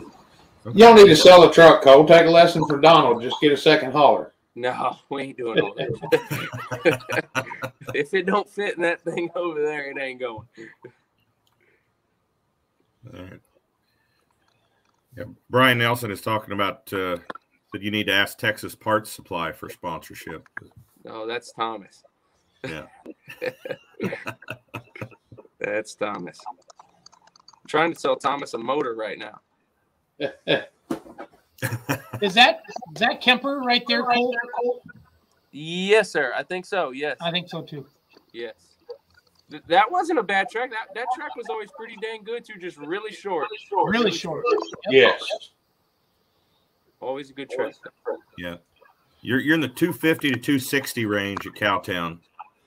You 0.66 0.74
don't 0.74 0.96
need 0.96 1.08
to 1.08 1.16
sell 1.16 1.48
a 1.48 1.54
truck, 1.54 1.84
Cole. 1.84 2.08
Take 2.08 2.26
a 2.26 2.30
lesson 2.30 2.66
from 2.66 2.82
Donald. 2.82 3.22
Just 3.22 3.40
get 3.40 3.52
a 3.52 3.58
second 3.58 3.92
hauler. 3.92 4.34
No, 4.56 4.98
we 5.10 5.22
ain't 5.24 5.38
doing 5.38 5.60
all 5.60 5.76
that. 5.76 7.70
if 7.94 8.14
it 8.14 8.26
don't 8.26 8.50
fit 8.50 8.76
in 8.76 8.82
that 8.82 9.02
thing 9.02 9.30
over 9.36 9.62
there, 9.62 9.92
it 9.92 9.98
ain't 10.00 10.20
going. 10.20 10.48
All 13.14 13.24
right. 13.24 13.42
Yeah, 15.16 15.26
Brian 15.50 15.78
Nelson 15.78 16.12
is 16.12 16.22
talking 16.22 16.54
about 16.54 16.92
uh, 16.92 17.18
that 17.76 17.84
you 17.84 17.92
need 17.92 18.08
to 18.08 18.14
ask 18.14 18.38
Texas 18.38 18.74
Parts 18.74 19.12
Supply 19.12 19.52
for 19.52 19.70
sponsorship. 19.70 20.48
No, 21.04 21.28
that's 21.28 21.52
Thomas. 21.52 22.06
Yeah. 22.64 22.86
That's 25.60 25.94
Thomas. 25.96 26.40
I'm 26.48 27.68
trying 27.68 27.94
to 27.94 28.00
sell 28.00 28.16
Thomas 28.16 28.54
a 28.54 28.58
motor 28.58 28.96
right 28.96 29.20
now. 29.20 29.40
Is 32.22 32.34
that 32.36 32.62
is 32.94 33.00
that 33.00 33.20
Kemper 33.20 33.60
right 33.60 33.84
there, 33.88 34.04
Cole? 34.04 34.36
Yes, 35.52 36.12
sir. 36.12 36.34
I 36.36 36.44
think 36.44 36.66
so. 36.66 36.92
Yes. 36.92 37.18
I 37.22 37.32
think 37.32 37.50
so 37.50 37.62
too. 37.62 37.86
Yes. 38.32 38.76
Th- 39.52 39.64
That 39.68 39.92
wasn't 39.92 40.20
a 40.20 40.24
bad 40.24 40.50
track. 40.50 40.72
That 40.72 40.94
that 40.96 41.08
track 41.16 41.36
was 41.36 41.48
always 41.50 41.70
pretty 41.78 41.98
dang 42.02 42.24
good 42.24 42.46
too. 42.46 42.60
Just 42.60 42.78
really 42.78 43.12
short. 43.12 43.48
Really 43.88 44.12
short. 44.12 44.46
Yes. 44.90 45.22
Always 47.02 47.30
a 47.30 47.34
good 47.34 47.50
track. 47.50 47.74
Yeah. 48.38 48.58
You're 49.22 49.40
you're 49.40 49.56
in 49.56 49.62
the 49.62 49.68
250 49.68 50.32
to 50.32 50.36
260 50.36 51.06
range 51.06 51.48
at 51.48 51.54
Cowtown. 51.54 52.20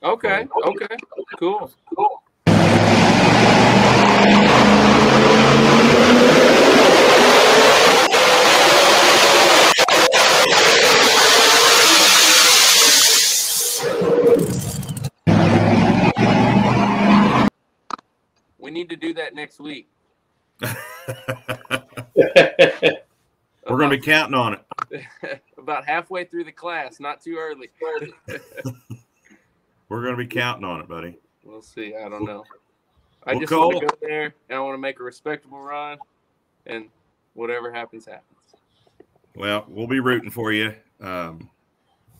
Okay. 0.03 0.47
Okay. 0.65 0.97
Cool. 1.37 1.71
Cool. 1.95 2.23
We 18.57 18.71
need 18.71 18.89
to 18.89 18.95
do 18.95 19.13
that 19.15 19.33
next 19.33 19.59
week. 19.59 19.89
We're 23.69 23.77
going 23.77 23.91
to 23.91 23.97
be 23.97 24.03
counting 24.03 24.35
on 24.35 24.53
it. 24.53 25.41
about 25.57 25.85
halfway 25.85 26.25
through 26.25 26.45
the 26.45 26.51
class, 26.51 26.99
not 26.99 27.21
too 27.21 27.37
early. 27.37 27.69
We're 29.89 30.01
going 30.01 30.13
to 30.13 30.17
be 30.17 30.27
counting 30.27 30.65
on 30.65 30.81
it, 30.81 30.87
buddy. 30.87 31.17
We'll 31.43 31.61
see. 31.61 31.95
I 31.95 32.09
don't 32.09 32.25
know. 32.25 32.43
I 33.25 33.33
Well, 33.33 33.41
just 33.41 33.51
want 33.53 33.79
to 33.79 33.85
go 33.87 33.95
there 34.01 34.33
and 34.49 34.57
I 34.57 34.59
want 34.59 34.75
to 34.75 34.79
make 34.79 34.99
a 34.99 35.03
respectable 35.03 35.59
run, 35.59 35.97
and 36.65 36.89
whatever 37.33 37.71
happens, 37.71 38.05
happens. 38.05 38.25
Well, 39.35 39.65
we'll 39.67 39.87
be 39.87 39.99
rooting 39.99 40.31
for 40.31 40.51
you. 40.51 40.73
Um, 41.01 41.49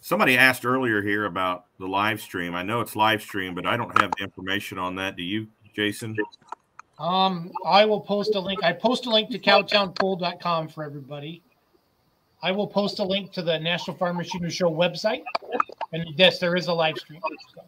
somebody 0.02 0.38
asked 0.38 0.66
earlier 0.66 1.02
here 1.02 1.26
about 1.26 1.66
the 1.80 1.88
live 1.88 2.22
stream. 2.22 2.56
I 2.56 2.64
know 2.64 2.82
it's 2.82 2.96
live 2.96 3.22
stream, 3.22 3.56
but 3.56 3.66
I 3.66 3.78
don't 3.78 4.02
have 4.02 4.12
the 4.18 4.24
information 4.24 4.78
on 4.78 4.96
that. 4.96 5.16
Do 5.16 5.24
you, 5.24 5.48
Jason? 5.76 6.16
Um, 7.00 7.52
I 7.66 7.86
will 7.86 8.02
post 8.02 8.36
a 8.36 8.40
link. 8.40 8.62
I 8.62 8.74
post 8.74 9.06
a 9.06 9.10
link 9.10 9.30
to 9.32 9.40
cowtownpool.com 9.40 10.68
for 10.68 10.84
everybody. 10.84 11.42
I 12.42 12.52
will 12.52 12.68
post 12.68 13.00
a 13.00 13.04
link 13.04 13.32
to 13.34 13.42
the 13.42 13.58
National 13.58 13.98
Farm 13.98 14.18
Machinery 14.18 14.52
Show 14.52 14.70
website. 14.70 15.24
And 15.94 16.06
yes, 16.16 16.40
there 16.40 16.56
is 16.56 16.68
a 16.68 16.74
live 16.74 16.98
stream. 16.98 17.22
So 17.56 17.62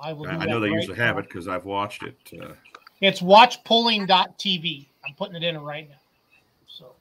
I 0.00 0.12
will 0.12 0.24
do 0.24 0.30
I 0.30 0.34
I 0.34 0.38
that 0.38 0.48
know 0.48 0.60
they 0.60 0.68
right 0.68 0.76
usually 0.76 0.98
have 0.98 1.18
it 1.18 1.22
because 1.28 1.48
I've 1.48 1.64
watched 1.64 2.02
it. 2.02 2.16
Uh, 2.40 2.52
It's 3.00 3.20
watchpulling.tv. 3.20 4.86
I'm 5.06 5.14
putting 5.14 5.36
it 5.36 5.42
in 5.42 5.58
right 5.58 5.88
now. 5.88 5.96
So 6.66 6.92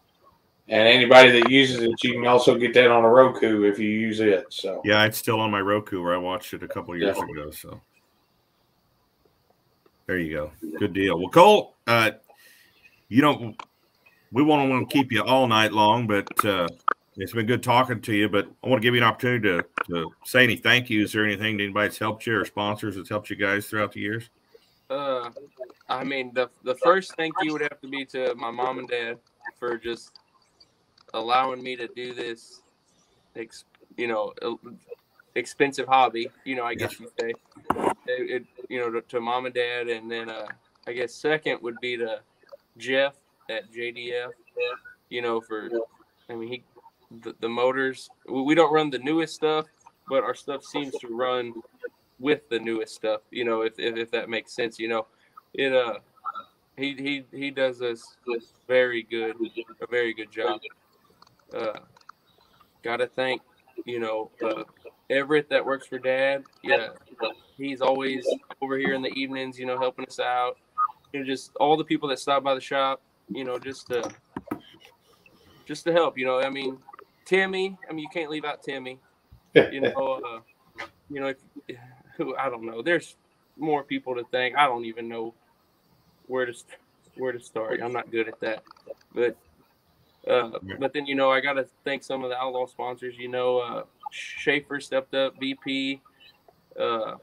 And 0.70 0.88
anybody 0.88 1.40
that 1.40 1.50
uses 1.50 1.82
it, 1.82 2.04
you 2.04 2.14
can 2.14 2.28
also 2.28 2.58
get 2.58 2.74
that 2.76 2.90
on 2.92 3.04
a 3.04 3.10
Roku 3.10 3.64
if 3.64 3.78
you 3.78 3.90
use 3.90 4.20
it. 4.20 4.46
So 4.50 4.82
yeah, 4.86 5.06
it's 5.06 5.18
still 5.18 5.40
on 5.40 5.52
my 5.52 5.62
Roku 5.62 6.02
where 6.02 6.14
I 6.14 6.18
watched 6.18 6.54
it 6.54 6.64
a 6.64 6.68
couple 6.68 6.96
years 6.98 7.18
Yeah. 7.18 7.24
ago. 7.24 7.52
So 7.52 7.82
there 10.08 10.18
you 10.18 10.34
go. 10.34 10.52
Good 10.80 10.94
deal. 10.94 11.20
Well, 11.20 11.30
Cole, 11.30 11.76
uh, 11.86 12.12
you 13.10 13.22
don't. 13.22 13.62
We 14.32 14.42
won't 14.44 14.70
want 14.70 14.90
to 14.90 14.94
keep 14.94 15.12
you 15.12 15.22
all 15.22 15.48
night 15.48 15.72
long, 15.72 16.08
but 16.08 16.46
uh, 16.46 16.68
it's 17.16 17.34
been 17.34 17.46
good 17.46 17.64
talking 17.64 18.02
to 18.02 18.14
you. 18.14 18.30
But 18.30 18.48
I 18.64 18.68
want 18.68 18.82
to 18.82 18.86
give 18.86 18.96
you 18.96 19.02
an 19.02 19.08
opportunity 19.08 19.50
to, 19.50 19.66
to 19.90 20.12
say 20.26 20.44
any 20.44 20.56
thank 20.56 20.90
yous 20.90 21.16
or 21.16 21.24
anything 21.24 21.58
to 21.58 21.64
anybody 21.66 21.88
that's 21.88 22.00
helped 22.00 22.26
you 22.26 22.38
or 22.38 22.46
sponsors 22.46 22.96
that's 22.96 23.10
helped 23.10 23.30
you 23.30 23.36
guys 23.36 23.68
throughout 23.68 23.92
the 23.92 24.02
years. 24.02 24.30
Uh, 24.90 25.30
I 25.90 26.04
mean, 26.04 26.34
the 26.34 26.50
the 26.64 26.76
first 26.76 27.16
thank 27.16 27.34
you 27.42 27.54
would 27.54 27.62
have 27.62 27.80
to 27.82 27.88
be 27.88 28.06
to 28.06 28.34
my 28.36 28.52
mom 28.52 28.80
and 28.80 28.88
dad 28.88 29.18
for 29.60 29.78
just 29.78 30.20
allowing 31.14 31.62
me 31.62 31.76
to 31.76 31.88
do 31.88 32.14
this, 32.14 32.62
you 33.98 34.08
know, 34.08 34.34
expensive 35.38 35.88
hobby. 35.88 36.30
You 36.44 36.56
know, 36.56 36.66
I 36.66 36.76
guess 36.76 37.00
you 37.00 37.10
say. 37.20 37.34
It, 38.08 38.42
it, 38.42 38.46
you 38.70 38.80
know, 38.80 38.90
to, 38.90 39.02
to 39.02 39.22
mom 39.22 39.46
and 39.46 39.56
dad, 39.56 39.88
and 39.88 40.10
then 40.10 40.30
uh, 40.30 40.48
I 40.88 40.94
guess 40.94 41.14
second 41.14 41.62
would 41.62 41.76
be 41.82 41.98
to 41.98 42.22
Jeff 42.78 43.16
at 43.50 43.72
JDF. 43.72 44.30
You 45.10 45.22
know, 45.22 45.40
for 45.40 45.70
I 46.30 46.36
mean, 46.36 46.50
he 46.50 46.64
the, 47.22 47.36
the 47.40 47.50
motors. 47.50 48.10
We, 48.28 48.42
we 48.42 48.56
don't 48.56 48.74
run 48.74 48.90
the 48.90 49.00
newest 49.00 49.36
stuff, 49.36 49.66
but 50.10 50.24
our 50.24 50.36
stuff 50.36 50.64
seems 50.64 50.94
to 51.00 51.08
run 51.08 51.54
with 52.20 52.50
the 52.50 52.60
newest 52.60 52.96
stuff. 52.96 53.22
You 53.32 53.46
know, 53.46 53.62
if 53.62 53.74
if, 53.78 53.96
if 53.98 54.12
that 54.12 54.30
makes 54.30 54.54
sense. 54.54 54.80
You 54.80 54.90
know, 54.90 55.08
it 55.54 55.74
uh, 55.74 56.00
he 56.78 56.96
he 56.96 57.38
he 57.38 57.52
does 57.52 57.82
us 57.82 58.18
very 58.68 59.04
good, 59.04 59.36
a 59.82 59.88
very 59.88 60.14
good 60.14 60.32
job. 60.32 60.60
Uh, 61.54 61.80
gotta 62.84 63.08
thank 63.08 63.42
you 63.86 64.00
know 64.00 64.32
uh, 64.44 64.64
Everett 65.10 65.50
that 65.50 65.66
works 65.66 65.88
for 65.88 66.00
Dad. 66.00 66.44
Yeah, 66.64 66.90
he's 67.58 67.82
always 67.82 68.28
over 68.62 68.78
here 68.78 68.94
in 68.94 69.02
the 69.02 69.10
evenings. 69.10 69.58
You 69.58 69.66
know, 69.66 69.78
helping 69.78 70.06
us 70.06 70.20
out. 70.20 70.58
You 71.14 71.22
know, 71.22 71.26
just 71.26 71.56
all 71.58 71.78
the 71.78 71.84
people 71.84 72.10
that 72.10 72.20
stop 72.20 72.44
by 72.44 72.54
the 72.54 72.62
shop. 72.62 73.02
You 73.30 73.44
know, 73.44 73.58
just 73.58 73.88
to 73.88 74.10
just 75.66 75.86
to 75.86 75.94
help. 75.94 76.18
You 76.18 76.26
know, 76.26 76.42
I 76.42 76.50
mean, 76.50 76.78
Timmy. 77.26 77.78
I 77.90 77.94
mean, 77.94 78.04
you 78.04 78.10
can't 78.14 78.30
leave 78.30 78.46
out 78.46 78.64
Timmy. 78.64 79.00
You 79.54 79.82
know, 79.82 80.22
uh, 80.80 80.86
you 81.10 81.22
know, 81.22 81.28
if, 81.28 81.78
who 82.18 82.36
I 82.36 82.50
don't 82.50 82.66
know. 82.66 82.82
There's 82.82 83.16
more 83.58 83.84
people 83.84 84.16
to 84.16 84.24
thank. 84.32 84.56
I 84.56 84.66
don't 84.66 84.86
even 84.86 85.08
know 85.08 85.34
where 86.28 86.46
to 86.46 86.54
where 87.16 87.32
to 87.32 87.40
start. 87.40 87.80
I'm 87.82 87.94
not 87.94 88.12
good 88.12 88.28
at 88.28 88.40
that. 88.42 88.64
But 89.14 89.38
uh, 90.28 90.60
but 90.80 90.94
then 90.94 91.06
you 91.06 91.16
know 91.16 91.32
I 91.32 91.40
got 91.40 91.54
to 91.54 91.66
thank 91.86 92.04
some 92.04 92.24
of 92.24 92.30
the 92.30 92.38
outlaw 92.38 92.66
sponsors. 92.66 93.18
You 93.18 93.30
know, 93.30 93.60
uh, 93.60 93.84
Schaefer 94.12 94.80
stepped 94.80 95.14
up, 95.14 95.40
VP. 95.40 96.02
Uh, 96.80 97.16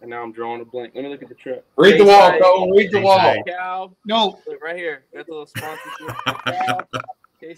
and 0.00 0.10
now 0.10 0.22
I'm 0.22 0.32
drawing 0.32 0.60
a 0.60 0.64
blank. 0.64 0.92
Let 0.94 1.04
me 1.04 1.10
look 1.10 1.22
at 1.22 1.28
the 1.28 1.34
truck. 1.34 1.60
read 1.76 2.00
the 2.00 2.04
wall, 2.04 2.30
K-Side, 2.30 2.42
Cole. 2.42 2.76
Read 2.76 2.90
the 2.90 3.00
wall. 3.00 3.42
Cow. 3.46 3.92
no, 4.04 4.38
Look 4.46 4.62
right 4.62 4.76
here. 4.76 5.04
Got 5.14 5.26
the 5.26 5.32
little 5.32 5.46
sponsorship. 5.46 6.16
Cow. 6.26 6.80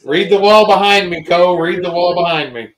Read 0.05 0.31
the 0.31 0.39
wall 0.39 0.67
behind 0.67 1.09
me, 1.11 1.23
Cole. 1.25 1.59
Read 1.59 1.83
the 1.83 1.91
wall 1.91 2.15
behind 2.15 2.53
me. 2.53 2.75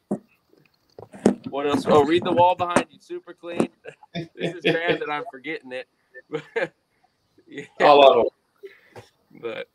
What 1.48 1.66
else? 1.66 1.84
Oh, 1.86 2.04
read 2.04 2.24
the 2.24 2.32
wall 2.32 2.54
behind 2.54 2.86
you. 2.90 2.98
Super 3.00 3.34
clean. 3.34 3.68
this 4.14 4.54
is 4.54 4.62
bad 4.62 5.00
that 5.00 5.10
I'm 5.10 5.24
forgetting 5.32 5.72
it. 5.72 5.88
yeah. 7.48 7.64
All 7.80 8.08
of 8.08 8.16
them. 8.94 9.02
But 9.40 9.68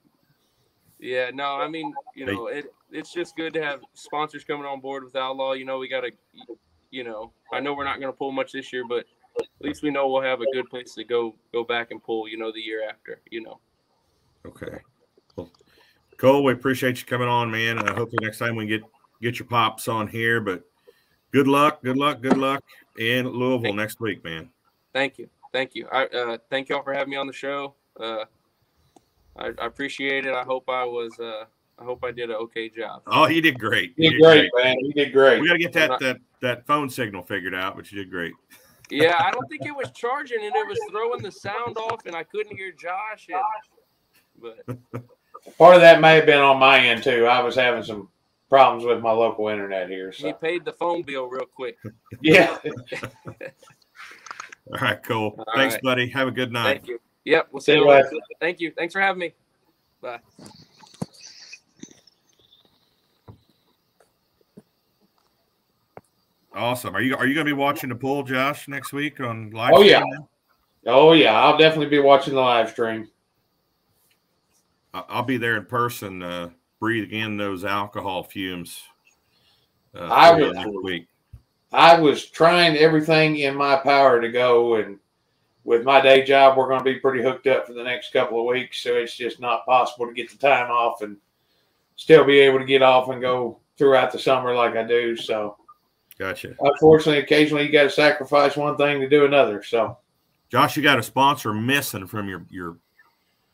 yeah, 1.00 1.32
no, 1.34 1.56
I 1.56 1.68
mean, 1.68 1.94
you 2.16 2.26
know, 2.26 2.48
it 2.48 2.74
it's 2.96 3.12
just 3.12 3.36
good 3.36 3.54
to 3.54 3.62
have 3.62 3.82
sponsors 3.94 4.44
coming 4.44 4.66
on 4.66 4.80
board 4.80 5.04
with 5.04 5.16
Outlaw. 5.16 5.54
You 5.54 5.66
know, 5.66 5.78
we 5.78 5.88
got 5.88 6.02
to, 6.02 6.12
you 6.92 7.04
know, 7.04 7.32
I 7.52 7.60
know 7.60 7.74
we're 7.74 7.84
not 7.84 8.00
going 8.00 8.12
to 8.12 8.18
pull 8.18 8.32
much 8.32 8.54
this 8.54 8.72
year, 8.72 8.86
but 8.88 9.06
at 9.38 9.46
least 9.60 9.84
we 9.84 9.92
know 9.92 10.08
we'll 10.08 10.22
have 10.22 10.42
a 10.42 10.52
good 10.54 10.70
place 10.70 10.96
to 10.96 11.04
go 11.04 11.36
go 11.54 11.64
back 11.64 11.92
and 11.92 12.02
pull. 12.02 12.28
You 12.28 12.38
know, 12.38 12.52
the 12.52 12.62
year 12.62 12.88
after. 12.88 13.20
You 13.30 13.44
know. 13.44 13.60
Okay. 14.46 14.78
Well, 15.36 15.50
Cole, 16.18 16.44
we 16.44 16.54
appreciate 16.54 17.00
you 17.00 17.06
coming 17.06 17.28
on, 17.28 17.52
man. 17.52 17.80
I 17.80 17.94
hope 17.94 18.12
the 18.12 18.20
next 18.22 18.38
time 18.38 18.56
we 18.56 18.66
get 18.66 18.82
get 19.22 19.40
your 19.40 19.48
pops 19.48 19.88
on 19.88 20.08
here. 20.08 20.40
But 20.40 20.64
good 21.32 21.48
luck, 21.48 21.84
good 21.84 21.98
luck, 21.98 22.22
good 22.22 22.38
luck 22.38 22.64
in 22.98 23.28
Louisville 23.28 23.64
Thank- 23.64 23.76
next 23.76 24.00
week, 24.00 24.24
man. 24.24 24.50
Thank 24.94 25.18
you, 25.18 25.30
thank 25.52 25.76
you. 25.76 25.88
I 25.92 26.06
uh, 26.06 26.38
thank 26.50 26.70
y'all 26.70 26.82
for 26.82 26.94
having 26.94 27.12
me 27.12 27.18
on 27.18 27.28
the 27.28 27.34
show. 27.34 27.76
Uh, 28.00 28.24
I, 29.36 29.48
I 29.60 29.66
appreciate 29.66 30.26
it. 30.26 30.34
I 30.34 30.44
hope 30.44 30.70
I 30.70 30.86
was. 30.86 31.20
Uh, 31.20 31.46
I 31.78 31.84
hope 31.84 32.04
I 32.04 32.12
did 32.12 32.30
an 32.30 32.36
okay 32.38 32.70
job. 32.70 33.02
Oh, 33.08 33.28
you 33.28 33.42
did 33.42 33.60
great. 33.60 33.94
You 33.98 34.12
did 34.12 34.22
great, 34.22 34.50
man. 34.56 34.78
You 34.80 34.94
did 34.94 35.12
great. 35.12 35.42
We 35.42 35.48
got 35.48 35.54
to 35.54 35.60
get 35.60 35.74
that 35.74 35.90
not- 35.90 36.00
that 36.02 36.18
that 36.42 36.68
phone 36.68 36.90
signal 36.90 37.24
figured 37.24 37.56
out, 37.56 37.76
but 37.76 37.92
you 37.92 37.98
did 37.98 38.10
great. 38.12 38.34
Yeah, 38.90 39.16
I 39.20 39.32
don't 39.32 39.46
think 39.50 39.66
it 39.66 39.76
was 39.76 39.92
charging 39.92 40.44
and 40.46 40.56
it 40.56 40.68
was 40.68 40.80
throwing 40.92 41.22
the 41.22 41.32
sound 41.32 41.78
off, 41.78 42.06
and 42.06 42.16
I 42.16 42.24
couldn't 42.24 42.56
hear 42.56 42.72
Josh. 42.72 43.28
And, 43.30 43.42
but 44.42 45.04
Part 45.58 45.76
of 45.76 45.82
that 45.82 46.02
may 46.02 46.16
have 46.16 46.26
been 46.26 46.40
on 46.42 46.58
my 46.60 46.80
end 46.80 47.04
too. 47.04 47.26
I 47.26 47.42
was 47.42 47.56
having 47.56 47.84
some 47.84 48.10
problems 48.50 48.84
with 48.86 49.02
my 49.02 49.12
local 49.12 49.48
internet 49.48 49.90
here. 49.90 50.12
So. 50.12 50.28
He 50.28 50.34
paid 50.34 50.66
the 50.66 50.74
phone 50.74 51.02
bill 51.04 51.28
real 51.28 51.46
quick. 51.46 51.78
yeah. 52.22 52.58
All 54.72 54.80
right, 54.82 55.02
cool. 55.04 55.36
All 55.38 55.46
Thanks, 55.56 55.76
right. 55.76 55.84
buddy. 55.84 56.10
Have 56.10 56.28
a 56.28 56.32
good 56.32 56.52
night. 56.52 56.78
Thank 56.78 56.88
you. 56.88 57.00
Yep, 57.26 57.48
we'll 57.52 57.62
see 57.62 57.74
See 57.74 57.78
you 57.78 57.84
you 57.84 57.90
later. 57.90 58.06
later. 58.06 58.20
Thank 58.40 58.60
you. 58.60 58.72
Thanks 58.76 58.94
for 58.94 59.02
having 59.02 59.20
me. 59.20 59.34
Bye. 60.02 60.20
Awesome. 66.56 66.96
Are 66.96 67.02
you 67.02 67.18
are 67.18 67.28
you 67.28 67.34
going 67.34 67.46
to 67.46 67.54
be 67.54 67.60
watching 67.60 67.90
the 67.90 67.96
pool, 67.96 68.24
Josh, 68.24 68.68
next 68.68 68.94
week 68.94 69.20
on 69.20 69.52
live? 69.52 69.74
Oh, 69.76 69.82
yeah. 69.82 70.00
stream? 70.00 70.28
Oh 70.88 71.12
yeah. 71.14 71.38
I'll 71.38 71.58
definitely 71.58 71.88
be 71.88 72.00
watching 72.00 72.34
the 72.34 72.40
live 72.40 72.70
stream. 72.70 73.10
I'll 74.94 75.24
be 75.24 75.36
there 75.36 75.58
in 75.58 75.66
person, 75.66 76.24
uh, 76.24 76.50
breathing 76.80 77.20
in 77.20 77.38
those 77.38 77.66
alcohol 77.66 78.24
fumes. 78.24 78.82
Uh, 79.94 80.08
I 80.10 80.32
for 80.32 80.40
you 80.40 80.46
would- 80.48 80.56
next 80.56 80.84
week. 80.84 81.08
I 81.74 82.00
was 82.00 82.26
trying 82.28 82.78
everything 82.78 83.38
in 83.38 83.54
my 83.54 83.76
power 83.76 84.22
to 84.22 84.32
go, 84.32 84.76
and 84.76 84.98
with 85.66 85.84
my 85.84 86.00
day 86.00 86.24
job, 86.24 86.58
we're 86.58 86.70
going 86.70 86.80
to 86.80 86.86
be 86.86 87.00
pretty 87.00 87.22
hooked 87.22 87.48
up 87.48 87.68
for 87.68 87.74
the 87.74 87.84
next 87.84 88.14
couple 88.14 88.40
of 88.40 88.46
weeks. 88.46 88.82
So 88.82 88.94
it's 88.94 89.18
just 89.18 89.42
not 89.42 89.66
possible 89.66 90.08
to 90.08 90.14
get 90.14 90.32
the 90.32 90.38
time 90.38 90.72
off 90.72 91.02
and 91.02 91.18
still 91.98 92.24
be 92.24 92.40
able 92.40 92.60
to 92.60 92.66
get 92.66 92.82
off 92.82 93.10
and 93.10 93.20
go 93.20 93.60
throughout 93.78 94.14
the 94.14 94.20
summer 94.20 94.56
like 94.56 94.78
I 94.78 94.84
do. 94.84 95.18
So 95.18 95.58
Gotcha. 96.18 96.56
unfortunately, 96.60 97.22
occasionally 97.22 97.66
you 97.66 97.72
got 97.72 97.84
to 97.84 97.90
sacrifice 97.90 98.56
one 98.56 98.78
thing 98.78 99.02
to 99.02 99.10
do 99.10 99.26
another. 99.26 99.62
So 99.64 99.98
Josh, 100.50 100.78
you 100.78 100.84
got 100.84 101.00
a 101.00 101.04
sponsor 101.04 101.54
missing 101.54 102.08
from 102.08 102.30
your 102.30 102.46
your 102.50 102.78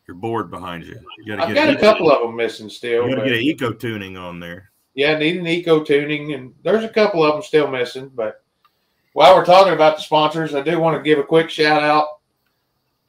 your 0.07 0.15
board 0.15 0.51
behind 0.51 0.85
you. 0.85 0.99
You 1.19 1.35
got 1.35 1.47
I've 1.47 1.55
got 1.55 1.69
a 1.69 1.79
couple 1.79 2.11
of 2.11 2.21
them 2.21 2.35
missing 2.35 2.69
still. 2.69 3.07
You 3.07 3.15
got 3.15 3.23
to 3.23 3.29
get 3.29 3.39
an 3.39 3.43
eco 3.43 3.71
tuning 3.71 4.17
on 4.17 4.39
there. 4.39 4.71
Yeah, 4.93 5.17
need 5.17 5.37
an 5.37 5.47
eco 5.47 5.83
tuning, 5.83 6.33
and 6.33 6.53
there's 6.63 6.83
a 6.83 6.89
couple 6.89 7.23
of 7.23 7.33
them 7.33 7.41
still 7.41 7.67
missing. 7.67 8.11
But 8.13 8.43
while 9.13 9.35
we're 9.35 9.45
talking 9.45 9.73
about 9.73 9.95
the 9.95 10.03
sponsors, 10.03 10.53
I 10.53 10.61
do 10.61 10.79
want 10.79 10.97
to 10.97 11.03
give 11.03 11.17
a 11.17 11.23
quick 11.23 11.49
shout 11.49 11.81
out 11.81 12.19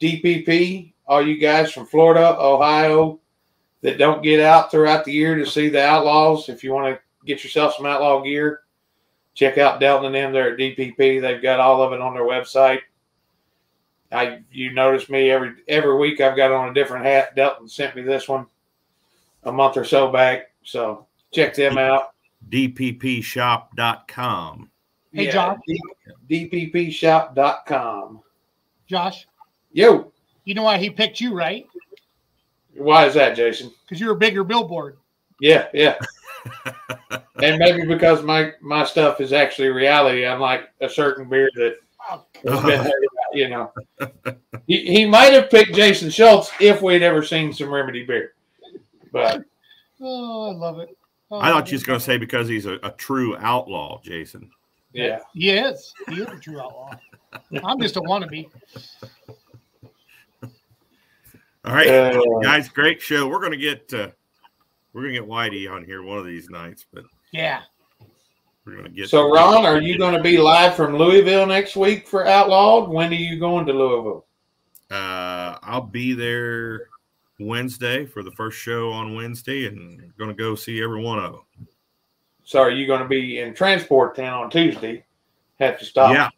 DPP, 0.01 0.93
all 1.05 1.25
you 1.25 1.37
guys 1.37 1.71
from 1.71 1.85
Florida, 1.85 2.35
Ohio 2.39 3.19
that 3.81 3.97
don't 3.97 4.23
get 4.23 4.39
out 4.39 4.71
throughout 4.71 5.03
the 5.03 5.11
year 5.11 5.35
to 5.35 5.45
see 5.45 5.69
the 5.69 5.83
Outlaws. 5.83 6.49
If 6.49 6.63
you 6.63 6.73
want 6.73 6.95
to 6.95 7.01
get 7.25 7.43
yourself 7.43 7.75
some 7.75 7.85
Outlaw 7.85 8.21
gear, 8.21 8.61
check 9.33 9.57
out 9.57 9.79
Delton 9.79 10.05
and 10.07 10.15
them 10.15 10.33
there 10.33 10.51
at 10.53 10.59
DPP. 10.59 11.21
They've 11.21 11.41
got 11.41 11.59
all 11.59 11.81
of 11.81 11.93
it 11.93 12.01
on 12.01 12.13
their 12.13 12.23
website. 12.23 12.79
I 14.11 14.41
you 14.51 14.71
notice 14.71 15.09
me 15.09 15.31
every 15.31 15.53
every 15.67 15.97
week 15.97 16.21
I've 16.21 16.37
got 16.37 16.51
on 16.51 16.69
a 16.69 16.73
different 16.73 17.05
hat. 17.05 17.35
Delton 17.35 17.67
sent 17.67 17.95
me 17.95 18.03
this 18.03 18.29
one 18.29 18.45
a 19.43 19.51
month 19.51 19.75
or 19.77 19.85
so 19.85 20.11
back, 20.11 20.51
so 20.63 21.07
check 21.33 21.55
them 21.55 21.79
out. 21.79 22.11
DPPshop.com. 22.49 24.69
Hey, 25.11 25.31
John. 25.31 25.59
D- 25.67 25.81
DPPshop.com. 26.49 28.21
Josh, 28.85 29.27
Yo, 29.71 30.11
you 30.43 30.53
know 30.53 30.61
why 30.63 30.77
he 30.77 30.89
picked 30.91 31.19
you, 31.19 31.33
right? 31.33 31.65
why 32.75 33.07
is 33.07 33.15
that, 33.15 33.35
Jason? 33.35 33.71
Because 33.83 33.99
you're 33.99 34.13
a 34.13 34.17
bigger 34.17 34.43
billboard. 34.43 34.97
Yeah, 35.39 35.67
yeah. 35.73 35.97
and 37.41 37.57
maybe 37.57 37.85
because 37.85 38.23
my 38.23 38.51
my 38.61 38.83
stuff 38.85 39.21
is 39.21 39.33
actually 39.33 39.69
reality, 39.69 40.25
I'm 40.25 40.39
like 40.39 40.69
a 40.81 40.89
certain 40.89 41.27
beer 41.29 41.49
that 41.55 41.75
been, 42.43 42.91
you 43.33 43.49
know. 43.49 43.71
He, 44.67 44.85
he 44.85 45.05
might 45.05 45.33
have 45.33 45.49
picked 45.49 45.73
Jason 45.75 46.09
Schultz 46.09 46.51
if 46.59 46.81
we'd 46.81 47.01
ever 47.03 47.23
seen 47.23 47.53
some 47.53 47.73
remedy 47.73 48.05
beer, 48.05 48.33
but 49.11 49.43
oh, 50.01 50.49
I 50.51 50.53
love 50.53 50.79
it. 50.79 50.95
Oh, 51.31 51.39
I 51.39 51.49
thought 51.49 51.71
you 51.71 51.75
was 51.75 51.83
going 51.83 51.97
to 51.99 52.03
say 52.05 52.17
because 52.17 52.47
he's 52.47 52.65
a, 52.65 52.73
a 52.83 52.91
true 52.91 53.35
outlaw, 53.37 53.99
Jason. 54.03 54.51
yeah. 54.91 55.19
He 55.33 55.49
is. 55.49 55.93
He 56.09 56.21
is 56.21 56.27
a 56.27 56.37
true 56.37 56.59
outlaw. 56.61 56.91
I'm 57.63 57.79
just 57.81 57.97
a 57.97 58.01
wannabe. 58.01 58.49
All 61.65 61.73
right, 61.73 61.87
Uh, 61.87 62.21
guys, 62.41 62.67
great 62.69 63.01
show. 63.01 63.27
We're 63.27 63.39
going 63.39 63.53
to 63.53 63.57
get 63.57 63.93
uh, 63.93 64.09
we're 64.93 65.01
going 65.01 65.13
to 65.13 65.19
get 65.21 65.29
Whitey 65.29 65.69
on 65.71 65.83
here 65.83 66.03
one 66.03 66.17
of 66.17 66.25
these 66.25 66.49
nights, 66.49 66.85
but 66.93 67.03
Yeah. 67.31 67.61
we're 68.65 68.73
going 68.73 68.85
to 68.85 68.89
get. 68.91 69.09
so, 69.09 69.29
Ron, 69.31 69.65
are 69.65 69.81
you 69.81 69.97
going 69.97 70.15
to 70.15 70.21
be 70.21 70.37
live 70.37 70.75
from 70.75 70.95
Louisville 70.97 71.45
next 71.45 71.75
week 71.75 72.07
for 72.07 72.25
Outlawed? 72.27 72.89
When 72.89 73.11
are 73.11 73.15
you 73.15 73.39
going 73.39 73.65
to 73.65 73.73
Louisville? 73.73 74.25
Uh, 74.91 75.57
I'll 75.63 75.81
be 75.81 76.13
there 76.13 76.89
Wednesday 77.39 78.05
for 78.05 78.21
the 78.23 78.31
first 78.31 78.59
show 78.59 78.91
on 78.91 79.15
Wednesday, 79.15 79.65
and 79.67 80.13
going 80.17 80.29
to 80.29 80.35
go 80.35 80.53
see 80.55 80.81
every 80.83 81.01
one 81.01 81.19
of 81.19 81.31
them. 81.33 81.67
So, 82.43 82.59
are 82.59 82.69
you 82.69 82.85
going 82.85 83.01
to 83.01 83.07
be 83.07 83.39
in 83.39 83.53
Transport 83.55 84.15
Town 84.15 84.43
on 84.43 84.49
Tuesday? 84.49 85.03
Have 85.59 85.79
to 85.79 85.85
stop. 85.85 86.13
Yeah. 86.13 86.29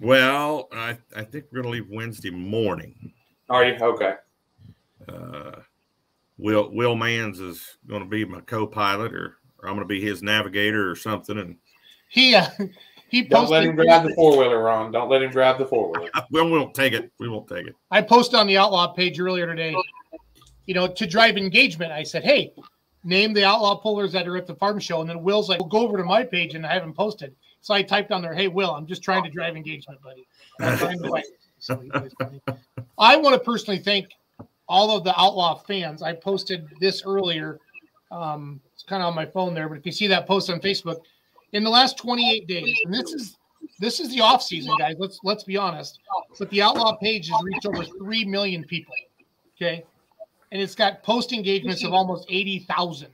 Well, 0.00 0.68
I 0.72 0.98
I 1.14 1.22
think 1.22 1.44
we're 1.52 1.62
going 1.62 1.72
to 1.74 1.82
leave 1.82 1.90
Wednesday 1.90 2.30
morning. 2.30 3.12
Are 3.48 3.64
you 3.64 3.74
okay? 3.80 4.14
uh, 5.08 5.52
Will 6.38 6.70
Will 6.72 6.94
Mans 6.94 7.40
is 7.40 7.76
going 7.86 8.02
to 8.02 8.08
be 8.08 8.24
my 8.24 8.40
co-pilot, 8.40 9.14
or, 9.14 9.36
or 9.58 9.68
I'm 9.68 9.74
going 9.76 9.80
to 9.80 9.84
be 9.84 10.00
his 10.00 10.22
navigator 10.22 10.90
or 10.90 10.96
something. 10.96 11.38
And 11.38 11.56
He 12.08 12.34
uh, 12.34 12.48
he 13.08 13.22
Don't 13.22 13.50
let 13.50 13.64
him 13.64 13.76
posted. 13.76 13.86
drive 13.86 14.08
the 14.08 14.14
four 14.14 14.38
wheeler, 14.38 14.62
Ron. 14.62 14.90
Don't 14.90 15.08
let 15.08 15.22
him 15.22 15.30
drive 15.30 15.58
the 15.58 15.66
four 15.66 15.92
wheeler. 15.92 16.10
we 16.30 16.42
won't 16.42 16.74
take 16.74 16.92
it. 16.92 17.12
We 17.18 17.28
won't 17.28 17.48
take 17.48 17.66
it. 17.66 17.74
I 17.90 18.02
posted 18.02 18.38
on 18.38 18.46
the 18.46 18.58
Outlaw 18.58 18.88
page 18.88 19.20
earlier 19.20 19.46
today. 19.46 19.76
You 20.66 20.74
know, 20.74 20.88
to 20.88 21.06
drive 21.06 21.36
engagement, 21.36 21.92
I 21.92 22.02
said, 22.02 22.24
"Hey, 22.24 22.52
name 23.04 23.32
the 23.32 23.44
Outlaw 23.44 23.76
pullers 23.76 24.12
that 24.12 24.26
are 24.26 24.36
at 24.36 24.46
the 24.46 24.54
farm 24.56 24.80
show." 24.80 25.00
And 25.00 25.08
then 25.08 25.22
Will's 25.22 25.48
like, 25.48 25.60
"Well, 25.60 25.68
go 25.68 25.80
over 25.80 25.98
to 25.98 26.04
my 26.04 26.24
page," 26.24 26.54
and 26.54 26.66
I 26.66 26.72
haven't 26.72 26.94
posted. 26.94 27.34
So 27.60 27.74
I 27.74 27.82
typed 27.82 28.10
on 28.10 28.22
there, 28.22 28.34
"Hey, 28.34 28.48
Will, 28.48 28.70
I'm 28.70 28.86
just 28.86 29.02
trying 29.02 29.22
to 29.24 29.30
drive 29.30 29.56
engagement, 29.56 30.00
buddy." 30.02 30.26
I'm 30.60 30.78
trying 30.78 31.02
to 31.02 31.10
wait." 31.10 31.24
So 31.58 31.78
he 31.78 31.88
was 31.88 32.12
funny. 32.20 32.42
I 32.98 33.16
want 33.16 33.34
to 33.34 33.40
personally 33.40 33.78
thank 33.78 34.08
all 34.74 34.90
of 34.90 35.04
the 35.04 35.18
Outlaw 35.18 35.54
fans. 35.54 36.02
I 36.02 36.12
posted 36.12 36.68
this 36.80 37.04
earlier. 37.06 37.60
Um, 38.10 38.60
it's 38.74 38.82
kind 38.82 39.02
of 39.02 39.06
on 39.06 39.14
my 39.14 39.24
phone 39.24 39.54
there, 39.54 39.68
but 39.68 39.78
if 39.78 39.86
you 39.86 39.92
see 39.92 40.08
that 40.08 40.26
post 40.26 40.50
on 40.50 40.58
Facebook, 40.58 40.96
in 41.52 41.62
the 41.62 41.70
last 41.70 41.96
28 41.96 42.48
days, 42.48 42.76
and 42.84 42.92
this 42.92 43.12
is 43.12 43.36
this 43.78 44.00
is 44.00 44.10
the 44.10 44.20
off 44.20 44.42
season, 44.42 44.74
guys. 44.76 44.96
Let's 44.98 45.20
let's 45.22 45.44
be 45.44 45.56
honest. 45.56 46.00
But 46.40 46.50
the 46.50 46.60
Outlaw 46.60 46.96
page 46.96 47.28
has 47.28 47.40
reached 47.44 47.66
over 47.66 47.84
three 47.84 48.24
million 48.24 48.64
people. 48.64 48.94
Okay, 49.56 49.84
and 50.50 50.60
it's 50.60 50.74
got 50.74 51.04
post 51.04 51.32
engagements 51.32 51.84
of 51.84 51.92
almost 51.92 52.26
80,000, 52.28 53.08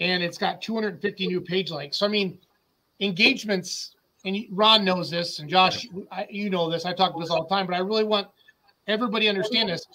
and 0.00 0.24
it's 0.24 0.38
got 0.38 0.60
250 0.60 1.28
new 1.28 1.40
page 1.40 1.70
likes. 1.70 1.98
So 1.98 2.06
I 2.06 2.08
mean, 2.08 2.36
engagements. 3.00 3.92
And 4.26 4.38
Ron 4.50 4.86
knows 4.86 5.10
this, 5.10 5.38
and 5.38 5.50
Josh, 5.50 5.86
you 6.30 6.48
know 6.48 6.70
this. 6.70 6.86
I 6.86 6.94
talk 6.94 7.10
about 7.10 7.20
this 7.20 7.28
all 7.28 7.42
the 7.42 7.54
time, 7.54 7.66
but 7.66 7.76
I 7.76 7.80
really 7.80 8.04
want 8.04 8.28
everybody 8.86 9.28
understand 9.28 9.68
this. 9.68 9.86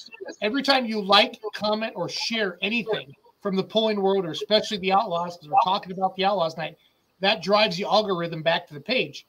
Every 0.41 0.63
time 0.63 0.85
you 0.85 1.01
like, 1.01 1.39
comment, 1.55 1.93
or 1.95 2.09
share 2.09 2.57
anything 2.61 3.13
from 3.41 3.55
the 3.55 3.63
polling 3.63 4.01
world, 4.01 4.25
or 4.25 4.31
especially 4.31 4.77
the 4.77 4.91
Outlaws, 4.91 5.37
because 5.37 5.49
we're 5.49 5.63
talking 5.63 5.91
about 5.91 6.15
the 6.15 6.25
Outlaws 6.25 6.57
night, 6.57 6.77
that 7.19 7.41
drives 7.41 7.77
the 7.77 7.85
algorithm 7.85 8.41
back 8.41 8.67
to 8.67 8.73
the 8.73 8.79
page. 8.79 9.25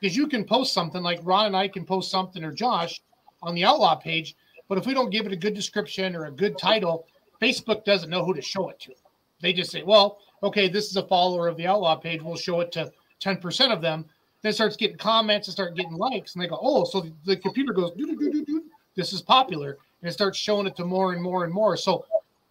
Because 0.00 0.16
you 0.16 0.26
can 0.26 0.44
post 0.44 0.72
something 0.72 1.02
like 1.02 1.20
Ron 1.22 1.46
and 1.46 1.56
I 1.56 1.68
can 1.68 1.84
post 1.84 2.10
something, 2.10 2.42
or 2.42 2.52
Josh 2.52 3.00
on 3.42 3.54
the 3.54 3.64
Outlaw 3.64 3.96
page, 3.96 4.36
but 4.68 4.78
if 4.78 4.86
we 4.86 4.94
don't 4.94 5.10
give 5.10 5.26
it 5.26 5.32
a 5.32 5.36
good 5.36 5.54
description 5.54 6.14
or 6.14 6.26
a 6.26 6.30
good 6.30 6.56
title, 6.56 7.06
Facebook 7.42 7.84
doesn't 7.84 8.10
know 8.10 8.24
who 8.24 8.34
to 8.34 8.42
show 8.42 8.68
it 8.68 8.78
to. 8.80 8.92
They 9.40 9.52
just 9.52 9.70
say, 9.70 9.82
well, 9.82 10.18
okay, 10.42 10.68
this 10.68 10.90
is 10.90 10.96
a 10.96 11.06
follower 11.06 11.48
of 11.48 11.56
the 11.56 11.66
Outlaw 11.66 11.96
page. 11.96 12.22
We'll 12.22 12.36
show 12.36 12.60
it 12.60 12.70
to 12.72 12.92
10% 13.20 13.72
of 13.72 13.80
them. 13.80 14.04
then 14.42 14.50
it 14.50 14.54
starts 14.54 14.76
getting 14.76 14.96
comments 14.96 15.48
and 15.48 15.52
start 15.52 15.76
getting 15.76 15.94
likes, 15.94 16.34
and 16.34 16.42
they 16.42 16.46
go, 16.46 16.58
oh, 16.60 16.84
so 16.84 17.06
the, 17.24 17.36
computer 17.36 17.72
goes, 17.72 17.92
doo, 17.92 18.16
doo, 18.16 18.44
doo. 18.44 18.64
This 18.96 19.12
is 19.12 19.22
popular, 19.22 19.78
and 20.02 20.08
it 20.08 20.12
starts 20.12 20.38
showing 20.38 20.66
it 20.66 20.76
to 20.76 20.84
more 20.84 21.12
and 21.12 21.22
more 21.22 21.44
and 21.44 21.52
more. 21.52 21.76
So 21.76 22.04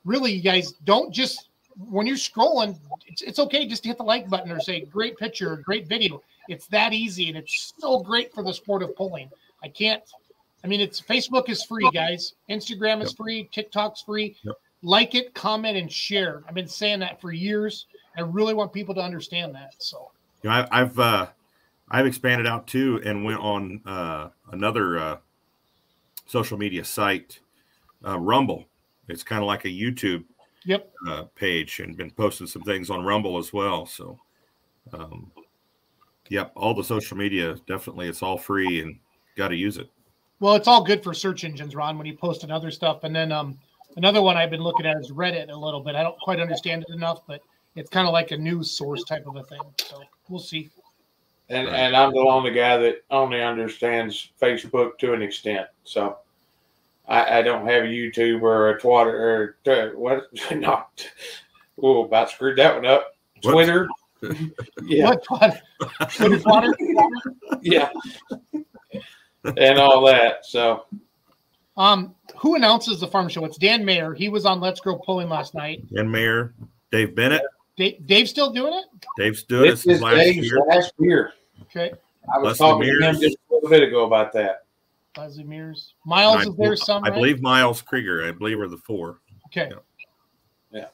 really, 0.06 0.32
you 0.32 0.42
guys 0.42 0.74
don't 0.86 1.12
just 1.14 1.50
when 1.90 2.06
you're 2.06 2.18
scrolling, 2.18 2.78
it's, 3.08 3.22
it's 3.22 3.40
okay 3.40 3.66
just 3.66 3.84
to 3.84 3.90
hit 3.90 3.98
the 3.98 4.04
like 4.04 4.30
button 4.30 4.52
or 4.52 4.60
say 4.60 4.82
great 4.82 5.18
picture, 5.18 5.56
great 5.58 5.88
video. 5.88 6.22
It's 6.50 6.68
that 6.68 6.94
easy, 6.94 7.30
and 7.30 7.38
it's 7.38 7.74
so 7.78 8.00
great 8.00 8.34
for 8.34 8.44
the 8.44 8.54
sport 8.54 8.84
of 8.84 8.96
pulling. 8.96 9.30
I 9.64 9.68
can't. 9.70 10.04
I 10.64 10.68
mean, 10.68 10.82
it's 10.82 11.00
Facebook 11.00 11.48
is 11.48 11.64
free, 11.64 11.90
guys. 11.94 12.34
Instagram 12.50 13.02
is 13.02 13.12
Yep. 13.12 13.18
free. 13.18 13.50
TikTok's 13.52 14.02
free. 14.02 14.36
Yep. 14.44 14.56
Like 14.82 15.16
it, 15.16 15.34
comment, 15.34 15.78
and 15.78 15.92
share. 15.92 16.44
I've 16.48 16.56
been 16.56 16.68
saying 16.68 17.00
that 17.00 17.22
for 17.22 17.32
years. 17.32 17.86
I 18.18 18.22
really 18.22 18.54
want 18.54 18.74
people 18.74 18.96
to 18.96 19.02
understand 19.02 19.56
that. 19.56 19.76
So 19.78 20.12
You 20.44 20.50
know, 20.50 20.56
I, 20.58 20.82
I've 20.82 21.00
uh, 21.00 21.28
I've 21.92 22.06
expanded 22.06 22.48
out 22.48 22.68
too 22.68 23.02
and 23.06 23.24
went 23.24 23.40
on 23.40 23.82
uh, 23.86 24.30
another 24.52 24.98
uh, 24.98 25.18
social 26.30 26.58
media 26.60 26.86
site, 26.86 27.40
uh, 28.06 28.20
Rumble. 28.20 28.66
It's 29.08 29.24
kind 29.24 29.42
of 29.42 29.48
like 29.48 29.66
a 29.66 29.70
YouTube 29.70 30.24
Yep. 30.66 30.92
uh, 31.08 31.24
page 31.36 31.80
and 31.80 31.98
been 31.98 32.12
posting 32.12 32.46
some 32.46 32.62
things 32.62 32.92
on 32.92 33.04
Rumble 33.04 33.40
as 33.40 33.52
well. 33.52 33.88
So, 33.88 34.20
um, 34.94 35.32
yep, 36.28 36.52
all 36.56 36.76
the 36.76 36.84
social 36.84 37.18
media 37.18 37.56
definitely 37.66 38.08
it's 38.08 38.22
all 38.22 38.38
free 38.38 38.82
and 38.82 39.00
got 39.36 39.48
to 39.48 39.56
use 39.56 39.78
it. 39.78 39.90
Well, 40.40 40.56
it's 40.56 40.68
all 40.68 40.84
good 40.84 41.04
for 41.04 41.14
search 41.14 41.44
engines, 41.44 41.76
Ron, 41.76 41.98
when 41.98 42.06
you 42.06 42.16
post 42.16 42.44
and 42.44 42.52
other 42.52 42.70
stuff. 42.70 43.04
And 43.04 43.16
then 43.16 43.32
um, 43.32 43.58
another 43.98 44.22
one 44.22 44.38
I've 44.38 44.52
been 44.52 44.62
looking 44.62 44.86
at 44.86 44.98
is 44.98 45.12
Reddit 45.12 45.50
a 45.50 45.56
little 45.56 45.82
bit. 45.82 45.96
I 45.96 46.04
don't 46.04 46.20
quite 46.20 46.40
understand 46.40 46.86
it 46.88 46.94
enough, 46.94 47.22
but 47.28 47.42
it's 47.76 47.90
kind 47.90 48.08
of 48.08 48.14
like 48.14 48.32
a 48.32 48.38
news 48.38 48.70
source 48.70 49.04
type 49.04 49.26
of 49.26 49.36
a 49.36 49.44
thing. 49.44 49.62
So 49.80 50.04
we'll 50.30 50.40
see. 50.40 50.70
And 51.50 51.68
Right. 51.68 51.76
and 51.76 51.96
I'm 51.96 52.12
the 52.14 52.20
only 52.20 52.52
guy 52.52 52.78
that 52.78 53.04
only 53.10 53.42
understands 53.42 54.32
Facebook 54.42 54.98
to 55.00 55.14
an 55.14 55.22
extent. 55.24 55.68
So 55.84 56.18
I, 57.08 57.40
I 57.40 57.42
don't 57.42 57.66
have 57.68 57.84
a 57.84 57.88
YouTube 57.88 58.42
or 58.44 58.70
a 58.70 58.80
Twitter 58.80 59.56
or 59.66 59.72
uh, 59.74 59.90
what 59.98 60.28
not. 60.56 61.06
Oh, 61.82 62.04
about 62.06 62.30
screwed 62.30 62.58
that 62.60 62.76
one 62.76 62.86
up. 62.86 63.16
What? 63.42 63.54
Twitter. 63.54 63.88
yeah, 64.86 65.06
What? 65.10 65.24
What? 65.30 65.62
Twitter 66.12 66.76
yeah, 67.62 67.90
and 69.58 69.80
all 69.80 70.06
that. 70.06 70.46
So 70.46 70.86
Um, 71.78 72.14
who 72.38 72.56
announces 72.56 73.00
the 73.00 73.08
farm 73.08 73.30
show? 73.30 73.46
It's 73.46 73.58
Dan 73.58 73.84
Mayer. 73.86 74.14
He 74.14 74.28
was 74.30 74.46
on 74.46 74.60
Let's 74.60 74.82
Grow 74.82 74.98
Pulling 74.98 75.30
last 75.30 75.56
night. 75.56 75.84
Dan 75.96 76.12
Mayer, 76.12 76.54
Dave 76.92 77.16
Bennett, 77.16 77.44
Dave, 77.78 78.06
Dave's 78.06 78.30
still 78.30 78.52
doing 78.52 78.74
it? 78.74 78.86
Dave's 79.18 79.44
doing 79.44 79.68
it 79.68 79.72
this 79.72 79.84
since 79.84 79.96
is 79.96 80.02
last 80.02 80.16
Dave's 80.18 80.46
year. 80.48 80.60
last 80.68 80.92
year. 81.00 81.34
Okay. 81.64 81.92
I 82.34 82.38
was 82.40 82.60
Leslie 82.60 82.68
talking 82.68 83.00
to 83.00 83.08
him 83.08 83.20
just 83.20 83.38
a 83.50 83.54
little 83.54 83.70
bit 83.70 83.84
ago 83.84 84.06
about 84.06 84.34
that. 84.34 84.66
Leslie 85.18 85.44
Mears. 85.44 85.94
Miles 86.06 86.46
I, 86.46 86.50
is 86.50 86.56
there 86.56 86.76
some, 86.76 87.04
I 87.04 87.10
right? 87.10 87.16
believe 87.16 87.42
Miles 87.42 87.82
Krieger, 87.82 88.26
I 88.26 88.32
believe, 88.32 88.60
are 88.60 88.68
the 88.68 88.78
four. 88.78 89.20
Okay. 89.48 89.72
Yeah. 90.72 90.86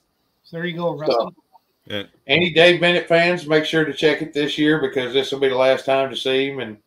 So 0.43 0.57
there 0.57 0.65
you 0.65 0.75
go, 0.77 0.95
Rusty. 0.95 1.13
So- 1.13 1.33
And 1.87 2.07
Any 2.27 2.51
Dave 2.51 2.81
Bennett 2.81 3.07
fans, 3.07 3.45
make 3.45 3.65
sure 3.65 3.85
to 3.85 3.93
check 3.93 4.21
it 4.21 4.33
this 4.33 4.57
year 4.57 4.79
because 4.79 5.13
this 5.13 5.31
will 5.31 5.39
be 5.39 5.49
the 5.49 5.55
last 5.55 5.85
time 5.85 6.09
to 6.09 6.15
see 6.15 6.49
him. 6.49 6.59
And 6.59 6.77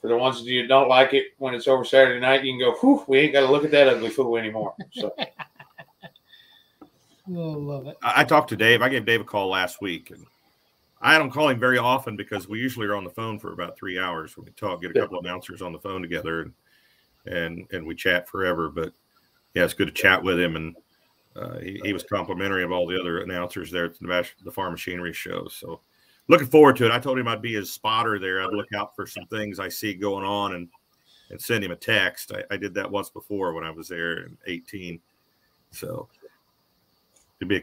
for 0.00 0.08
the 0.08 0.16
ones 0.16 0.40
of 0.40 0.46
you 0.46 0.62
that 0.62 0.68
don't 0.68 0.88
like 0.88 1.12
it, 1.14 1.26
when 1.38 1.54
it's 1.54 1.68
over 1.68 1.84
Saturday 1.84 2.18
night, 2.18 2.42
you 2.44 2.52
can 2.52 2.60
go, 2.60 2.72
whew, 2.80 3.04
we 3.06 3.18
ain't 3.18 3.32
got 3.32 3.42
to 3.42 3.52
look 3.52 3.64
at 3.64 3.70
that 3.70 3.88
ugly 3.88 4.10
fool 4.10 4.36
anymore. 4.36 4.74
So, 4.92 5.14
Oh, 7.28 7.32
love 7.32 7.86
it. 7.86 7.96
I, 8.02 8.22
I 8.22 8.24
talked 8.24 8.48
to 8.48 8.56
Dave. 8.56 8.82
I 8.82 8.88
gave 8.88 9.04
Dave 9.04 9.20
a 9.20 9.24
call 9.24 9.48
last 9.48 9.80
week, 9.80 10.10
and 10.10 10.26
I 11.00 11.16
don't 11.16 11.30
call 11.30 11.48
him 11.48 11.58
very 11.58 11.78
often 11.78 12.16
because 12.16 12.48
we 12.48 12.58
usually 12.58 12.86
are 12.86 12.94
on 12.94 13.04
the 13.04 13.10
phone 13.10 13.38
for 13.38 13.52
about 13.52 13.76
three 13.76 13.98
hours. 13.98 14.36
When 14.36 14.44
we 14.44 14.52
talk, 14.52 14.82
get 14.82 14.90
a 14.90 15.00
couple 15.00 15.18
of 15.18 15.24
announcers 15.24 15.62
on 15.62 15.72
the 15.72 15.78
phone 15.78 16.02
together, 16.02 16.42
and 16.42 16.52
and 17.26 17.66
and 17.72 17.86
we 17.86 17.94
chat 17.94 18.28
forever. 18.28 18.68
But 18.68 18.92
yeah, 19.54 19.64
it's 19.64 19.74
good 19.74 19.88
to 19.88 19.94
chat 19.94 20.22
with 20.22 20.38
him, 20.38 20.56
and 20.56 20.76
uh, 21.36 21.58
he, 21.58 21.80
he 21.84 21.92
was 21.92 22.02
complimentary 22.02 22.62
of 22.62 22.72
all 22.72 22.86
the 22.86 23.00
other 23.00 23.20
announcers 23.20 23.70
there 23.70 23.86
at 23.86 23.98
the, 23.98 24.28
the 24.44 24.50
Farm 24.50 24.72
Machinery 24.72 25.12
Show. 25.12 25.48
So 25.48 25.80
looking 26.28 26.48
forward 26.48 26.76
to 26.76 26.86
it. 26.86 26.92
I 26.92 26.98
told 26.98 27.18
him 27.18 27.28
I'd 27.28 27.42
be 27.42 27.54
his 27.54 27.72
spotter 27.72 28.18
there. 28.18 28.42
I'd 28.42 28.52
look 28.52 28.72
out 28.74 28.94
for 28.94 29.06
some 29.06 29.26
things 29.26 29.58
I 29.58 29.68
see 29.68 29.94
going 29.94 30.24
on 30.24 30.54
and 30.54 30.68
and 31.30 31.40
send 31.40 31.64
him 31.64 31.70
a 31.70 31.76
text. 31.76 32.32
I, 32.32 32.42
I 32.52 32.56
did 32.56 32.74
that 32.74 32.90
once 32.90 33.08
before 33.08 33.52
when 33.54 33.64
I 33.64 33.70
was 33.70 33.88
there 33.88 34.24
in 34.24 34.36
18. 34.46 35.00
So 35.70 36.08
it'd 37.40 37.48
be 37.48 37.58
a, 37.58 37.62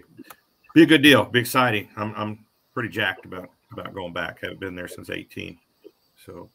be 0.74 0.84
a 0.84 0.86
good 0.86 1.02
deal. 1.02 1.26
Be 1.26 1.40
exciting. 1.40 1.90
I'm 1.98 2.14
I'm 2.16 2.46
pretty 2.78 2.90
jacked 2.90 3.26
about 3.26 3.50
about 3.72 3.92
going 3.92 4.14
back. 4.14 4.40
Haven't 4.40 4.60
been 4.60 4.76
there 4.76 4.88
since 4.88 5.10
18. 5.10 5.58
So 6.24 6.48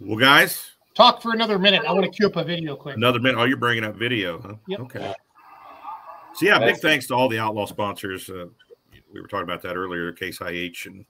well, 0.00 0.16
guys, 0.18 0.70
Talk 0.94 1.20
for 1.20 1.34
another 1.34 1.58
minute. 1.58 1.82
I 1.86 1.92
want 1.92 2.06
to 2.06 2.10
cue 2.10 2.28
up 2.28 2.36
a 2.36 2.44
video 2.44 2.76
quick. 2.76 2.96
another 2.96 3.20
minute. 3.20 3.38
Oh, 3.38 3.44
you're 3.44 3.58
bringing 3.58 3.84
up 3.84 3.96
video, 3.96 4.40
huh? 4.40 4.54
Yep. 4.68 4.80
Okay. 4.80 5.14
So 6.34 6.46
yeah, 6.46 6.58
big 6.58 6.78
thanks 6.78 7.08
to 7.08 7.14
all 7.14 7.28
the 7.28 7.38
outlaw 7.38 7.66
sponsors. 7.66 8.30
Uh, 8.30 8.46
we 9.12 9.20
were 9.20 9.28
talking 9.28 9.44
about 9.44 9.60
that 9.60 9.76
earlier. 9.76 10.10
Case 10.10 10.40
IH 10.40 10.86
and 10.86 11.04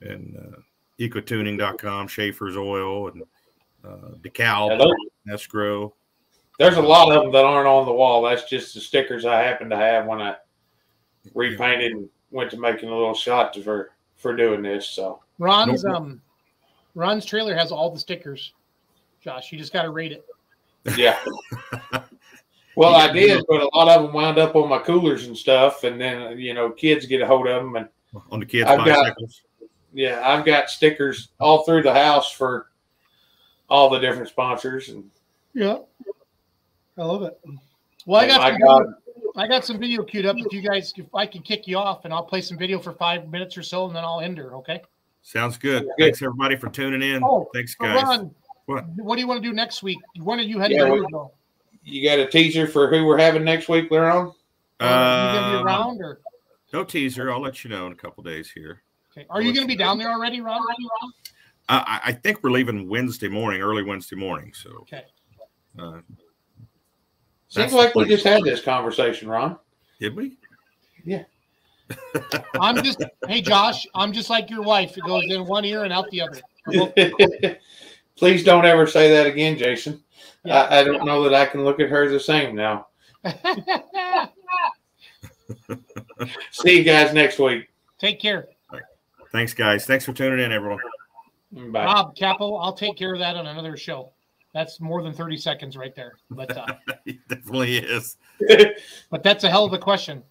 and 0.00 0.36
uh, 0.38 0.60
ecotuning.com, 1.00 2.06
Schaeffer's 2.06 2.56
Oil, 2.56 3.08
and 3.08 3.22
uh, 3.84 4.14
DeKalb, 4.22 4.78
those- 4.78 4.94
Escrow. 5.28 5.92
There's 6.58 6.76
a 6.76 6.82
lot 6.82 7.12
of 7.12 7.22
them 7.22 7.32
that 7.32 7.44
aren't 7.44 7.66
on 7.68 7.86
the 7.86 7.92
wall. 7.92 8.22
That's 8.22 8.44
just 8.44 8.74
the 8.74 8.80
stickers 8.80 9.24
I 9.24 9.42
happen 9.42 9.68
to 9.70 9.76
have 9.76 10.06
when 10.06 10.20
I 10.20 10.36
repainted 11.34 11.92
and 11.92 12.08
went 12.30 12.50
to 12.52 12.56
making 12.58 12.88
a 12.88 12.96
little 12.96 13.14
shot 13.14 13.56
for 13.62 13.90
for 14.16 14.34
doing 14.34 14.62
this. 14.62 14.88
So, 14.88 15.22
Ron's 15.38 15.84
um 15.84 16.20
Ron's 16.94 17.24
trailer 17.24 17.54
has 17.54 17.72
all 17.72 17.90
the 17.90 17.98
stickers. 17.98 18.52
Josh, 19.20 19.52
you 19.52 19.58
just 19.58 19.72
got 19.72 19.82
to 19.82 19.90
rate 19.90 20.12
it. 20.12 20.24
yeah. 20.96 21.18
Well, 22.76 22.94
I 22.94 23.10
did, 23.10 23.42
but 23.48 23.62
a 23.62 23.70
lot 23.74 23.88
of 23.88 24.02
them 24.02 24.12
wound 24.12 24.36
up 24.36 24.54
on 24.54 24.68
my 24.68 24.78
coolers 24.78 25.26
and 25.28 25.34
stuff, 25.36 25.84
and 25.84 25.98
then 25.98 26.38
you 26.38 26.52
know, 26.52 26.68
kids 26.70 27.06
get 27.06 27.22
a 27.22 27.26
hold 27.26 27.46
of 27.48 27.62
them, 27.62 27.74
and 27.74 27.88
on 28.30 28.38
the 28.40 28.44
kids' 28.44 28.68
I've 28.68 28.84
got- 28.84 29.16
yeah, 29.94 30.20
I've 30.22 30.44
got 30.44 30.68
stickers 30.68 31.28
all 31.40 31.64
through 31.64 31.84
the 31.84 31.94
house 31.94 32.30
for 32.30 32.66
all 33.70 33.88
the 33.88 33.98
different 33.98 34.28
sponsors, 34.28 34.90
and 34.90 35.10
Yeah. 35.54 35.78
I 36.98 37.04
love 37.04 37.22
it. 37.22 37.38
Well, 38.06 38.20
I 38.22 38.26
got 38.26 38.40
my 38.40 38.50
some 38.52 38.60
God, 38.60 38.82
video, 39.14 39.32
I 39.36 39.48
got 39.48 39.64
some 39.64 39.78
video 39.78 40.02
queued 40.04 40.26
up. 40.26 40.36
If 40.38 40.52
you 40.52 40.62
guys, 40.62 40.92
if 40.96 41.12
I 41.14 41.26
can 41.26 41.42
kick 41.42 41.66
you 41.66 41.76
off, 41.76 42.04
and 42.04 42.14
I'll 42.14 42.24
play 42.24 42.40
some 42.40 42.56
video 42.56 42.78
for 42.78 42.92
five 42.92 43.28
minutes 43.28 43.56
or 43.58 43.62
so, 43.62 43.86
and 43.86 43.94
then 43.94 44.04
I'll 44.04 44.20
end 44.20 44.38
her. 44.38 44.54
Okay. 44.56 44.80
Sounds 45.22 45.58
good. 45.58 45.82
Good. 45.82 45.92
Thanks 45.98 46.22
everybody 46.22 46.56
for 46.56 46.68
tuning 46.70 47.02
in. 47.02 47.22
Oh, 47.24 47.48
Thanks, 47.52 47.74
guys. 47.74 48.02
Ron, 48.02 48.34
What? 48.66 48.84
what 48.96 49.16
do 49.16 49.20
you 49.20 49.26
want 49.26 49.42
to 49.42 49.48
do 49.48 49.54
next 49.54 49.82
week? 49.82 49.98
When 50.22 50.38
are 50.38 50.42
you 50.42 50.58
heading 50.60 50.78
Yeah, 50.78 50.84
to 50.86 50.92
we- 50.92 51.00
Louisville? 51.00 51.34
you 51.82 52.08
got 52.08 52.18
a 52.18 52.26
teaser 52.26 52.66
for 52.66 52.88
who 52.88 53.04
we're 53.04 53.18
having 53.18 53.44
next 53.44 53.68
week, 53.68 53.90
Leron? 53.90 54.32
Are 54.80 55.34
you 55.34 55.40
gonna 55.40 55.52
be 55.52 55.56
Uh, 55.58 55.62
around, 55.64 56.00
or 56.00 56.20
no 56.72 56.84
teaser. 56.84 57.30
I'll 57.32 57.40
let 57.40 57.64
you 57.64 57.70
know 57.70 57.86
in 57.86 57.92
a 57.92 57.96
couple 57.96 58.22
days 58.22 58.50
here. 58.50 58.82
okay. 59.16 59.26
are 59.30 59.40
you 59.42 59.52
going 59.54 59.66
to 59.66 59.68
be 59.68 59.76
down 59.76 59.98
there 59.98 60.10
already, 60.10 60.40
Ron? 60.40 60.60
Uh, 61.68 61.82
I, 61.86 62.00
I 62.06 62.12
think 62.12 62.42
we're 62.42 62.50
leaving 62.50 62.88
Wednesday 62.88 63.28
morning, 63.28 63.62
early 63.62 63.82
Wednesday 63.82 64.16
morning. 64.16 64.52
So, 64.52 64.70
Okay. 64.82 65.04
uh, 65.78 66.00
Seems 67.48 67.72
That's 67.72 67.74
like 67.74 67.94
we 67.94 68.06
just 68.06 68.24
had 68.24 68.42
this 68.42 68.60
conversation, 68.60 69.28
Ron. 69.28 69.56
did 70.00 70.16
we? 70.16 70.36
Yeah. 71.04 71.24
I'm 72.60 72.82
just, 72.82 73.02
hey 73.28 73.40
Josh, 73.40 73.86
I'm 73.94 74.12
just 74.12 74.28
like 74.28 74.50
your 74.50 74.62
wife. 74.62 74.98
It 74.98 75.04
goes 75.04 75.24
in 75.28 75.46
one 75.46 75.64
ear 75.64 75.84
and 75.84 75.92
out 75.92 76.10
the 76.10 76.22
other. 76.22 76.40
Please 78.16 78.42
don't 78.42 78.64
ever 78.64 78.86
say 78.86 79.10
that 79.10 79.26
again, 79.26 79.56
Jason. 79.56 80.02
Yeah. 80.44 80.62
I, 80.62 80.80
I 80.80 80.84
don't 80.84 81.04
know 81.04 81.22
that 81.24 81.34
I 81.34 81.46
can 81.46 81.64
look 81.64 81.78
at 81.78 81.88
her 81.88 82.08
the 82.08 82.18
same 82.18 82.56
now. 82.56 82.88
See 86.50 86.78
you 86.78 86.84
guys 86.84 87.12
next 87.12 87.38
week. 87.38 87.68
Take 87.98 88.20
care, 88.20 88.48
Thanks, 89.32 89.54
guys. 89.54 89.86
Thanks 89.86 90.04
for 90.04 90.12
tuning 90.12 90.44
in, 90.44 90.50
everyone. 90.50 90.78
Bye. 91.52 91.84
Rob 91.84 92.16
Capo. 92.16 92.56
I'll 92.56 92.72
take 92.72 92.96
care 92.96 93.12
of 93.12 93.18
that 93.20 93.36
on 93.36 93.46
another 93.46 93.76
show. 93.76 94.12
That's 94.56 94.80
more 94.80 95.02
than 95.02 95.12
30 95.12 95.36
seconds 95.36 95.76
right 95.76 95.94
there. 95.94 96.16
But 96.30 96.56
uh, 96.56 96.64
It 97.04 97.18
definitely 97.28 97.76
is. 97.76 98.16
but 99.10 99.22
that's 99.22 99.44
a 99.44 99.50
hell 99.50 99.66
of 99.66 99.74
a 99.74 99.78
question 99.78 100.22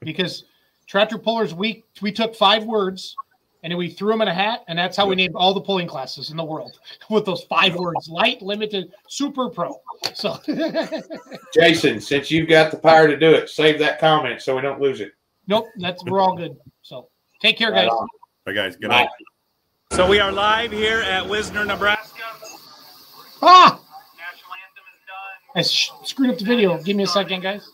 because 0.00 0.42
tractor 0.88 1.16
pullers 1.18 1.54
we 1.54 1.84
we 2.02 2.10
took 2.10 2.34
five 2.34 2.64
words 2.64 3.14
and 3.62 3.70
then 3.70 3.78
we 3.78 3.88
threw 3.88 4.10
them 4.10 4.22
in 4.22 4.26
a 4.28 4.34
hat 4.34 4.64
and 4.66 4.76
that's 4.76 4.96
how 4.96 5.06
we 5.06 5.14
named 5.14 5.36
all 5.36 5.54
the 5.54 5.60
pulling 5.60 5.86
classes 5.86 6.32
in 6.32 6.36
the 6.36 6.42
world 6.42 6.80
with 7.10 7.24
those 7.24 7.44
five 7.44 7.76
words: 7.76 8.08
light, 8.08 8.42
limited, 8.42 8.90
super, 9.08 9.48
pro. 9.48 9.80
So 10.14 10.40
Jason, 11.54 12.00
since 12.00 12.28
you've 12.28 12.48
got 12.48 12.72
the 12.72 12.76
power 12.76 13.06
to 13.06 13.16
do 13.16 13.30
it, 13.30 13.50
save 13.50 13.78
that 13.78 14.00
comment 14.00 14.42
so 14.42 14.56
we 14.56 14.62
don't 14.62 14.80
lose 14.80 15.00
it. 15.00 15.12
nope, 15.46 15.66
that's 15.76 16.02
we're 16.06 16.18
all 16.18 16.36
good. 16.36 16.56
So 16.82 17.08
take 17.40 17.56
care, 17.56 17.70
Right 17.70 17.84
guys. 17.88 17.92
on. 17.92 18.08
Bye, 18.46 18.52
guys. 18.52 18.74
Good 18.74 18.88
Bye. 18.88 19.02
night. 19.02 19.10
So 19.92 20.08
we 20.08 20.18
are 20.18 20.32
live 20.32 20.72
here 20.72 21.02
at 21.02 21.28
Wisner, 21.28 21.64
Nebraska. 21.64 22.16
Ah, 23.42 23.80
National 24.18 24.52
anthem 24.54 24.84
is 24.94 25.00
done. 25.06 25.56
I 25.56 25.62
sh- 25.62 25.90
screwed 26.04 26.30
up 26.30 26.38
the 26.38 26.44
video. 26.44 26.82
Give 26.82 26.96
me 26.96 27.04
a 27.04 27.06
second, 27.06 27.40
guys. 27.42 27.70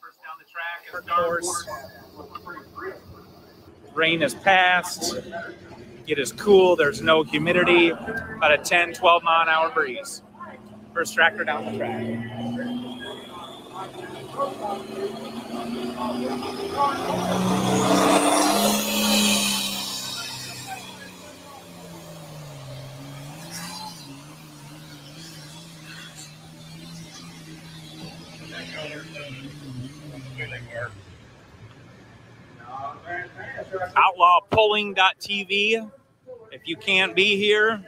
First 0.00 0.18
down 0.22 0.36
the 0.38 0.44
track 0.50 0.86
is 0.92 1.10
Horse. 1.10 1.68
Rain 3.94 4.20
has 4.22 4.34
passed. 4.34 5.14
It 6.06 6.18
is 6.18 6.32
cool. 6.32 6.76
There's 6.76 7.00
no 7.00 7.22
humidity. 7.22 7.90
About 7.90 8.52
a 8.52 8.58
10, 8.58 8.92
12 8.94 9.22
mile 9.22 9.42
an 9.42 9.48
hour 9.48 9.70
breeze. 9.70 10.22
First 10.92 11.14
tractor 11.14 11.44
down 11.44 11.64
the 11.72 11.78
track. 11.78 12.04
outlawpulling.tv. 34.04 35.90
If 36.52 36.62
you 36.64 36.76
can't 36.76 37.14
be 37.14 37.36
here, 37.36 37.82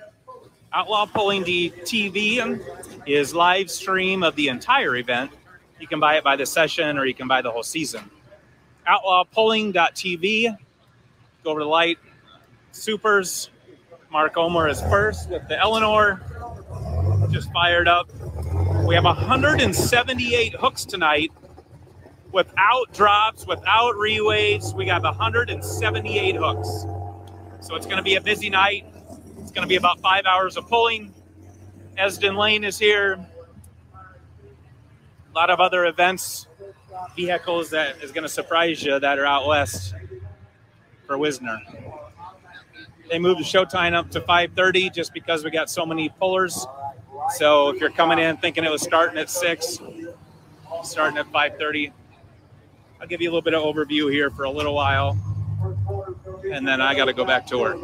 Outlaw 0.72 1.06
Pulling 1.06 1.44
TV 1.44 2.60
is 3.06 3.34
live 3.34 3.70
stream 3.70 4.22
of 4.22 4.34
the 4.36 4.48
entire 4.48 4.96
event. 4.96 5.30
You 5.80 5.86
can 5.86 6.00
buy 6.00 6.16
it 6.16 6.24
by 6.24 6.36
the 6.36 6.46
session 6.46 6.98
or 6.98 7.06
you 7.06 7.14
can 7.14 7.28
buy 7.28 7.42
the 7.42 7.50
whole 7.50 7.62
season. 7.62 8.10
Outlawpulling.tv. 8.86 10.56
Go 11.44 11.50
over 11.50 11.60
to 11.60 11.66
light. 11.66 11.98
Supers. 12.72 13.50
Mark 14.10 14.36
Omer 14.36 14.68
is 14.68 14.80
first 14.82 15.28
with 15.30 15.46
the 15.48 15.58
Eleanor. 15.58 16.20
Just 17.30 17.52
fired 17.52 17.88
up. 17.88 18.08
We 18.86 18.94
have 18.94 19.04
178 19.04 20.54
hooks 20.54 20.84
tonight 20.84 21.32
without 22.37 22.93
drops, 22.93 23.47
without 23.47 23.95
reweights. 23.95 24.74
We 24.74 24.84
got 24.84 25.03
178 25.03 26.37
hooks. 26.37 26.68
So 27.61 27.74
it's 27.74 27.87
going 27.87 27.97
to 27.97 28.03
be 28.03 28.16
a 28.16 28.20
busy 28.20 28.51
night. 28.51 28.84
It's 29.39 29.51
going 29.51 29.62
to 29.62 29.66
be 29.66 29.76
about 29.76 30.01
five 30.01 30.26
hours 30.26 30.59
of 30.59 30.68
pulling. 30.68 31.14
Esden 31.97 32.37
Lane 32.37 32.62
is 32.62 32.78
here. 32.78 33.14
A 33.95 35.34
lot 35.34 35.49
of 35.49 35.61
other 35.61 35.87
events, 35.87 36.47
vehicles 37.16 37.71
that 37.71 38.03
is 38.03 38.13
going 38.13 38.22
to 38.22 38.29
surprise 38.29 38.83
you 38.83 39.00
that 39.00 39.18
are 39.18 39.25
out 39.25 39.46
west 39.46 39.95
for 41.07 41.17
Wisner. 41.17 41.58
They 43.11 43.18
moved 43.18 43.41
the 43.41 43.45
show 43.45 43.64
time 43.64 43.95
up 43.95 44.11
to 44.11 44.21
5:30 44.21 44.92
just 44.92 45.14
because 45.14 45.42
we 45.42 45.50
got 45.50 45.71
so 45.71 45.87
many 45.87 46.11
pullers. 46.11 46.67
So 47.37 47.71
if 47.71 47.80
you're 47.80 47.91
coming 47.91 48.18
in 48.18 48.37
thinking 48.37 48.64
it 48.64 48.71
was 48.71 48.83
starting 48.83 49.18
at 49.18 49.30
six, 49.30 49.79
starting 50.83 51.17
at 51.17 51.33
5:30, 51.33 51.92
I'll 53.00 53.06
give 53.06 53.20
you 53.20 53.28
a 53.28 53.32
little 53.32 53.42
bit 53.42 53.54
of 53.54 53.62
overview 53.62 54.10
here 54.10 54.30
for 54.30 54.44
a 54.44 54.50
little 54.50 54.74
while, 54.74 55.18
and 56.50 56.66
then 56.66 56.80
I 56.80 56.94
got 56.94 57.06
to 57.06 57.12
go 57.12 57.24
back 57.24 57.46
to 57.48 57.58
work. 57.58 57.78